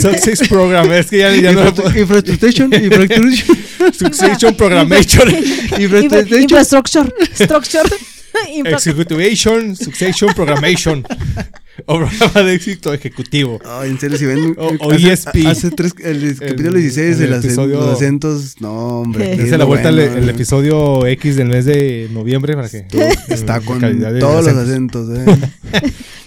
[0.00, 0.90] Success Program.
[0.92, 5.28] Es que ya, ya no Infrastructure, infrastructure, Succession Programmation.
[5.78, 7.04] Infra- infrastructure.
[7.34, 7.84] Structure.
[8.64, 11.04] Executivation, Succession Programmation.
[11.86, 13.58] O programa de éxito ejecutivo.
[13.64, 14.54] Ay, en serio, si ven.
[14.58, 15.46] O- o hace, ESP.
[15.46, 18.56] Hace tres, el, capítulo 16, el el, episodio- los acentos.
[18.60, 19.36] No, hombre.
[19.36, 20.32] Dense la vuelta bueno, el, eh.
[20.32, 22.86] episodio X del mes de noviembre para que
[23.28, 25.08] Está con todos los acentos.
[25.08, 25.42] acentos,
[25.72, 25.92] eh.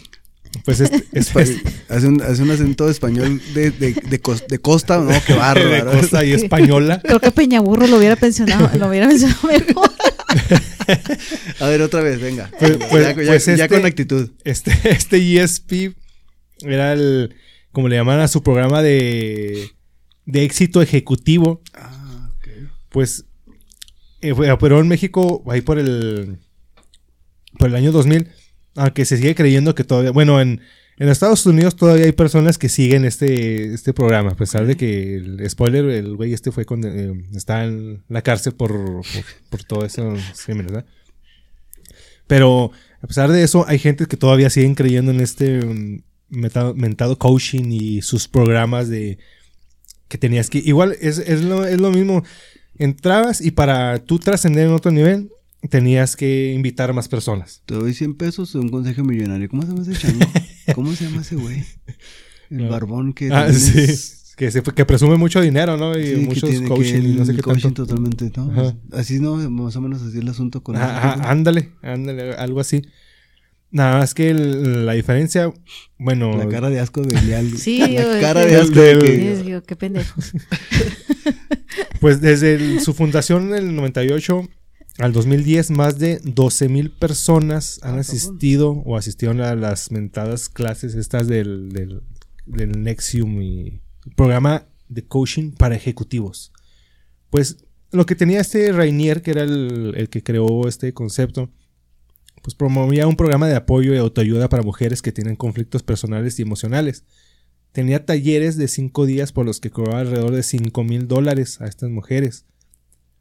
[0.66, 4.60] Pues este, este- Espa- hace, un, hace un acento español de, de, de, cos- de
[4.60, 5.92] costa, no, qué de bárbaro.
[5.92, 7.00] costa y española.
[7.04, 9.92] Creo que Peñaburro lo hubiera pensionado, lo hubiera mencionado mejor.
[11.60, 12.50] A ver, otra vez, venga.
[12.60, 14.32] Pues- ya, pues- ya- pues ya este- con actitud.
[14.44, 15.96] Este, este ESP
[16.62, 17.36] era el,
[17.72, 19.72] como le llaman a su programa de,
[20.26, 21.62] de éxito ejecutivo.
[21.74, 22.48] Ah, ok.
[22.90, 23.26] Pues
[24.22, 26.40] eh, fue- operó en México ahí por el,
[27.60, 28.30] por el año 2000.
[28.76, 30.61] Aunque se sigue creyendo que todavía, bueno, en,
[30.97, 35.15] en Estados Unidos todavía hay personas que siguen este, este programa, a pesar de que,
[35.15, 39.03] el spoiler, el güey este fue con, eh, está en la cárcel por, por,
[39.49, 40.14] por todo eso,
[40.47, 40.85] ¿verdad?
[42.27, 42.72] Pero
[43.02, 47.18] a pesar de eso, hay gente que todavía siguen creyendo en este mm, meta- mentado
[47.18, 49.19] coaching y sus programas de
[50.07, 50.57] que tenías que.
[50.60, 52.23] Igual es, es, lo, es lo mismo.
[52.77, 55.30] Entrabas y para tú trascender en otro nivel,
[55.70, 57.62] tenías que invitar a más personas.
[57.66, 59.50] Te doy 100 pesos de un consejo millonario.
[59.50, 60.26] ¿Cómo se llama ese chango?
[60.76, 61.64] ¿Cómo se llama ese güey?
[62.50, 62.70] El No.
[62.70, 63.30] barbón que.
[63.32, 63.88] Ah, sí.
[64.36, 65.98] Que, se, que presume mucho dinero, ¿no?
[65.98, 67.86] Y sí, que muchos tiene coaching que y no sé qué coaching tanto.
[67.86, 68.52] totalmente, ¿no?
[68.52, 68.76] Ajá.
[68.92, 72.82] Así no, más o menos así el asunto con Ajá, ándale, ándale, algo así.
[73.72, 75.52] Nada más que el- la diferencia,
[75.98, 77.58] bueno, La cara de asco de Belial.
[77.58, 80.34] Sí, la yo- cara yo- de asco de Del- digo, qué pendejos.
[82.00, 84.48] pues desde el- su fundación en el 98
[84.98, 88.00] al 2010, más de 12 mil personas han Ah, cabrón.
[88.00, 92.02] asistido o asistieron a las mentadas clases estas del, del,
[92.46, 93.82] del Nexium y
[94.16, 96.54] programa de coaching para ejecutivos.
[97.30, 97.58] Pues
[97.92, 101.50] lo que tenía este Rainier, que era el, el que creó este concepto,
[102.42, 106.44] pues promovía un programa de apoyo y autoayuda para mujeres que tienen conflictos personales y
[106.44, 107.04] emocionales.
[107.72, 111.66] Tenía talleres de cinco días por los que cobraba alrededor de 5 mil dólares a
[111.66, 112.46] estas mujeres.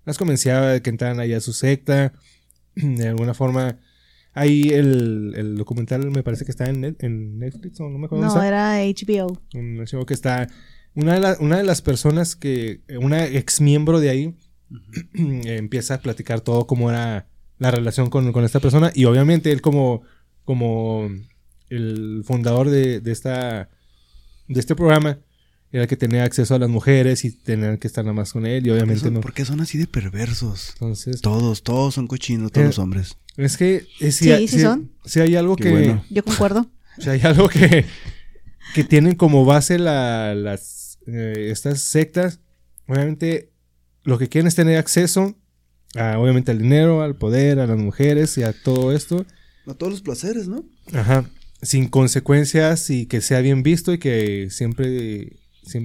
[0.05, 2.13] Las convencía de que entraran allá a su secta.
[2.75, 3.79] De alguna forma.
[4.37, 8.07] Ahí el, el documental me parece que está en, Net- en Netflix o no me
[8.07, 8.27] acuerdo.
[8.27, 9.41] No, era HBO.
[9.55, 10.49] Un archivo que está.
[10.97, 12.81] Una de, la- una de las personas que.
[13.01, 14.35] Una ex miembro de ahí.
[15.15, 17.29] empieza a platicar todo cómo era
[17.59, 18.91] la relación con, con esta persona.
[18.95, 20.03] Y obviamente él, como.
[20.45, 21.09] Como
[21.71, 23.71] el fundador de, de esta.
[24.49, 25.21] De este programa.
[25.75, 28.47] Era el que tenía acceso a las mujeres y tenían que estar nada más con
[28.47, 28.65] él.
[28.65, 29.21] Y obviamente Son- no.
[29.21, 30.71] ¿Por qué son así de perversos?
[30.75, 31.21] Entonces.
[31.21, 33.17] Todos, todos son cochinos, todos Eh, los hombres.
[33.37, 33.85] Es que.
[33.99, 34.93] eh, si Sí, hay- sí si- son.
[35.05, 35.71] si hay algo Qué que.
[35.71, 36.05] bueno.
[36.11, 36.71] Yo concuerdo.
[37.01, 37.87] Sea, hay algo que,
[38.77, 42.39] que tienen como base la- las, eh, estas sectas.
[42.87, 43.51] Obviamente,
[44.05, 45.35] lo que quieren es tener acceso
[45.97, 49.27] a, obviamente, al dinero, al poder, a las mujeres y a todo esto.
[49.67, 50.65] A todos los placeres, ¿no?
[50.93, 51.29] Ajá.
[51.63, 55.41] Sin consecuencias y que sea bien visto y que siempre, siem-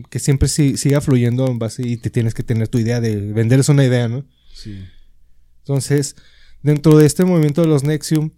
[0.09, 3.15] que siempre si- siga fluyendo en base y te tienes que tener tu idea de
[3.33, 4.25] venderles una idea, ¿no?
[4.53, 4.79] Sí.
[5.63, 6.15] Entonces,
[6.63, 8.31] dentro de este movimiento de los Nexium,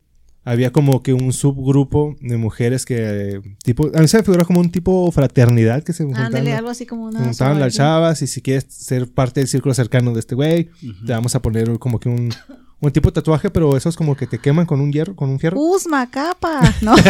[0.44, 2.96] había como que un subgrupo de mujeres que,
[3.36, 6.54] eh, tipo, a mí se me figura como un tipo fraternidad que se juntaban, Ándale,
[6.54, 7.20] algo así como una.
[7.24, 10.70] juntaban las chavas y si quieres ser parte del círculo cercano de este güey,
[11.06, 12.34] te vamos a poner como que un,
[12.82, 15.40] un tipo de tatuaje, pero esos como que te queman con un hierro, con un
[15.40, 15.58] fierro.
[15.60, 16.60] Usma, capa.
[16.82, 16.94] No,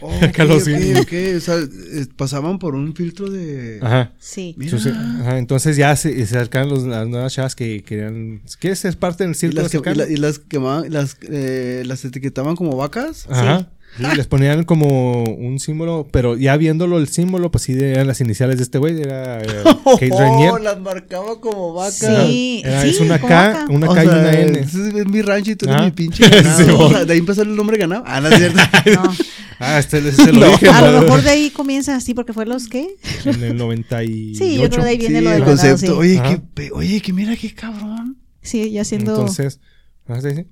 [0.00, 1.00] Oh, Acá ok, los ok, indios.
[1.00, 3.80] ok, o sea, eh, pasaban por un filtro de...
[3.82, 4.12] Ajá.
[4.20, 4.54] sí.
[4.56, 4.70] Mira.
[4.76, 8.42] Entonces, ajá, entonces ya se, se acercaron los- las nuevas chavas que querían.
[8.60, 9.96] ¿Quieres ser parte del Y círculo las, que- y cercano?
[10.04, 13.26] la- y las quemaban, las, eh, las etiquetaban como vacas.
[13.28, 13.58] Ajá.
[13.60, 13.66] Sí,
[14.14, 18.58] les ponían como un símbolo, pero ya viéndolo el símbolo, pues sí eran las iniciales
[18.58, 19.46] de este güey, era eh,
[19.84, 20.50] Kate Rainier.
[20.52, 21.94] Oh, las marcaba como vacas.
[22.28, 23.66] Sí, Era- sí, es una K, acá.
[23.70, 24.60] una O K y sea, una N.
[24.60, 25.84] Es, es mi rancho y tú eres Ah.
[25.84, 26.64] mi pinche ganado.
[26.64, 28.04] Sí, O sea, de ahí empezó el nombre ganado.
[28.06, 28.58] Ah, no es cierto.
[28.94, 29.12] No.
[29.60, 30.46] Ah, este ese es el No.
[30.46, 30.68] origen.
[30.68, 32.94] A lo mejor de ahí comienza así, porque fue los que.
[33.24, 34.38] En el 98.
[34.38, 35.98] Sí, yo creo de ahí viene Sí, lo el del concepto.
[35.98, 36.18] ganado, sí.
[36.20, 38.18] Oye, que, oye, que mira qué cabrón.
[38.40, 39.12] Sí, ya siendo.
[39.18, 39.58] Entonces,
[40.06, 40.46] ¿ah, sí, sí?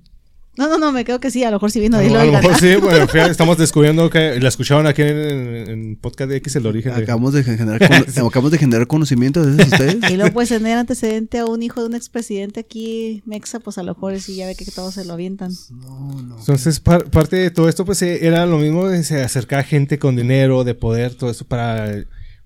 [0.57, 2.25] No, no, no, me creo que sí, a lo mejor sí vino A de a
[2.25, 6.29] lo mejor sí, bueno, fíjate, estamos descubriendo que la escucharon aquí en, en- en podcast
[6.31, 6.95] de X el origen.
[6.95, 10.09] de- Acabamos de generar, acabamos de generar conocimiento de ustedes.
[10.09, 13.83] Y luego puedes tener antecedente a un hijo de un expresidente aquí, Mexa, pues a
[13.83, 15.51] lo mejor sí ya ve que todos se lo avientan.
[15.69, 16.39] No, no.
[16.39, 19.99] Entonces, par- parte de todo esto, pues eh, era lo mismo, de se acercaba gente
[19.99, 21.93] con dinero, de poder, todo eso para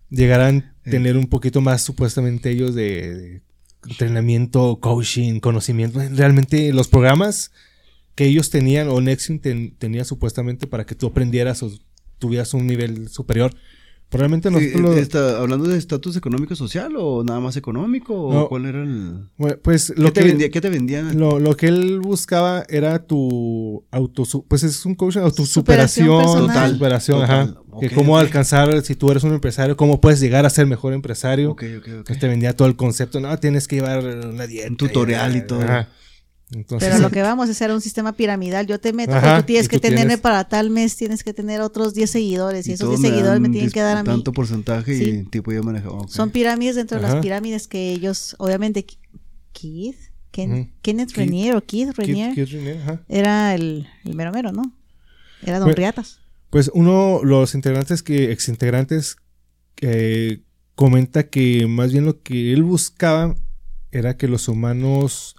[0.09, 3.41] llegar a tener un poquito más, supuestamente, ellos de, de
[3.87, 5.99] entrenamiento, coaching, conocimiento.
[6.11, 7.51] Realmente, los programas
[8.21, 11.71] que ellos tenían, o Nexium ten- tenía supuestamente para que tú aprendieras o
[12.19, 13.51] tuvieras un nivel superior.
[14.09, 18.13] Probablemente nosotros lo- está ¿Hablando de estatus económico social o nada más económico?
[18.13, 18.47] ¿O No.
[18.49, 19.29] cuál era el...?
[19.37, 21.17] bueno, pues ¿Qué, lo te, que vendía, ¿Qué te vendían?
[21.17, 26.71] Lo, lo que él buscaba era tu auto, pues es un Superación autosuperación, personal.
[26.73, 27.57] superación, Total.
[27.71, 27.79] ajá.
[27.79, 31.49] Que cómo alcanzar, si tú eres un empresario, cómo puedes llegar a ser mejor empresario.
[31.51, 32.05] Ok, ok, ok.
[32.07, 34.69] Que te vendía todo el concepto, no, tienes que llevar una dieta.
[34.69, 35.61] Un tutorial y todo.
[35.61, 35.87] Ajá.
[36.53, 38.67] Entonces, Pero lo que vamos ese era un sistema piramidal.
[38.67, 41.33] Yo te meto, Ajá, pues tú tienes que tenerme tienes- para tal mes, tienes que
[41.33, 42.67] tener otros 10 seguidores.
[42.67, 44.07] Y, esos todos 10 seguidores me tienen que dar a mí.
[44.09, 45.99] Tanto porcentaje y tipo yo manejaba.
[46.01, 46.09] ok.
[46.09, 48.85] Son pirámides dentro de las pirámides que ellos, obviamente,
[49.53, 49.95] Keith,
[50.31, 50.73] Ken-.
[50.81, 53.01] Kenneth Keith- Renier o Keith Kid- Renier, Kid Renier, ajá.
[53.09, 54.63] era el, el mero mero, ¿no?
[55.43, 56.19] Era Don Bueno, Riatas.
[56.49, 59.15] Pues uno, los integrantes que, exintegrantes,
[59.81, 60.41] eh,
[60.75, 63.35] comenta que más bien lo que él buscaba
[63.91, 65.35] era que los humanos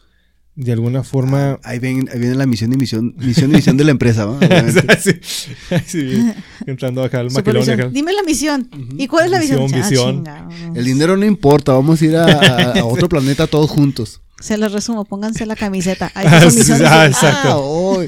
[0.54, 3.84] de alguna forma Ahí, ven, ahí viene la misión y misión, misión y misión de
[3.84, 4.36] la empresa, ¿va?
[4.36, 5.20] Obviamente.
[5.22, 6.32] sí, sí,
[6.66, 7.92] entrando acá al maquilón.
[7.92, 8.68] Dime la misión.
[8.98, 10.24] ¿Y cuál es la Visión, misión?
[10.28, 10.74] Ah, chinga, no.
[10.76, 14.20] El dinero no importa, vamos a ir a, a- a otro planeta todos juntos.
[14.40, 16.10] Se los resumo, pónganse la camiseta.
[16.14, 17.48] Ahí Ah, sí, misión, ah, exacto.
[17.48, 18.06] Ah, hoy.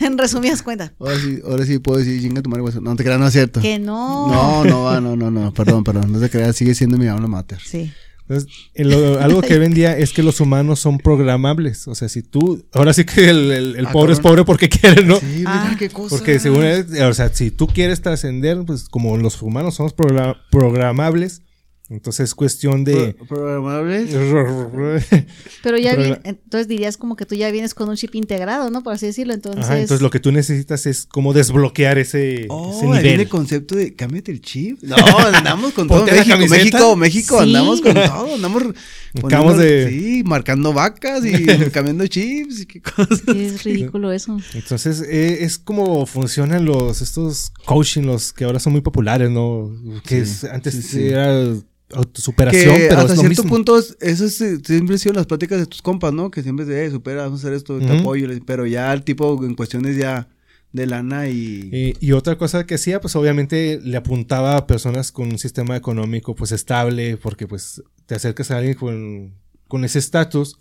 [0.00, 0.92] En resumidas cuentas.
[0.98, 2.74] Ahora sí, ahora sí puedo decir, chinga tu madre, güey.
[2.80, 3.60] No te creas, no es cierto.
[3.60, 4.26] Que no.
[4.28, 7.28] No, no va, no, no, no, perdón, perdón, no te creas, sigue siendo mi alma
[7.28, 7.58] mater.
[7.64, 7.92] Sí.
[8.28, 11.88] Entonces, en lo- algo que vendía es que los humanos son programables.
[11.88, 14.68] O sea, si tú, ahora sí que el, el- el Ah, pobre es pobre porque
[14.68, 15.18] quiere, ¿no?
[15.18, 15.76] Sí, mira Ah.
[15.78, 16.14] qué cosa.
[16.14, 20.36] Porque según él, o sea, si tú quieres trascender, pues como los humanos somos progra-
[20.50, 21.42] programables,
[21.90, 23.14] entonces es cuestión de...
[23.14, 24.10] Pro- programables.
[25.62, 28.82] Pero ya la- entonces dirías como que tú ya vienes con un chip integrado, ¿no?
[28.82, 29.34] Por así decirlo.
[29.34, 33.22] Entonces, Ajá, entonces lo que tú necesitas es como desbloquear ese, Oh, ese ahí viene
[33.22, 34.78] el concepto de cámbiate el chip.
[34.88, 36.04] No, andamos con todo.
[36.04, 36.36] México.
[36.48, 37.44] México, México, Sí.
[37.44, 38.34] andamos con todo.
[38.34, 38.62] Andamos
[39.20, 43.22] poniendo- de- Sí, marcando vacas y cambiando chips y qué cosas.
[43.26, 44.38] sí, es ridículo eso.
[44.54, 49.70] Entonces eh, es como funcionan los estos coaching, los que ahora son muy populares, ¿no?
[50.04, 51.06] Que Sí, es- antes sí, sí.
[51.08, 51.54] era
[51.94, 53.56] autosuperación, que pero hasta es lo cierto mismo.
[53.56, 56.30] punto, es- eso es, siempre han sido las pláticas de tus compas, ¿no?
[56.30, 58.28] Que siempre es de, eh, supera, vamos a hacer esto, te apoyo.
[58.46, 60.28] Pero ya el tipo, en cuestiones ya
[60.72, 61.94] de lana y...
[61.98, 66.34] Y otra cosa que hacía, pues obviamente le apuntaba a personas con un sistema económico
[66.34, 69.34] pues estable, porque pues te acercas a alguien con,
[69.66, 70.58] con ese estatus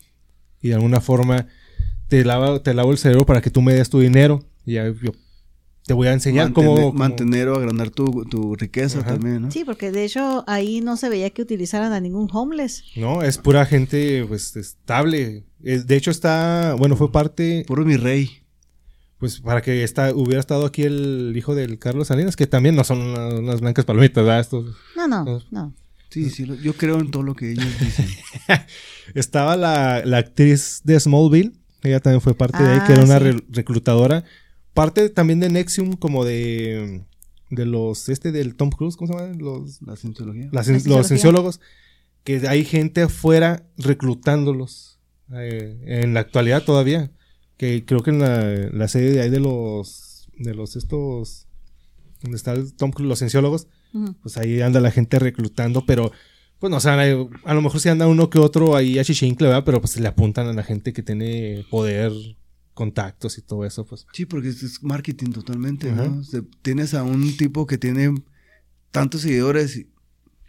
[0.61, 1.47] y de alguna forma
[2.07, 4.45] te lava, te lavo el cerebro para que tú me des tu dinero.
[4.65, 5.11] Y ya yo
[5.87, 9.13] te voy a enseñar mantener, cómo, cómo- mantener o agrandar tu, tu riqueza Ajá.
[9.13, 9.51] también, ¿no?
[9.51, 12.83] Sí, porque de hecho ahí no se veía que utilizaran a ningún homeless.
[12.95, 15.45] No, es pura gente pues estable.
[15.63, 18.43] Eh, De hecho está, bueno, fue parte, Puro mi rey.
[19.17, 22.83] pues para que está, hubiera estado aquí el hijo del Carlos Salinas, que también no
[22.83, 24.41] son unas, unas blancas palomitas, ¿verdad?
[24.41, 25.39] Estos, No, no, Ah.
[25.49, 25.73] no.
[26.09, 28.05] Sí, sí, lo- yo creo en todo lo que ellos dicen.
[29.15, 31.53] Estaba la, la actriz de Smallville,
[31.83, 33.23] ella también fue parte de ahí, Ah, que era una sí.
[33.23, 34.23] re- reclutadora.
[34.77, 37.01] Parte también de Nexium, como de,
[37.49, 39.35] de los, este del Tom Cruise, ¿cómo se llama?
[39.35, 40.49] Los, La cienciología.
[40.51, 41.59] La los cienciólogos,
[42.23, 44.99] que hay gente afuera reclutándolos
[45.33, 47.09] eh, en la actualidad todavía.
[47.57, 51.47] Que creo que en la, la serie de ahí de los, de los estos,
[52.21, 53.65] donde está el Tom Cruise, los cienciólogos,
[54.21, 56.11] pues ahí anda la gente reclutando, pero
[56.59, 59.47] pues no, o sea, a lo mejor sí anda uno que otro ahí a chichincle,
[59.47, 59.63] ¿verdad?
[59.65, 62.11] Pero pues le apuntan a la gente que tiene poder
[62.77, 64.05] contactos y todo eso, pues.
[64.13, 66.05] Sí, porque es, marketing totalmente, Ajá.
[66.05, 66.19] ¿no?
[66.19, 68.13] O sea, tienes a un tipo que tiene
[68.91, 69.89] tantos seguidores y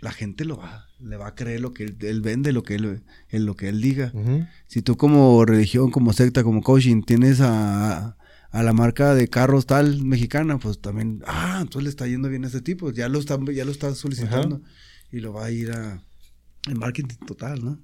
[0.00, 2.74] la gente lo va, le va a creer lo que él, él vende, lo que
[2.74, 4.12] él, él- lo que él diga.
[4.66, 8.16] Si tú como religión, como secta, como coaching, tienes a,
[8.50, 12.44] a la marca de carros tal mexicana, pues también, ah, entonces le está yendo bien
[12.44, 14.60] a este tipo, ya lo está, ya lo está solicitando
[15.10, 16.04] y lo va a ir a
[16.66, 17.80] en marketing total, ¿no?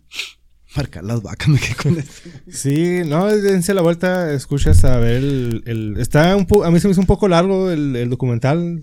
[0.76, 2.12] Marcar las vacas, me quedé con eso.
[2.48, 5.62] Sí, no, dense la vuelta, escuchas a ver el...
[5.66, 8.82] el- está un po- a mí se me hizo un poco largo el, el documental.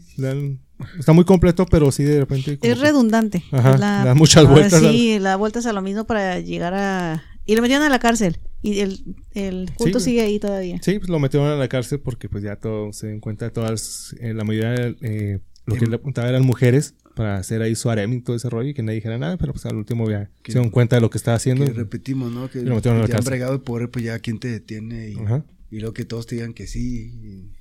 [0.98, 2.58] Está muy completo, pero sí de repente...
[2.62, 3.44] Es redundante.
[3.52, 7.24] Ajá, La- da muchas vueltas Sí, da vueltas a lo mismo para llegar a...
[7.46, 8.40] Y lo metieron a la cárcel.
[8.62, 9.04] Y el,
[9.34, 10.06] el culto Sí.
[10.12, 10.80] sigue ahí todavía.
[10.82, 14.16] Sí, pues lo metieron a la cárcel porque pues ya todo se den cuenta todas,
[14.22, 17.90] eh, la mayoría, eh, lo que Em- le apuntaba eran mujeres para hacer ahí su
[17.90, 20.30] harem y todo ese rollo y que nadie dijera nada, pero pues al último ya
[20.44, 21.66] Que- se dieron cuenta de lo que estaba haciendo.
[21.66, 22.50] Que repetimos, ¿no?
[22.50, 25.46] Que Y lo te han bregado de poder, pues ya quién te detiene y, Ajá.
[25.70, 27.52] y luego que todos te digan que sí.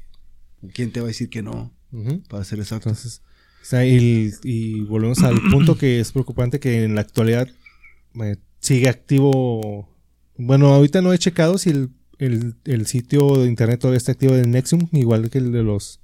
[0.63, 1.73] y quién te va a decir que no,
[2.29, 2.89] para ser exacto.
[2.91, 3.23] Entonces,
[3.63, 7.49] o sea, y, y volvemos al punto que es preocupante que en la actualidad
[8.23, 9.89] eh, sigue activo.
[10.37, 14.35] Bueno, ahorita no he checado si el, el, el sitio de internet todavía está activo
[14.35, 16.01] de Nexium, igual que el de los.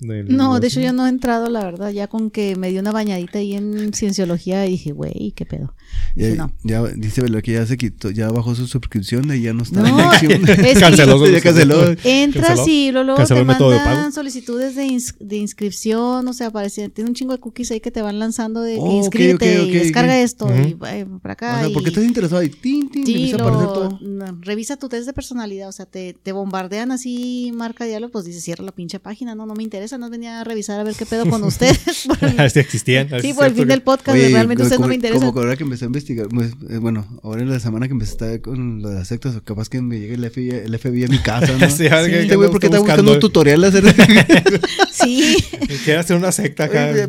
[0.00, 2.80] Del- No, de hecho yo no he entrado, la verdad, ya con que me dio
[2.80, 5.74] una bañadita ahí en cienciología y dije, güey, qué pedo.
[6.14, 6.52] Ya, no.
[6.64, 9.80] ya dice Velo que ya se quitó, ya bajó su suscripción y ya no está
[9.80, 11.94] No, en es Canceló Ya canceló.
[12.04, 12.68] Entras Canceló.
[12.68, 17.14] y luego, te de mandan solicitudes de, ins- de inscripción, o sea, aparece, tiene un
[17.14, 20.74] chingo de cookies ahí que te van lanzando de Oh, inscríbete y descarga esto y
[20.74, 21.54] va eh, para acá.
[21.56, 23.98] O sea, y- porque estás interesado y tin, tin, Sí, empieza a aparecer lo- todo.
[24.02, 28.24] no, revisa tu test de personalidad, o sea, te, te bombardean así, marca diálogo, pues
[28.26, 30.94] dice, cierra la pinche página, no, no me interesa, no venía a revisar a ver
[30.94, 32.06] qué pedo con ustedes.
[32.06, 33.06] Por el- si existían.
[33.06, 34.88] a ver sí, si por el fin que- del podcast, Oye, realmente como- ustedes no
[34.88, 35.20] me interesan.
[35.20, 37.92] Como que ahora que empecé a investigar, pues, eh, bueno, ahora en la semana que
[37.92, 40.78] empecé a estar con lo de las sectas, capaz que me llegue el FBI, el
[40.78, 41.70] FBI a mi casa, ¿no?
[41.70, 43.84] Sí, a ver qué- Este qué güey, ¿por qué está buscando un tutorial de hacer?
[44.92, 45.36] Sí.
[45.84, 46.86] Quiere hacer una secta acá.
[46.90, 47.08] Oye,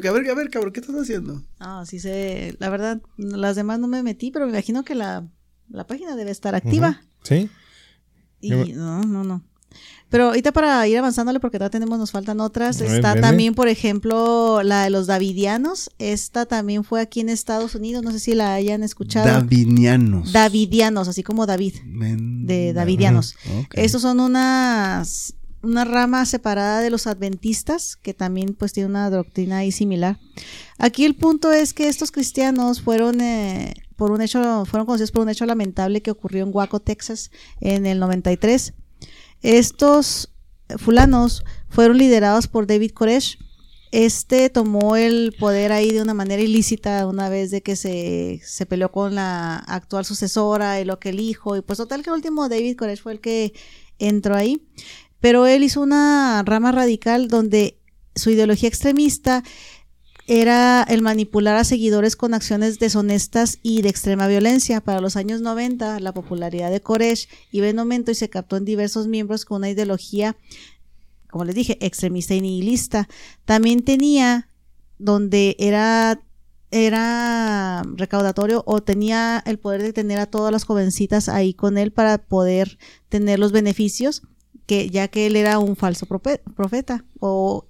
[0.00, 1.42] que a ver, a ver, cabrón, ¿qué estás haciendo?
[1.60, 5.26] No, sí sé, la verdad, las demás no me metí, pero me imagino que la,
[5.70, 7.00] la página debe estar activa.
[7.22, 7.48] Sí.
[8.40, 9.44] Y no, no, no.
[10.10, 12.80] Pero ahorita para ir avanzándole, porque todavía tenemos, nos faltan otras.
[12.80, 15.90] Ver, Está también, por ejemplo, la de los Davidianos.
[15.98, 18.02] Esta también fue aquí en Estados Unidos.
[18.02, 19.26] No sé si la hayan escuchado.
[19.26, 20.32] Davinianos.
[20.32, 23.36] Davidianos, así como David, Men- de Davidianos.
[23.60, 23.74] Ok.
[23.76, 29.58] Estos son unas una rama separada de los adventistas que también pues tiene una doctrina
[29.58, 30.18] ahí similar.
[30.78, 35.22] Aquí el punto es que estos cristianos fueron eh, por un hecho fueron conocidos por
[35.22, 37.30] un hecho lamentable que ocurrió en Waco, Texas
[37.60, 38.72] en el 93.
[39.42, 40.32] Estos
[40.78, 43.38] fulanos fueron liderados por David Koresh.
[43.90, 48.66] Este tomó el poder ahí de una manera ilícita una vez de que se, se
[48.66, 51.56] peleó con la actual sucesora y lo que el hijo.
[51.56, 53.54] Y pues total que el último David Koresh fue el que
[53.98, 54.62] entró ahí.
[55.20, 57.78] Pero él hizo una rama radical donde
[58.14, 59.42] su ideología extremista
[60.28, 64.82] era el manipular a seguidores con acciones deshonestas y de extrema violencia.
[64.82, 68.66] Para los años 90, la popularidad de Koresh iba en aumento y se captó en
[68.66, 70.36] diversos miembros con una ideología,
[71.30, 73.08] como les dije, extremista y nihilista.
[73.46, 74.48] También tenía
[74.98, 76.20] donde era
[76.70, 81.92] era recaudatorio o tenía el poder de tener a todas las jovencitas ahí con él
[81.92, 82.76] para poder
[83.08, 84.20] tener los beneficios
[84.66, 87.67] que ya que él era un falso profeta o,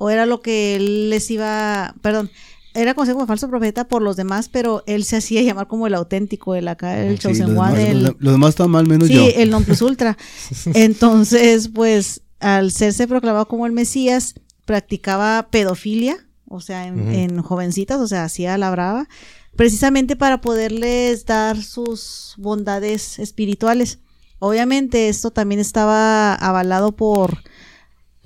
[0.00, 2.30] o era lo que él les iba, perdón,
[2.72, 5.94] era conocido como falso profeta por los demás, pero él se hacía llamar como el
[5.94, 9.08] auténtico, el acá, el Sí, chosen los one, demás- el- los- demás están mal, menos
[9.08, 9.26] sí, yo.
[9.34, 10.16] el non plus ultra.
[10.74, 16.16] Entonces, pues, al serse proclamado como el Mesías, practicaba pedofilia,
[16.48, 19.08] o sea, en, en jovencitas, o sea, hacía la brava,
[19.56, 23.98] precisamente para poderles dar sus bondades espirituales.
[24.38, 27.42] Obviamente, esto también estaba avalado por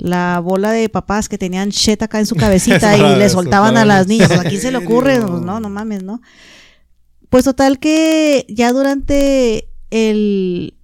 [0.04, 3.84] la bola de papás que tenían shit acá en su cabecita y le soltaban a
[3.86, 4.30] las niñas.
[4.32, 5.18] ¿A quién se le ocurre?
[5.20, 6.20] Pues, no, no mames, ¿no?
[7.30, 10.74] Pues total que ya durante el,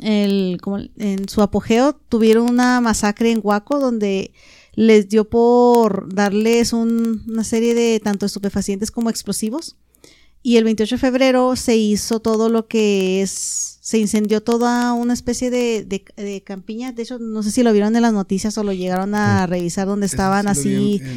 [0.00, 4.32] el como en su apogeo tuvieron una masacre en Huaco donde
[4.74, 9.76] les dio por darles un- una serie de tanto estupefacientes como explosivos.
[10.42, 15.12] Y el 28 de febrero se hizo todo lo que es, se incendió toda una
[15.12, 16.92] especie de, de- de campiña.
[16.92, 19.88] De hecho, no sé si lo vieron en las noticias o lo llegaron a revisar
[19.88, 21.00] donde Eso estaban sí así.
[21.02, 21.08] En,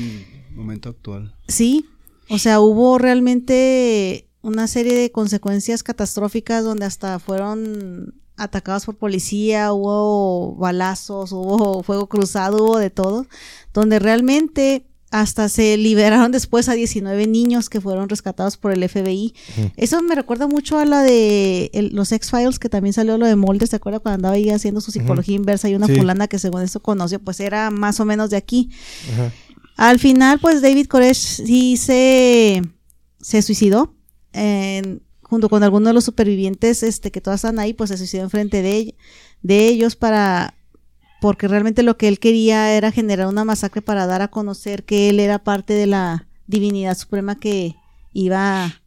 [0.49, 1.35] en momento actual.
[1.47, 1.85] Sí,
[2.27, 9.71] o sea, hubo realmente una serie de consecuencias catastróficas donde hasta fueron atacados por policía,
[9.71, 13.27] hubo balazos, hubo fuego cruzado, hubo de todo,
[13.75, 19.33] donde realmente hasta se liberaron después a 19 niños que fueron rescatados por el FBI.
[19.77, 23.69] Eso me recuerda mucho a la de los X-Files, que también salió lo de Moldes,
[23.69, 26.81] ¿se acuerda cuando andaba ahí haciendo su psicología inversa y una fulana que según eso
[26.81, 28.71] conoció, pues era más o menos de aquí.
[29.77, 32.61] Al final, pues David Koresh sí se,
[33.21, 33.93] se suicidó.
[35.21, 38.61] junto con algunos de los supervivientes este, que todas están ahí, pues se suicidó enfrente
[38.61, 38.95] de,
[39.41, 40.54] de ellos para
[41.25, 45.09] porque realmente lo que él quería era generar una masacre para dar a conocer que
[45.09, 47.73] él era parte de la divinidad suprema que
[48.13, 48.79] iba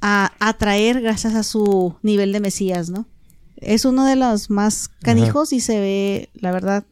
[0.00, 3.08] a atraer gracias a su nivel de Mesías, ¿no?
[3.56, 6.86] Es uno de los más canijos y se ve, la verdad,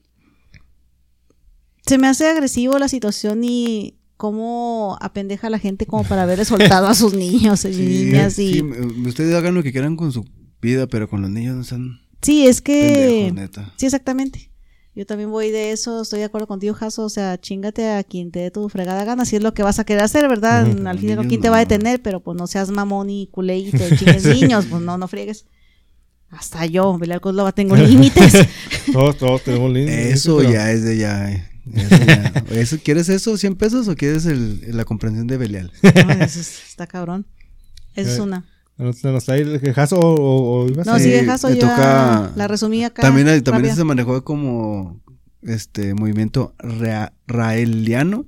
[1.87, 6.45] se me hace agresivo la situación y cómo apendeja a la gente como para haber
[6.45, 8.61] soltado a sus niños y niñas y...
[9.07, 10.25] ustedes hagan lo que quieran con su
[10.61, 13.33] vida, pero con los niños no están Sí, es que...
[13.77, 14.51] sí, exactamente.
[14.95, 17.05] Yo también voy de eso, estoy de acuerdo contigo, Jaso.
[17.05, 19.79] O sea, chingate a quien te dé tu fregada gana, si es lo que vas
[19.79, 20.67] a querer hacer, ¿verdad?
[20.87, 22.03] Al fin y al cabo, ¿quién te va a detener?
[22.03, 25.47] Pero pues no seas mamón y culé y te chingues niños, pues no, no friegues.
[26.29, 28.35] Hasta yo, Belial Coslova, tengo límites.
[28.93, 30.15] todos, todos tenemos límites.
[30.15, 31.31] Eso ya es de ya.
[31.31, 31.49] Eh.
[32.51, 35.73] Eso ¿Quieres eso, 100 pesos, o quieres el, la comprensión de Belial?
[35.83, 37.27] No, eso está cabrón.
[37.95, 38.47] Esa es eh, una.
[38.83, 39.61] ¿No está ahí el
[39.93, 43.03] o, ibas No, sí, quejazo yo la resumí acá.
[43.03, 45.01] También, también se manejó como
[45.43, 46.55] este movimiento
[47.27, 48.27] raeliano.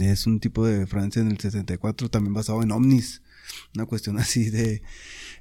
[0.00, 3.22] Es un tipo de Francia en el 64, también basado en ovnis.
[3.74, 4.82] Una cuestión así de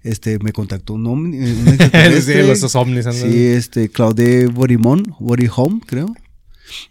[0.04, 1.78] este me contactó un ovni, un
[2.22, 6.14] sí, ovnis Sí, este Claude Borimón, Borihome, creo.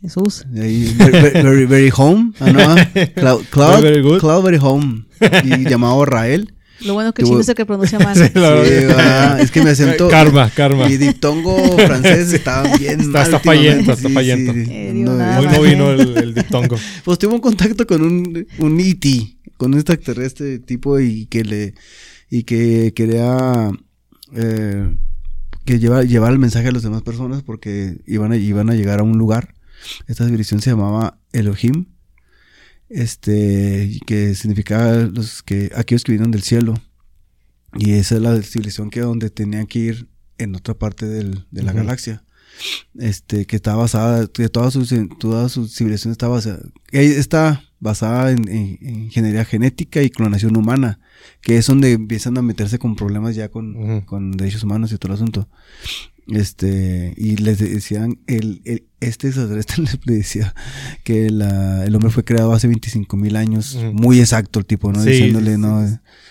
[0.01, 0.45] Jesús.
[0.49, 2.33] very, very, home.
[2.41, 2.77] Ah,
[3.15, 5.07] Cloud, Cloud, very home.
[5.45, 6.55] Y llamado Rael.
[6.85, 8.17] Lo bueno que el chino es el que pronuncia mal.
[8.21, 10.09] es que me acento.
[10.09, 10.87] Karma, karma.
[10.87, 13.23] Mi diptongo francés estaba bien está, mal.
[13.23, 14.53] Está fallento, está fallento.
[14.55, 14.91] Eh,
[15.39, 16.77] hoy no vino el, diptongo.
[17.05, 21.75] Pues tuve un contacto con un, un E.T., con un extraterrestre tipo y que le.
[22.31, 23.71] y que quería.
[24.35, 24.97] Eh,
[25.65, 29.01] que llevar, llevar el mensaje a las demás personas porque iban a, iban a llegar
[29.01, 29.55] a un lugar.
[30.07, 31.87] Esta civilización se llamaba Elohim
[32.89, 36.75] este, que significaba los que, aquellos que vinieron del cielo.
[37.77, 40.09] Y esa es la civilización que donde tenían que ir
[40.39, 42.25] en otra parte del, de la galaxia.
[42.97, 46.61] Este, que está basada, que toda su, toda su civilización está basada,
[46.93, 48.49] está basada en,
[48.81, 51.01] ingeniería genética y clonación humana,
[51.41, 55.13] que es donde empiezan a meterse con problemas ya con, con derechos humanos y todo
[55.13, 55.49] el asunto.
[56.29, 60.55] Este, y les decían, el, el este extraterrestre les decía
[61.05, 65.03] que la, el hombre fue creado hace 25 mil años, muy exacto el tipo, ¿no?
[65.03, 65.81] Diciéndole, no,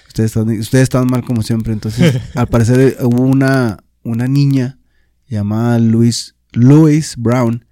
[0.07, 1.73] ustedes están, ustedes están mal como siempre.
[1.73, 4.79] Entonces, al parecer eh, hubo una, una niña
[5.27, 7.65] llamada Louis, Louis Brown,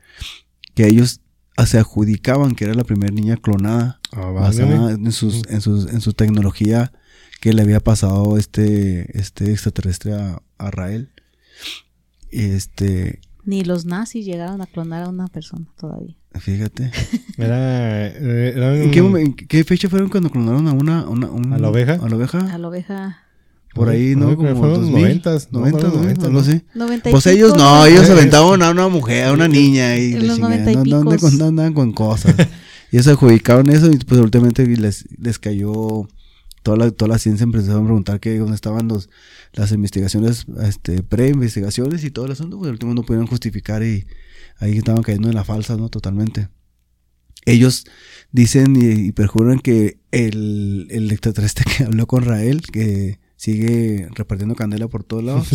[0.76, 1.22] que ellos
[1.66, 6.02] se adjudicaban que era la primera niña clonada, ah, basada en, sus, en, sus, en
[6.02, 6.92] su tecnología
[7.40, 11.12] que le había pasado este, este extraterrestre a, a Rael.
[12.32, 13.20] Este.
[13.44, 16.16] Ni los nazis llegaron a clonar a una persona todavía.
[16.40, 16.92] Fíjate.
[17.38, 21.94] Era, ¿En, qué, fecha fueron cuando clonaron a una, a la oveja?
[21.94, 22.40] A la oveja.
[22.54, 23.20] A la oveja.
[23.74, 24.36] Por ahí, ¿no?
[24.36, 26.64] Como los 90, 90, 90, no sé.
[27.10, 30.50] Pues ellos no, ellos aventaban a una mujer, a una niña y, en los no,
[30.50, 32.36] no, andaban con cosas.
[32.92, 36.08] y ellos adjudicaron eso y pues últimamente les, les cayó
[36.64, 39.10] toda la, toda la ciencia empezó a preguntar que dónde estaban los,
[39.54, 44.06] las investigaciones, este, pre-investigaciones y todo el asunto, pues al último no pudieron justificar y
[44.58, 45.90] ahí estaban cayendo en la falsa, ¿no?
[45.90, 46.50] Totalmente.
[47.46, 47.86] Ellos
[48.32, 54.88] dicen y, perjuran que el, el extraterrestre que habló con Rael, que sigue repartiendo candela
[54.88, 55.48] por todos lados.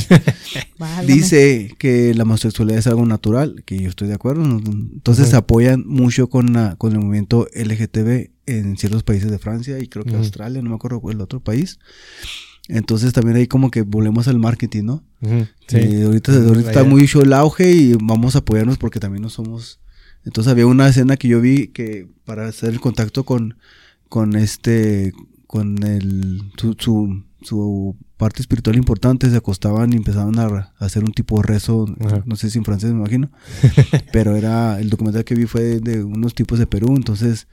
[1.06, 4.42] Dice que la homosexualidad es algo natural, que yo estoy de acuerdo.
[4.42, 9.78] Entonces se apoyan mucho con, la, con el movimiento LGTB en ciertos países de Francia
[9.78, 11.78] y creo que Australia, no me acuerdo cuál el otro país.
[12.66, 15.04] Entonces también ahí como que volvemos al marketing, ¿no?
[15.68, 16.02] sí.
[16.02, 19.78] ahorita, ahorita está muy mucho el auge y vamos a apoyarnos porque también no somos...
[20.24, 23.56] Entonces había una escena que yo vi que para hacer el contacto con,
[24.08, 25.12] con este,
[25.46, 27.22] con el, su, su,
[28.16, 31.86] parte espiritual importante, se acostaban y empezaban a, hacer un tipo de rezo,
[32.24, 33.30] no sé si en francés me imagino,
[34.12, 37.48] pero era, el documental que vi fue de unos tipos de Perú, entonces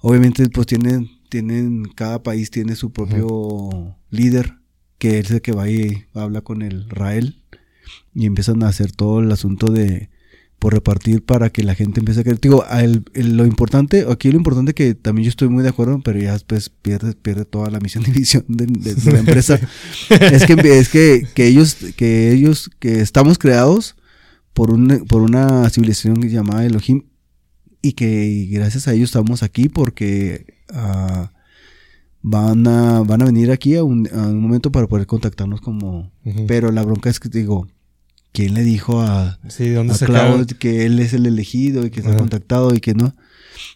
[0.00, 4.58] obviamente pues tienen tienen, cada país tiene su propio líder,
[4.98, 7.42] que es el que va y habla con el Rael
[8.14, 10.10] y empiezan a hacer todo el asunto de
[10.62, 12.38] por repartir para que la gente empiece a creer.
[12.40, 12.64] Digo,
[13.14, 16.68] lo importante, aquí lo importante que también yo estoy muy de acuerdo, pero ya después
[16.68, 18.68] pierde, pierde toda la misión y visión de,
[19.10, 19.58] la empresa.
[20.08, 23.96] es que, es que, que ellos, que ellos, que estamos creados
[24.52, 27.06] por, un, por una civilización llamada Elohim
[27.82, 31.32] y que gracias a ellos estamos aquí porque ah,
[32.22, 36.12] van, a, van a venir aquí a un, a un momento para poder contactarnos como...
[36.46, 37.66] Pero la bronca es que digo,
[38.32, 41.90] ¿quién le dijo a, Sí, ¿dónde a se Cloud que él es el elegido y
[41.90, 43.14] que está contactado y que no?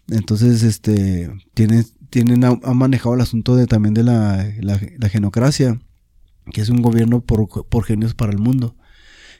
[0.09, 5.09] Entonces, este, tienen, tienen, ha, ha manejado el asunto de también de la, la, la
[5.09, 5.79] genocracia,
[6.53, 8.77] que es un gobierno por, por genios para el mundo.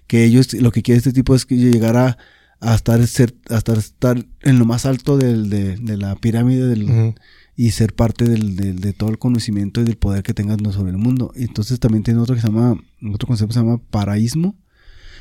[0.07, 2.19] Que ellos, lo que quiere este tipo es que llegar a,
[2.61, 6.67] a estar, ser, a estar, estar en lo más alto del, de, de la pirámide
[6.67, 7.15] del,
[7.57, 10.91] y ser parte del, del- de todo el conocimiento y del poder que tengan sobre
[10.91, 11.33] el mundo.
[11.35, 12.79] Y entonces también tiene otro que se llama,
[13.13, 14.55] otro concepto que se llama paraísmo,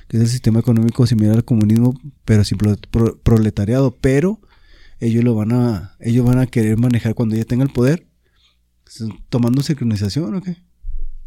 [0.07, 1.93] que es el sistema económico similar al comunismo,
[2.25, 3.95] pero sin pro- pro- proletariado.
[4.01, 4.39] Pero
[4.99, 8.07] ellos lo van a, ellos van a querer manejar cuando ya tenga el poder,
[9.29, 10.57] tomando sincronización o qué.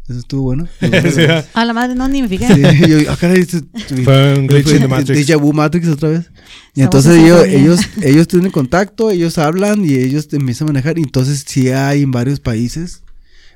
[0.07, 0.67] Eso estuvo bueno.
[0.79, 2.47] Sí, ah, A la madre, no, ni me fijé.
[2.47, 3.59] Sí, yo, ah, caray, esto-
[4.03, 5.19] Fue un glitch in the fue Matrix.
[5.19, 6.31] Déjà vu Matrix otra vez.
[6.73, 10.97] Y entonces en ellos, ellos, ellos tienen contacto, ellos hablan y ellos empiezan a manejar.
[10.97, 13.03] Y entonces sí hay en varios países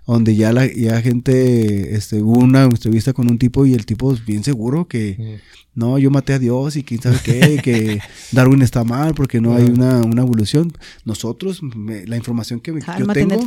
[0.05, 4.13] donde ya la ya gente, este, hubo una entrevista con un tipo y el tipo
[4.13, 5.15] es bien seguro que
[5.75, 7.99] no, yo maté a Dios y quién sabe qué, que
[8.31, 10.71] Darwin está mal porque no hay una, una evolución.
[11.05, 13.41] Nosotros, me- la información que me- yo tengo,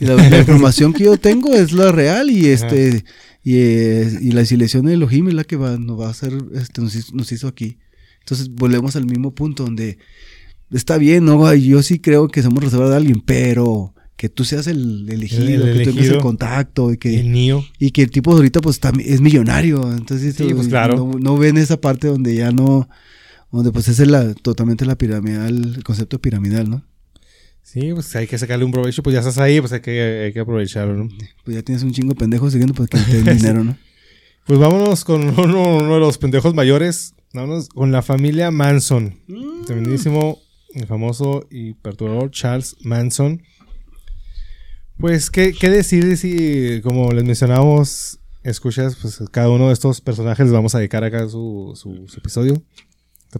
[0.00, 3.04] la, la información que yo tengo es la real y este
[3.42, 6.32] y, eh, y la selección de Elohim es la que va, nos va a hacer,
[6.54, 7.78] este, nos, hizo, nos hizo aquí.
[8.20, 9.98] Entonces volvemos al mismo punto donde
[10.70, 11.52] está bien, ¿no?
[11.54, 15.68] Yo sí creo que somos reservados de alguien, pero que tú seas el elegido, El-
[15.68, 17.64] el que tú tengas el contacto y que, El Neo.
[17.78, 19.90] y que el tipo ahorita pues también es millonario.
[19.92, 20.96] Entonces Sí, pues, claro.
[20.96, 22.88] no, no ven esa parte donde ya no,
[23.50, 26.84] donde pues es la, totalmente la piramidal, el concepto piramidal, ¿no?
[27.64, 30.32] Sí, pues hay que sacarle un provecho, pues ya estás ahí, pues hay que, hay
[30.32, 31.08] que aprovecharlo, ¿no?
[31.44, 33.76] Pues ya tienes un chingo de pendejos siguiendo pues que te den dinero, ¿no?
[34.46, 37.14] Pues vámonos con uno, uno de los pendejos mayores.
[37.32, 39.14] Vámonos con la familia Manson.
[39.28, 39.64] Mm.
[39.64, 40.38] Tremendísimo,
[40.74, 43.42] el famoso y perturbador Charles Manson.
[45.02, 50.46] Pues, ¿qué, qué decir si, como les mencionamos, escuchas, pues cada uno de estos personajes
[50.46, 52.62] les vamos a dedicar acá su, su, su episodio.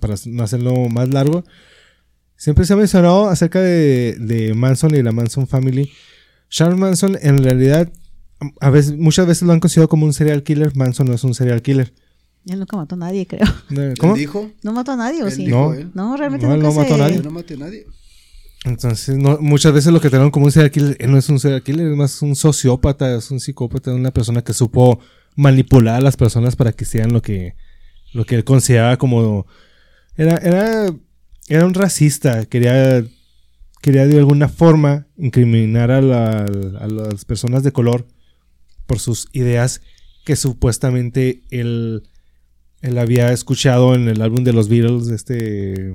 [0.00, 1.44] Para no hacerlo más largo.
[2.36, 5.90] Siempre se ha mencionado acerca de, de Manson y la Manson Family.
[6.48, 7.90] Charles Manson, en realidad,
[8.60, 10.74] a veces, muchas veces lo han considerado como un serial killer.
[10.76, 11.94] Manson no es un serial killer.
[12.46, 13.46] Él nunca mató a nadie, creo.
[14.00, 14.14] ¿Cómo?
[14.14, 15.44] Él dijo, ¿No mató a nadie o Él sí?
[15.46, 15.74] dijo, No.
[15.74, 15.90] él.
[15.94, 17.22] No, realmente No, él nunca no mató a nadie.
[17.22, 17.86] No maté a nadie.
[18.64, 21.40] Entonces, no, muchas veces lo que tenemos como un serial killer, él no es un
[21.40, 25.00] serial killer, es más un sociópata, es un psicópata, una persona que supo
[25.34, 27.56] manipular a las personas para que hicieran lo que,
[28.12, 29.46] lo que él consideraba como...
[30.16, 30.94] Era, era,
[31.48, 33.04] era un racista, quería,
[33.80, 38.06] quería de alguna forma incriminar a, la- a las personas de color
[38.86, 39.80] por sus ideas
[40.24, 42.08] que supuestamente él,
[42.80, 45.94] él había escuchado en el álbum de los Beatles, este...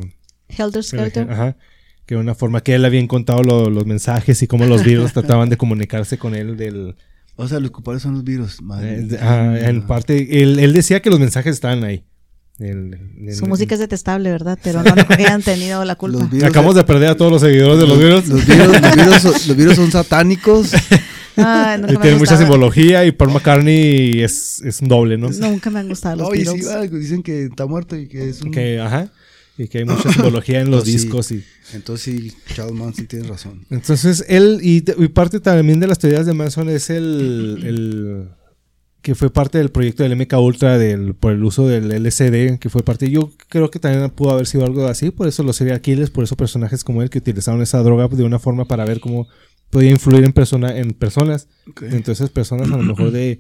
[0.50, 1.32] Helter Skelter.
[1.32, 1.56] Ajá.
[2.08, 5.14] Que era una forma que él había contado lo- los mensajes y cómo los virus
[5.14, 6.96] trataban de comunicarse con él del...
[7.36, 8.62] O sea, los culpables son los virus.
[8.64, 8.96] Madre.
[8.96, 12.04] eh, de- ah, en parte, él, él decía que los mensajes estaban ahí.
[12.58, 12.98] El-
[13.28, 14.58] el- Su música es detestable, ¿verdad?
[14.64, 16.18] Pero no, no habían tenido la culpa.
[16.18, 18.28] Los virus- Acabamos de perder a todos los seguidores de los virus.
[18.28, 20.72] Los virus, los virus son- los virus son satánicos.
[21.36, 25.30] Ay, Y tiene mucha simbología y Paul McCartney es, es un doble, ¿no?
[25.30, 28.50] Nunca me han gustado los va, dicen que está muerto y que es un...
[28.50, 29.10] Que, ajá.
[29.58, 30.98] Y que hay mucha simbología en los Pues sí.
[30.98, 31.44] discos y...
[31.74, 33.66] Entonces sí, Charles Manson tiene razón.
[33.70, 38.30] Entonces, él, y, y parte también de las teorías de Manson es el, el
[39.02, 42.70] que fue parte del proyecto del MK Ultra del, por el uso del LCD, que
[42.70, 45.82] fue parte, yo creo que también pudo haber sido algo así, por eso los serial
[45.82, 49.00] killers, por eso personajes como él que utilizaron esa droga de una forma para ver
[49.00, 49.28] cómo
[49.70, 51.48] podía influir en, persona, en personas.
[51.82, 53.40] Entonces, personas a lo mejor de,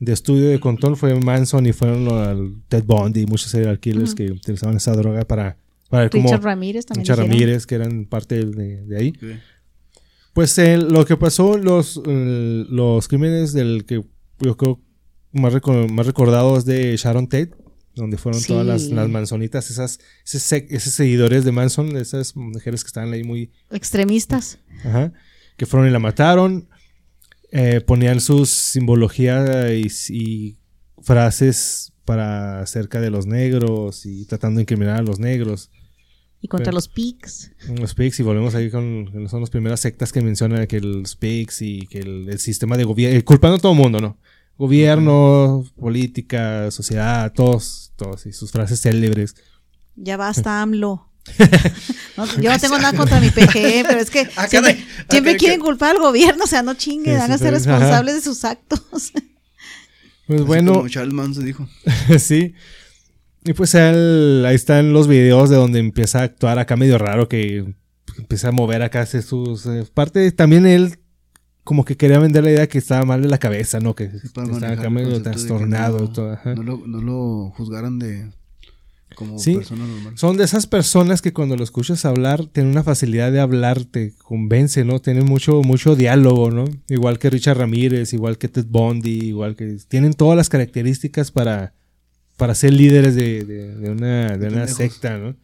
[0.00, 4.14] de estudio de control fue Manson y fueron los- Ted Bundy y muchos serial killers
[4.14, 5.56] que utilizaban esa droga para,
[5.88, 6.24] para cómo...
[6.24, 7.04] Richard Ramírez también.
[7.04, 7.38] Richard dijeron.
[7.40, 9.12] Ramírez, que eran parte de, de ahí.
[10.32, 14.02] Pues eh, lo que pasó, los, eh, los crímenes del que
[14.40, 14.80] yo creo
[15.32, 17.52] más, reco- más recordado es de Sharon Tate,
[17.94, 18.48] donde fueron Sí.
[18.48, 20.42] todas las, las mansonitas, esas, esos,
[20.92, 23.52] seguidores de Manson, esas mujeres que estaban ahí muy...
[23.70, 24.58] Extremistas.
[24.84, 25.12] Ajá,
[25.56, 26.68] que fueron y la mataron,
[27.56, 30.58] eh, ponían sus simbología y, y
[31.02, 35.70] frases para acerca de los negros y tratando de incriminar a los negros.
[36.40, 37.52] Y contra Pero- los pigs.
[37.80, 39.10] Los PIGs, y volvemos ahí con.
[39.30, 42.84] Son las primeras sectas que mencionan que los PIGs y que el, el sistema de
[42.84, 43.24] gobierno.
[43.24, 44.18] Culpando a todo el mundo, ¿no?
[44.58, 49.34] Gobierno, política, sociedad, todos, todos, y sus frases célebres.
[49.96, 51.08] Ya basta, AMLO.
[52.16, 54.86] No, yo no tengo nada contra mi PG, pero es que Ah, siempre, caray.
[55.00, 57.50] Ah, siempre quieren culpar al gobierno, o sea, no sí, háganse sí, ajá.
[57.50, 58.80] responsables de sus actos.
[60.26, 61.68] Pues Así bueno, Como Charles Manson dijo.
[62.18, 62.54] sí.
[63.44, 67.28] Y pues él, ahí están los videos de donde empieza a actuar acá medio raro,
[67.28, 67.74] que
[68.16, 70.34] empieza a mover acá hace sus eh, partes.
[70.34, 70.98] También él
[71.62, 73.94] como que quería vender la idea que estaba mal de la cabeza, ¿no?
[73.94, 75.98] Que estaba acá medio trastornado.
[75.98, 76.54] no- y todo, ajá.
[76.54, 78.30] No lo, no lo juzgaran de
[79.14, 79.56] como Sí.
[79.56, 80.18] persona normal.
[80.18, 84.12] Son de esas personas que cuando lo escuchas hablar, tienen una facilidad de hablar, te
[84.18, 85.00] convence, ¿no?
[85.00, 86.64] Tienen mucho, mucho diálogo, ¿no?
[86.88, 89.76] Igual que Richard Ramírez, igual que Ted Bundy, igual que...
[89.88, 91.74] Tienen todas las características para,
[92.36, 95.36] para ser líderes de, de- de una, de una secta, ¿no?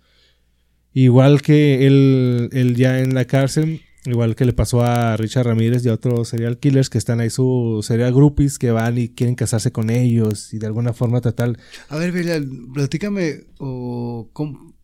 [0.92, 5.84] Igual que él, él ya en la cárcel, igual que le pasó a Richard Ramírez
[5.84, 9.34] y a otros serial killers que están ahí sus serial groupies que van y quieren
[9.34, 11.58] casarse con ellos y de alguna forma tratar
[11.88, 14.74] A ver, Belial, platícame o cómo-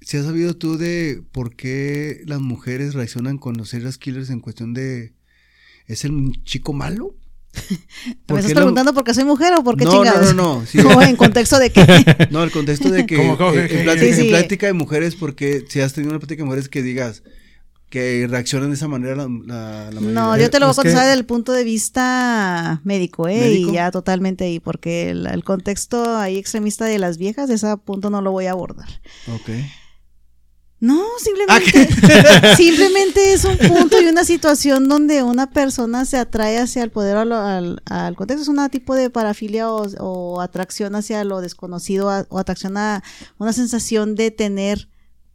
[0.00, 4.40] si has sabido tú de por qué las mujeres reaccionan con los serial killers en
[4.40, 5.14] cuestión de
[5.86, 6.12] ¿es el
[6.44, 7.16] chico malo?
[8.06, 10.34] ¿Me ¿Por estás preguntando por qué soy mujer o por qué no, chingados?
[10.34, 10.78] no, no, no, sí.
[10.96, 12.28] ¿O en contexto de qué?
[12.30, 14.20] No, el contexto de que ¿Cómo, cómo en, plática, Sí, sí.
[14.20, 17.22] en plática de mujeres, porque si has tenido una plática de mujeres que digas
[17.90, 20.76] que reaccionan de esa manera la, la, la No, yo te lo voy a que-
[20.76, 23.40] contestar desde el punto de vista médico, ¿eh?
[23.40, 23.70] ¿Médico?
[23.70, 27.74] Y ya totalmente ahí, porque el, el contexto ahí extremista de las viejas, de ese
[27.78, 28.88] punto no lo voy a abordar.
[29.34, 29.50] Ok.
[30.80, 31.88] No, Ah, simplemente,
[32.56, 37.16] simplemente es un punto y una situación donde una persona se atrae hacia el poder
[37.16, 38.42] o al, al- al contexto.
[38.42, 43.02] Es un tipo de parafilia o, o atracción hacia lo desconocido a- o atracción a
[43.38, 44.88] una sensación de tener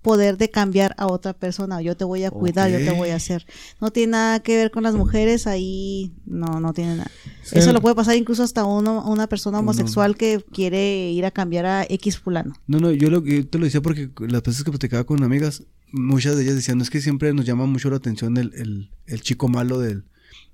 [0.04, 1.82] poder de cambiar a otra persona.
[1.82, 3.48] Yo te voy a cuidar, yo te voy a hacer.
[3.82, 7.10] No tiene nada que ver con las mujeres, ahí no, no tiene nada.
[7.42, 7.58] Sí.
[7.58, 11.66] Eso lo puede pasar incluso hasta uno, una persona homosexual que quiere ir a cambiar
[11.66, 12.54] a X fulano.
[12.68, 15.64] No, no, yo, lo, yo te lo decía porque las veces que platicaba con amigas,
[15.92, 18.92] muchas de ellas decían, no es que siempre nos llama mucho la atención el, el,
[19.08, 20.04] el chico malo del,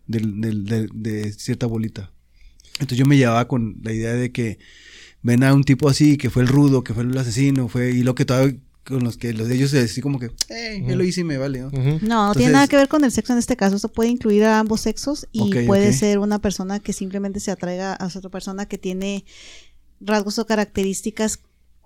[0.07, 2.11] del, del- de, de cierta bolita.
[2.73, 4.59] Entonces yo me llevaba con la idea de que
[5.21, 8.03] ven a un tipo así, que fue el rudo, que fue el asesino, fue, y
[8.03, 11.03] lo que todavía con los que los de ellos así como que, hey, yo lo
[11.03, 11.69] hice y me vale, ¿no?
[11.69, 13.75] No, no Entonces- tiene nada que ver con el sexo en este caso.
[13.75, 17.93] Esto puede incluir a ambos sexos y puede ser una persona que simplemente se atraiga
[17.93, 19.25] a otra persona que tiene
[20.01, 21.39] rasgos o características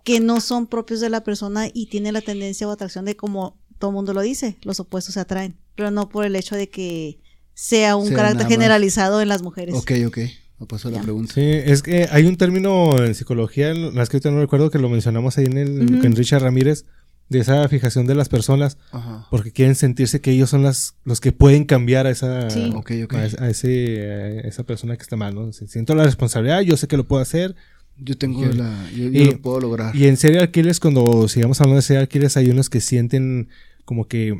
[0.03, 3.57] que no son propios de la persona y tiene la tendencia o atracción de como
[3.79, 7.19] todo mundo lo dice, los opuestos se atraen, pero no por el hecho de que
[7.53, 9.75] sea un Sea carácter generalizado en las mujeres.
[9.75, 10.19] Ok, ok,
[10.67, 11.33] pasó la pregunta.
[11.33, 14.89] Sí, es que hay un término en psicología, la que ahorita no recuerdo que lo
[14.89, 16.85] mencionamos ahí en el con Richard Ramírez,
[17.29, 19.25] de esa fijación de las personas, Ajá.
[19.31, 22.71] porque quieren sentirse que ellos son las, los que pueden cambiar a esa, Sí.
[23.09, 24.01] A, a ese,
[24.43, 25.51] a esa persona que está mal, ¿no?
[25.53, 27.55] Si- Siento la responsabilidad, yo sé que lo puedo hacer.
[27.97, 29.95] Yo tengo la, yo, yo Y- lo puedo lograr.
[29.95, 33.47] Y en serial killers, cuando sigamos hablando de serial killers, hay unos que sienten
[33.85, 34.39] como que,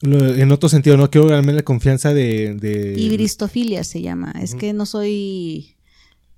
[0.00, 2.54] lo- en otro sentido, no quiero ganarme la confianza de...
[2.54, 4.32] de Ibristofilia se llama.
[4.40, 5.76] Es que no soy,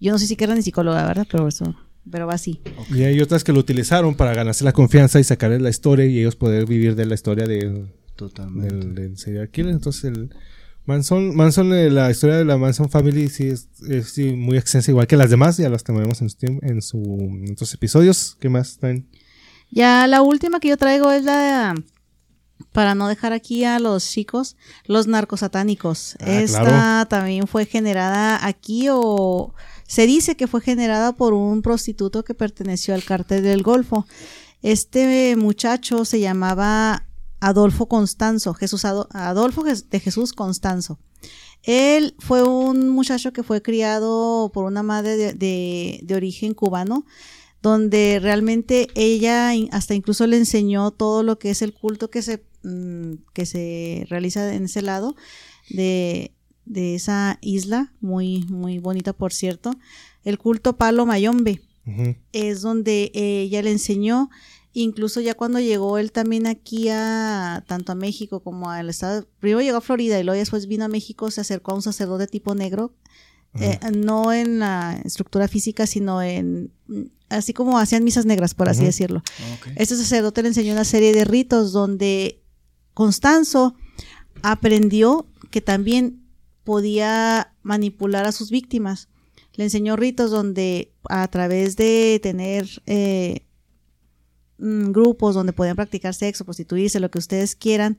[0.00, 1.26] yo no soy psiquiatra ni psicóloga, ¿verdad?
[1.30, 1.74] Pero eso,
[2.10, 2.60] pero va así.
[2.94, 6.18] Y hay otras que lo utilizaron para ganarse la confianza y sacarles la historia y
[6.20, 7.86] ellos poder vivir de la historia de,
[8.16, 8.74] Totalmente.
[8.74, 9.72] del, del serial killer.
[9.72, 10.30] Entonces, el
[10.86, 14.90] Manson, Manson eh, la historia de la Manson Family sí es, es, sí, muy extensa,
[14.90, 15.56] igual que las demás.
[15.58, 16.98] Ya las tenemos en, su, en, su,
[17.44, 18.36] en otros episodios.
[18.40, 19.06] ¿Qué más traen?
[19.70, 21.74] Ya la última que yo traigo es la
[22.72, 24.56] para no dejar aquí a los chicos,
[24.86, 26.16] los narcosatánicos.
[26.20, 27.08] Ah, Esta claro.
[27.08, 29.54] también fue generada aquí o
[29.86, 34.06] se dice que fue generada por un prostituto que perteneció al cártel del Golfo.
[34.62, 37.06] Este muchacho se llamaba
[37.40, 40.98] Adolfo Constanzo, Jesús Ado- Adolfo de Jesús Constanzo.
[41.62, 47.04] Él fue un muchacho que fue criado por una madre de, de- de origen cubano,
[47.62, 52.44] donde realmente ella hasta incluso le enseñó todo lo que es el culto que se,
[52.62, 55.16] mm, que se realiza en ese lado
[55.70, 56.32] de,
[56.64, 59.72] de esa isla, muy, muy bonita por cierto,
[60.24, 61.62] el culto Palo Mayombe
[62.32, 64.28] es donde ella le enseñó.
[64.74, 69.62] Incluso ya cuando llegó él también aquí a tanto a México como al estado, primero
[69.62, 72.54] llegó a Florida y luego después vino a México, se acercó a un sacerdote tipo
[72.54, 72.92] negro,
[73.54, 76.72] eh, no en la estructura física, sino en
[77.28, 79.22] así como hacían misas negras, por así decirlo.
[79.76, 82.42] Este sacerdote le enseñó una serie de ritos donde
[82.94, 83.74] Constanzo
[84.42, 86.22] aprendió que también
[86.64, 89.08] podía manipular a sus víctimas.
[89.54, 93.46] Le enseñó ritos donde a través de tener eh,
[94.58, 97.98] mm, grupos donde podían practicar sexo, prostituirse, lo que ustedes quieran,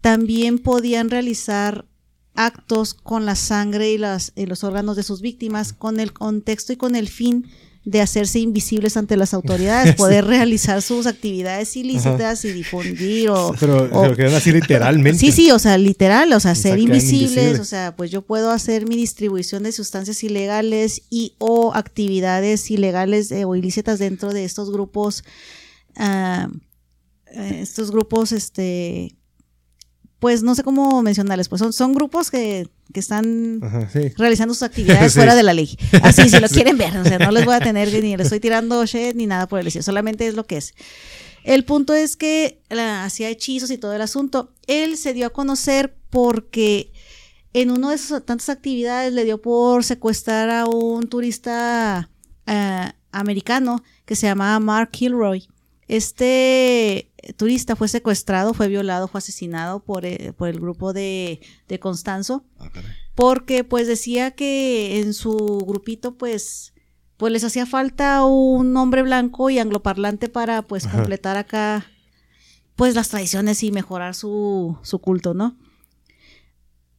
[0.00, 1.86] también podían realizar
[2.34, 6.72] actos con la sangre y, las, y los órganos de sus víctimas con el contexto
[6.72, 7.46] y con el fin
[7.84, 13.52] de hacerse invisibles ante las autoridades, poder realizar sus actividades ilícitas y difundir o...
[13.58, 15.18] Pero o- se lo quedan así literalmente.
[15.18, 17.58] Sí, sí, o sea, literal, o sea, ser invisibles.
[17.58, 23.32] o sea, pues yo puedo hacer mi distribución de sustancias ilegales y o actividades ilegales
[23.32, 25.24] eh, o ilícitas dentro de estos grupos,
[25.96, 26.48] ah,
[27.34, 29.16] eh, estos grupos, este,
[30.22, 34.10] pues no sé cómo mencionarles, pues son, son grupos que, que están Ajá, sí.
[34.16, 35.18] realizando sus actividades Sí.
[35.18, 35.76] fuera de la ley.
[36.00, 38.38] Así, si lo quieren ver, o sea, no les voy a tener ni les estoy
[38.38, 40.74] tirando shit ni nada por el estilo, solamente es lo que es.
[41.42, 44.52] El punto es que hacía hechizos y todo el asunto.
[44.68, 46.92] Él se dio a conocer porque
[47.52, 52.08] en una de sus tantas actividades le dio por secuestrar a un turista
[52.46, 55.48] eh, americano que se llamaba Mark Kilroy.
[55.88, 61.78] Este turista fue secuestrado, fue violado, fue asesinado por, eh, por el grupo de, de
[61.78, 62.70] Constanzo Ah,
[63.14, 65.36] porque pues decía que en su
[65.66, 66.72] grupito pues
[67.16, 70.96] pues les hacía falta un hombre blanco y angloparlante para pues Ajá.
[70.96, 71.86] completar acá
[72.74, 75.56] pues las tradiciones y mejorar su, su culto, ¿no?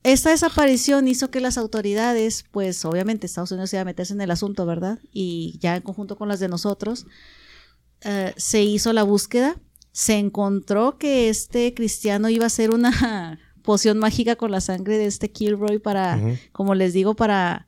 [0.03, 4.31] Esta desaparición hizo que las autoridades, pues obviamente Estados Unidos iba a meterse en el
[4.31, 4.99] asunto, ¿verdad?
[5.11, 7.05] Y ya en conjunto con las de nosotros,
[8.03, 9.57] eh, se hizo la búsqueda,
[9.91, 15.05] se encontró que este cristiano iba a hacer una poción mágica con la sangre de
[15.05, 16.19] este Kilroy para,
[16.51, 17.67] como les digo, para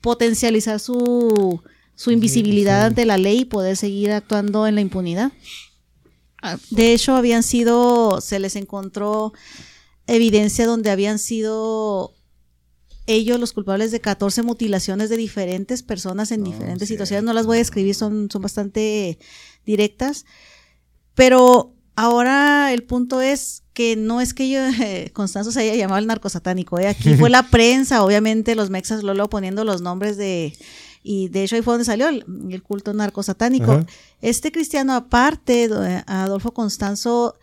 [0.00, 1.60] potencializar su,
[1.94, 2.86] su invisibilidad sí.
[2.86, 5.32] ante la ley y poder seguir actuando en la impunidad.
[6.42, 9.32] Ah, De hecho, habían sido, se les encontró
[10.06, 12.14] evidencia donde habían sido
[13.06, 17.24] ellos los culpables de 14 mutilaciones de diferentes personas en diferentes situaciones.
[17.24, 19.18] No las voy a escribir, son, son bastante
[19.68, 20.24] directas.
[21.14, 26.00] Pero ahora el punto es que no es que yo, eh, Constanzo se haya llamado
[26.00, 26.78] el narcosatánico.
[26.80, 26.88] ¿eh?
[26.88, 30.56] Aquí fue la prensa, obviamente los mexas Lolo poniendo los nombres de...
[31.04, 33.70] Y de hecho ahí fue donde salió el, el culto narcosatánico.
[33.70, 33.86] Ajá.
[34.20, 37.38] Este cristiano, aparte, eh, Adolfo Constanzo,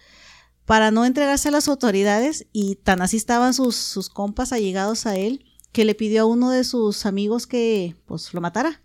[0.66, 5.16] para no entregarse a las autoridades, y tan así estaban sus, sus compas allegados a
[5.16, 8.82] él, que le pidió a uno de sus amigos que pues lo matara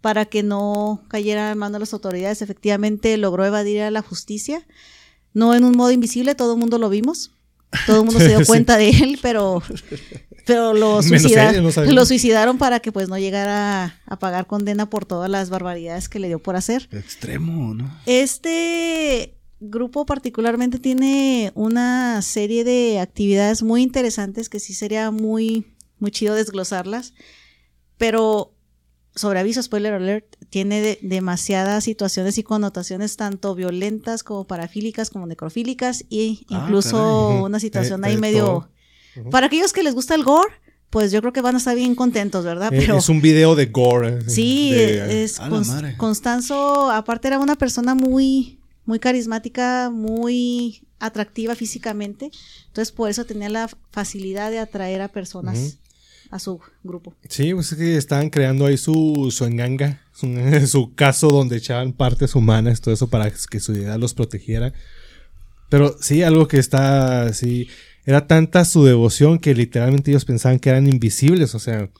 [0.00, 2.42] Para que no cayera en manos de las autoridades.
[2.42, 4.66] Efectivamente logró evadir a la justicia,
[5.34, 7.32] no en un modo invisible, todo el mundo lo vimos,
[7.86, 8.44] todo el mundo se dio Sí.
[8.46, 9.62] cuenta de él, pero,
[10.46, 11.92] pero lo, Menos suicida- ella, no sabía.
[11.92, 16.18] lo suicidaron para que pues no llegara a pagar condena por todas las barbaridades que
[16.18, 16.88] le dio por hacer.
[16.92, 17.90] Extremo, ¿no?
[18.06, 25.66] Este grupo particularmente tiene una serie de actividades muy interesantes que sí sería muy,
[26.00, 27.14] muy chido desglosarlas,
[27.96, 28.52] pero
[29.14, 35.26] sobre aviso, spoiler alert, tiene de- demasiadas situaciones y connotaciones tanto violentas como parafílicas como
[35.26, 38.44] necrofílicas y Ah, incluso una situación ahí de medio...
[38.44, 39.30] todo.
[39.30, 40.48] Para aquellos que les gusta el gore,
[40.88, 42.72] pues yo creo que van a estar bien contentos, ¿verdad?
[42.72, 42.96] Eh, Pero...
[42.96, 44.08] Es un video de gore.
[44.18, 45.38] eh, Sí, de- es.
[45.98, 52.30] Constanzo, aparte era una persona muy, muy carismática, muy atractiva físicamente,
[52.68, 55.78] entonces por eso tenía la facilidad de atraer a personas.
[56.32, 57.14] A su grupo.
[57.28, 60.26] Sí, pues es que estaban creando ahí su, su enganga, su,
[60.66, 64.72] su caso donde echaban partes humanas, todo eso para que su idea los protegiera.
[65.68, 67.68] Pero sí, algo que está así,
[68.06, 71.90] era tanta su devoción que literalmente ellos pensaban que eran invisibles, o sea,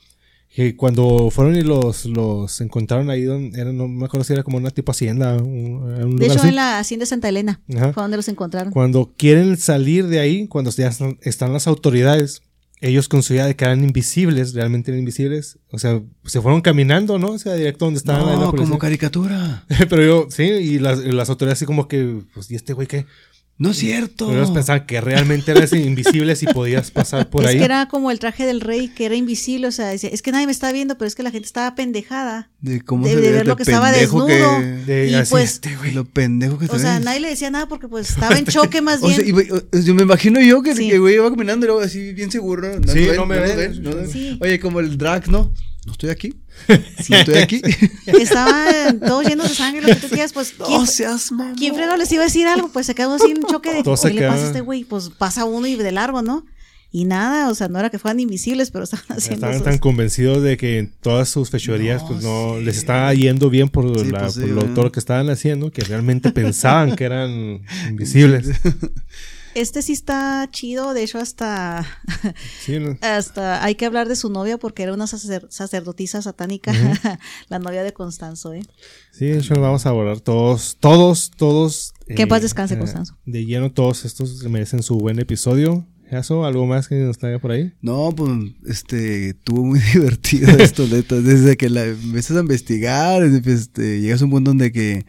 [0.49, 4.43] que cuando fueron y los, los encontraron ahí, donde era, no me acuerdo si era
[4.43, 6.49] como una tipo hacienda, un, De hecho, así.
[6.49, 7.93] en la hacienda de Santa Elena Ajá.
[7.93, 8.73] fue donde los encontraron.
[8.73, 10.91] Cuando quieren salir de ahí, cuando ya
[11.21, 12.43] están las autoridades,
[12.83, 16.61] ellos con su idea de que eran invisibles, realmente eran invisibles, o sea, se fueron
[16.61, 17.29] caminando, ¿no?
[17.29, 18.67] O sea, directo donde estaban la No, policía.
[18.69, 19.65] como caricatura.
[19.89, 23.07] Pero yo, sí, y las, las autoridades así como que, pues, ¿y este güey qué?
[23.59, 24.29] No es cierto.
[24.29, 27.59] Pero pensaban que realmente eras invisible si podías pasar por es ahí.
[27.59, 30.33] que era como el traje del rey, que era invisible, o sea, decía, es que
[30.33, 32.51] nadie me está viendo, pero es que la gente estaba pendejada.
[32.61, 34.27] De cómo de- se de ve ver lo que estaba desnudo.
[34.27, 34.35] que-
[34.87, 35.93] De- y así, pues, este güey.
[35.93, 39.01] lo pendejo que O sea, nadie le decía nada porque pues estaba en choque más
[39.03, 39.21] O bien.
[39.21, 40.91] sea, y, o- yo me imagino yo que Sí.
[40.91, 42.81] el güey iba caminando y luego así bien seguro.
[42.81, 43.83] No, Sí, nos no me nos ven.
[43.83, 44.11] no nos ven.
[44.11, 44.39] Sí.
[44.41, 45.53] Oye, como el drag, ¿no?
[45.87, 46.35] No estoy aquí.
[47.03, 47.11] Sí.
[47.13, 47.61] No estoy aquí.
[48.07, 51.57] Estaban todos llenos de sangre, lo que tú quieras, pues, ¿quién, no seas mamón.
[51.57, 52.69] ¿quién fregado les iba a decir algo?
[52.73, 54.85] Pues se quedó así en choque de ¿qué se le pasa a este güey?
[54.85, 56.45] Pues pasa uno y de largo, ¿no?
[56.95, 59.79] Y nada, o sea, no era que fueran invisibles, pero estaban haciendo Estaban sus- tan
[59.79, 62.65] convencidos de que en todas sus fechorías No, pues no sí.
[62.65, 65.31] les estaba yendo bien por, Sí, la- pues sí, por lo- todo lo que estaban
[65.31, 68.51] haciendo, que realmente pensaban que eran invisibles.
[69.55, 71.87] Este sí está chido, de hecho hasta
[72.65, 72.97] Sí, ¿no?
[73.03, 76.73] hasta hay que hablar de su novia porque era una sacer- sacerdotisa satánica,
[77.49, 78.63] la novia de Constanzo, ¿eh?
[79.13, 81.93] Sí, de hecho vamos a abordar todos, todos, todos.
[82.07, 83.17] Que en paz descanse, Constanzo.
[83.27, 85.87] De lleno, todos estos merecen su buen episodio.
[86.11, 86.45] ¿Eso?
[86.45, 87.73] ¿Algo más que nos traiga por ahí?
[87.81, 88.31] No, pues,
[88.67, 91.19] este, estuvo muy divertido esto, neta.
[91.23, 95.07] Desde que la empiezas a investigar, este, llegas a un punto donde que,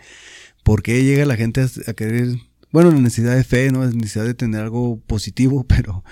[0.64, 2.38] ¿por qué llega la gente a, a querer,
[2.73, 3.85] bueno, la necesidad de fe, ¿no?
[3.85, 6.03] La necesidad de tener algo positivo, pero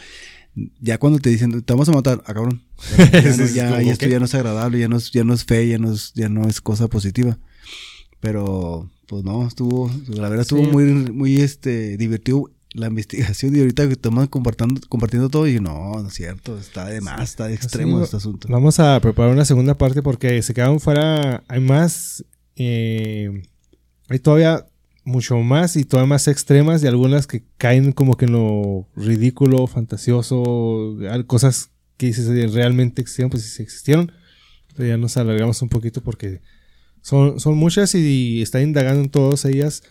[0.79, 2.61] ya cuando te dicen, te vamos a matar, ah, cabrón.
[2.97, 5.33] Ya, ya no- ya- ya esto ya no es agradable, ya no es, ya no
[5.33, 7.37] es fe, ya no es, ya no es cosa positiva.
[8.19, 10.69] Pero, pues no, estuvo, la verdad estuvo Sí.
[10.71, 16.01] muy, muy, este, divertido la investigación y ahorita que estamos compartiendo, compartiendo todo y no,
[16.01, 18.47] no es cierto, está de más, está de extremo este asunto.
[18.49, 21.43] Vamos a preparar una segunda parte porque se quedaron fuera.
[21.49, 22.23] Hay más.
[22.55, 23.41] eh,
[24.07, 24.65] hay todavía
[25.03, 29.65] mucho más y todavía más extremas y algunas que caen como que en lo ridículo,
[29.67, 30.95] fantasioso,
[31.27, 34.11] cosas que dices "Oye, realmente existieron, pues sí existieron.
[34.75, 36.41] Pero ya nos alargamos un poquito porque
[37.01, 39.83] son, son muchas y estar indagando en todas ellas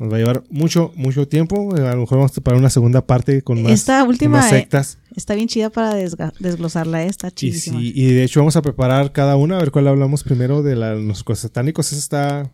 [0.00, 1.74] nos va a llevar mucho, mucho tiempo.
[1.76, 4.60] A lo mejor vamos a preparar una segunda parte con más, Esta última, más eh,
[4.60, 4.98] sectas.
[5.14, 7.78] Está bien chida para desglosarla, eh, está Y, chidísima.
[7.80, 10.74] sí, y de hecho vamos a preparar cada una, a ver cuál hablamos primero de
[10.74, 11.92] la, los satánicos.
[11.92, 12.52] Esa está,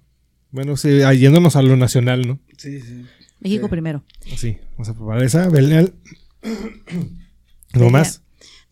[0.51, 2.39] bueno, sí, ah, yéndonos a lo nacional, ¿no?
[2.56, 3.05] Sí, sí.
[3.40, 4.02] México primero.
[4.36, 5.48] Sí, vamos a preparar esa.
[5.48, 5.94] Belial.
[7.74, 8.23] ¿No más?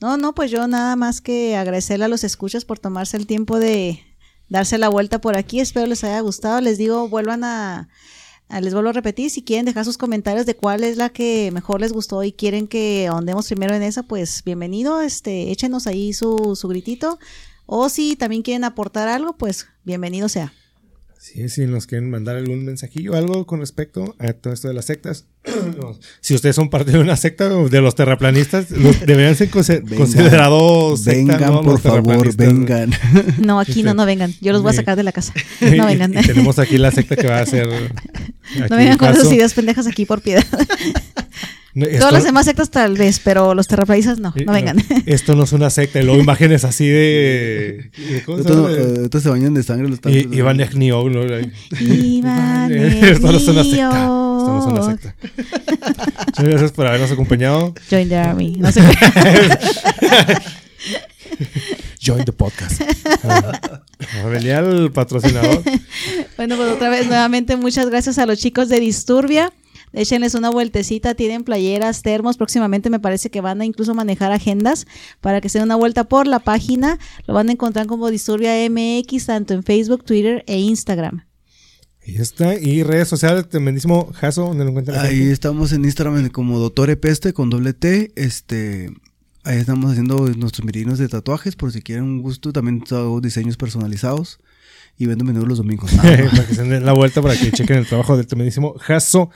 [0.00, 3.58] No, no, pues yo nada más que agradecerle a los escuchas por tomarse el tiempo
[3.58, 4.00] de
[4.48, 5.60] darse la vuelta por aquí.
[5.60, 6.60] Espero les haya gustado.
[6.60, 7.88] Les digo, vuelvan a,
[8.48, 11.50] a- les vuelvo a repetir, si quieren dejar sus comentarios de cuál es la que
[11.52, 16.12] mejor les gustó y quieren que ahondemos primero en esa, pues bienvenido, este, échenos ahí
[16.12, 17.18] su, su gritito.
[17.66, 20.52] O si también quieren aportar algo, pues bienvenido sea.
[21.18, 24.84] Sí, si nos quieren mandar algún mensajillo, algo con respecto a todo esto de las
[24.84, 25.24] sectas.
[26.20, 29.96] Si ustedes son parte de una secta o de los terraplanistas, los deberían ser Vengan,
[29.98, 31.62] considerados secta, Vengan, ¿no?
[31.62, 32.90] por favor, vengan.
[33.38, 34.32] No, aquí no, no vengan.
[34.40, 35.32] Yo los voy a sacar de la casa.
[35.60, 36.12] Y- No vengan.
[36.12, 37.68] y tenemos aquí la secta que va a ser.
[38.70, 40.44] No vengan con esas ideas pendejas aquí por piedad.
[41.74, 44.76] Todas las demás sectas tal vez, pero los terraplanistas no, no vengan.
[45.06, 46.00] Esto no es una secta.
[46.00, 47.90] Y luego imágenes así de.
[47.96, 50.32] de eh, estos se bañan de sangre los tantos.
[50.32, 51.22] Iván Echniov, ¿no?
[51.80, 53.88] Iván Esto no es una secta.
[53.88, 54.38] Echniov.
[54.38, 55.16] Esto no es una secta.
[56.26, 57.74] Muchas gracias por habernos acompañado.
[57.90, 58.56] Join the army.
[58.56, 58.80] No sé.
[62.00, 62.82] Join the podcast.
[64.30, 65.62] Belial, patrocinador.
[66.36, 69.52] bueno, pues otra vez nuevamente muchas gracias a los chicos de Disturbia.
[69.94, 72.36] Échenles una vueltecita, tienen playeras, termos.
[72.36, 74.86] Próximamente me parece que van a incluso manejar agendas
[75.20, 76.98] para que se den una vuelta por la página.
[77.26, 81.24] Lo van a encontrar como Disturbia MX, tanto en Facebook, Twitter e Instagram.
[82.04, 82.58] Y ya está.
[82.58, 85.00] Y redes sociales, tremendísimo Jaso, donde lo encuentran.
[85.00, 85.32] Ahí gente?
[85.32, 88.12] estamos en Instagram como Doctor Epeste con doble T.
[88.16, 88.90] Este,
[89.44, 92.52] ahí estamos haciendo nuestros mirinos de tatuajes por si quieren un gusto.
[92.52, 94.40] También hago diseños personalizados
[94.98, 95.92] y vendo menú los domingos.
[95.96, 99.30] Para que se den la vuelta para que chequen el trabajo del tremendísimo Jaso.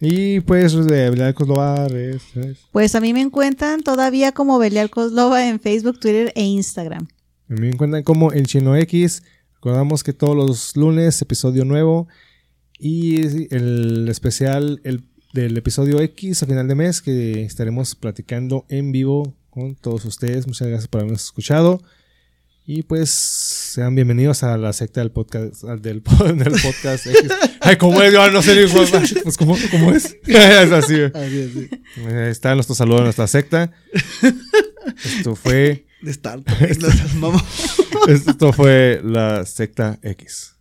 [0.00, 1.92] Y pues de Belial Coslovar.
[1.96, 6.42] es- es- Pues a mí me encuentran todavía como Belial Coslova en Facebook, Twitter e
[6.44, 7.08] Instagram.
[7.48, 9.22] A mí me encuentran como el Chino X.
[9.54, 12.08] Recordamos que todos los lunes, episodio nuevo.
[12.78, 13.22] Y
[13.54, 19.34] el especial el, del episodio X a final de mes, que estaremos platicando en vivo
[19.48, 20.46] con todos ustedes.
[20.46, 21.80] Muchas gracias por habernos escuchado.
[22.68, 25.62] Y pues sean bienvenidos a la secta del podcast.
[25.62, 26.02] Del,
[26.36, 27.30] del podcast X.
[27.60, 28.12] Ay, ¿cómo es?
[28.12, 28.84] Yo no sé ni cómo-
[29.22, 30.16] Pues, ¿cómo, cómo es?
[30.26, 31.00] es así.
[31.02, 31.68] Así.
[32.08, 33.70] Ahí está nuestro saludo a nuestra secta.
[35.04, 35.86] Esto fue.
[36.02, 36.76] De Star Trek.
[38.08, 40.55] Esto fue la secta X.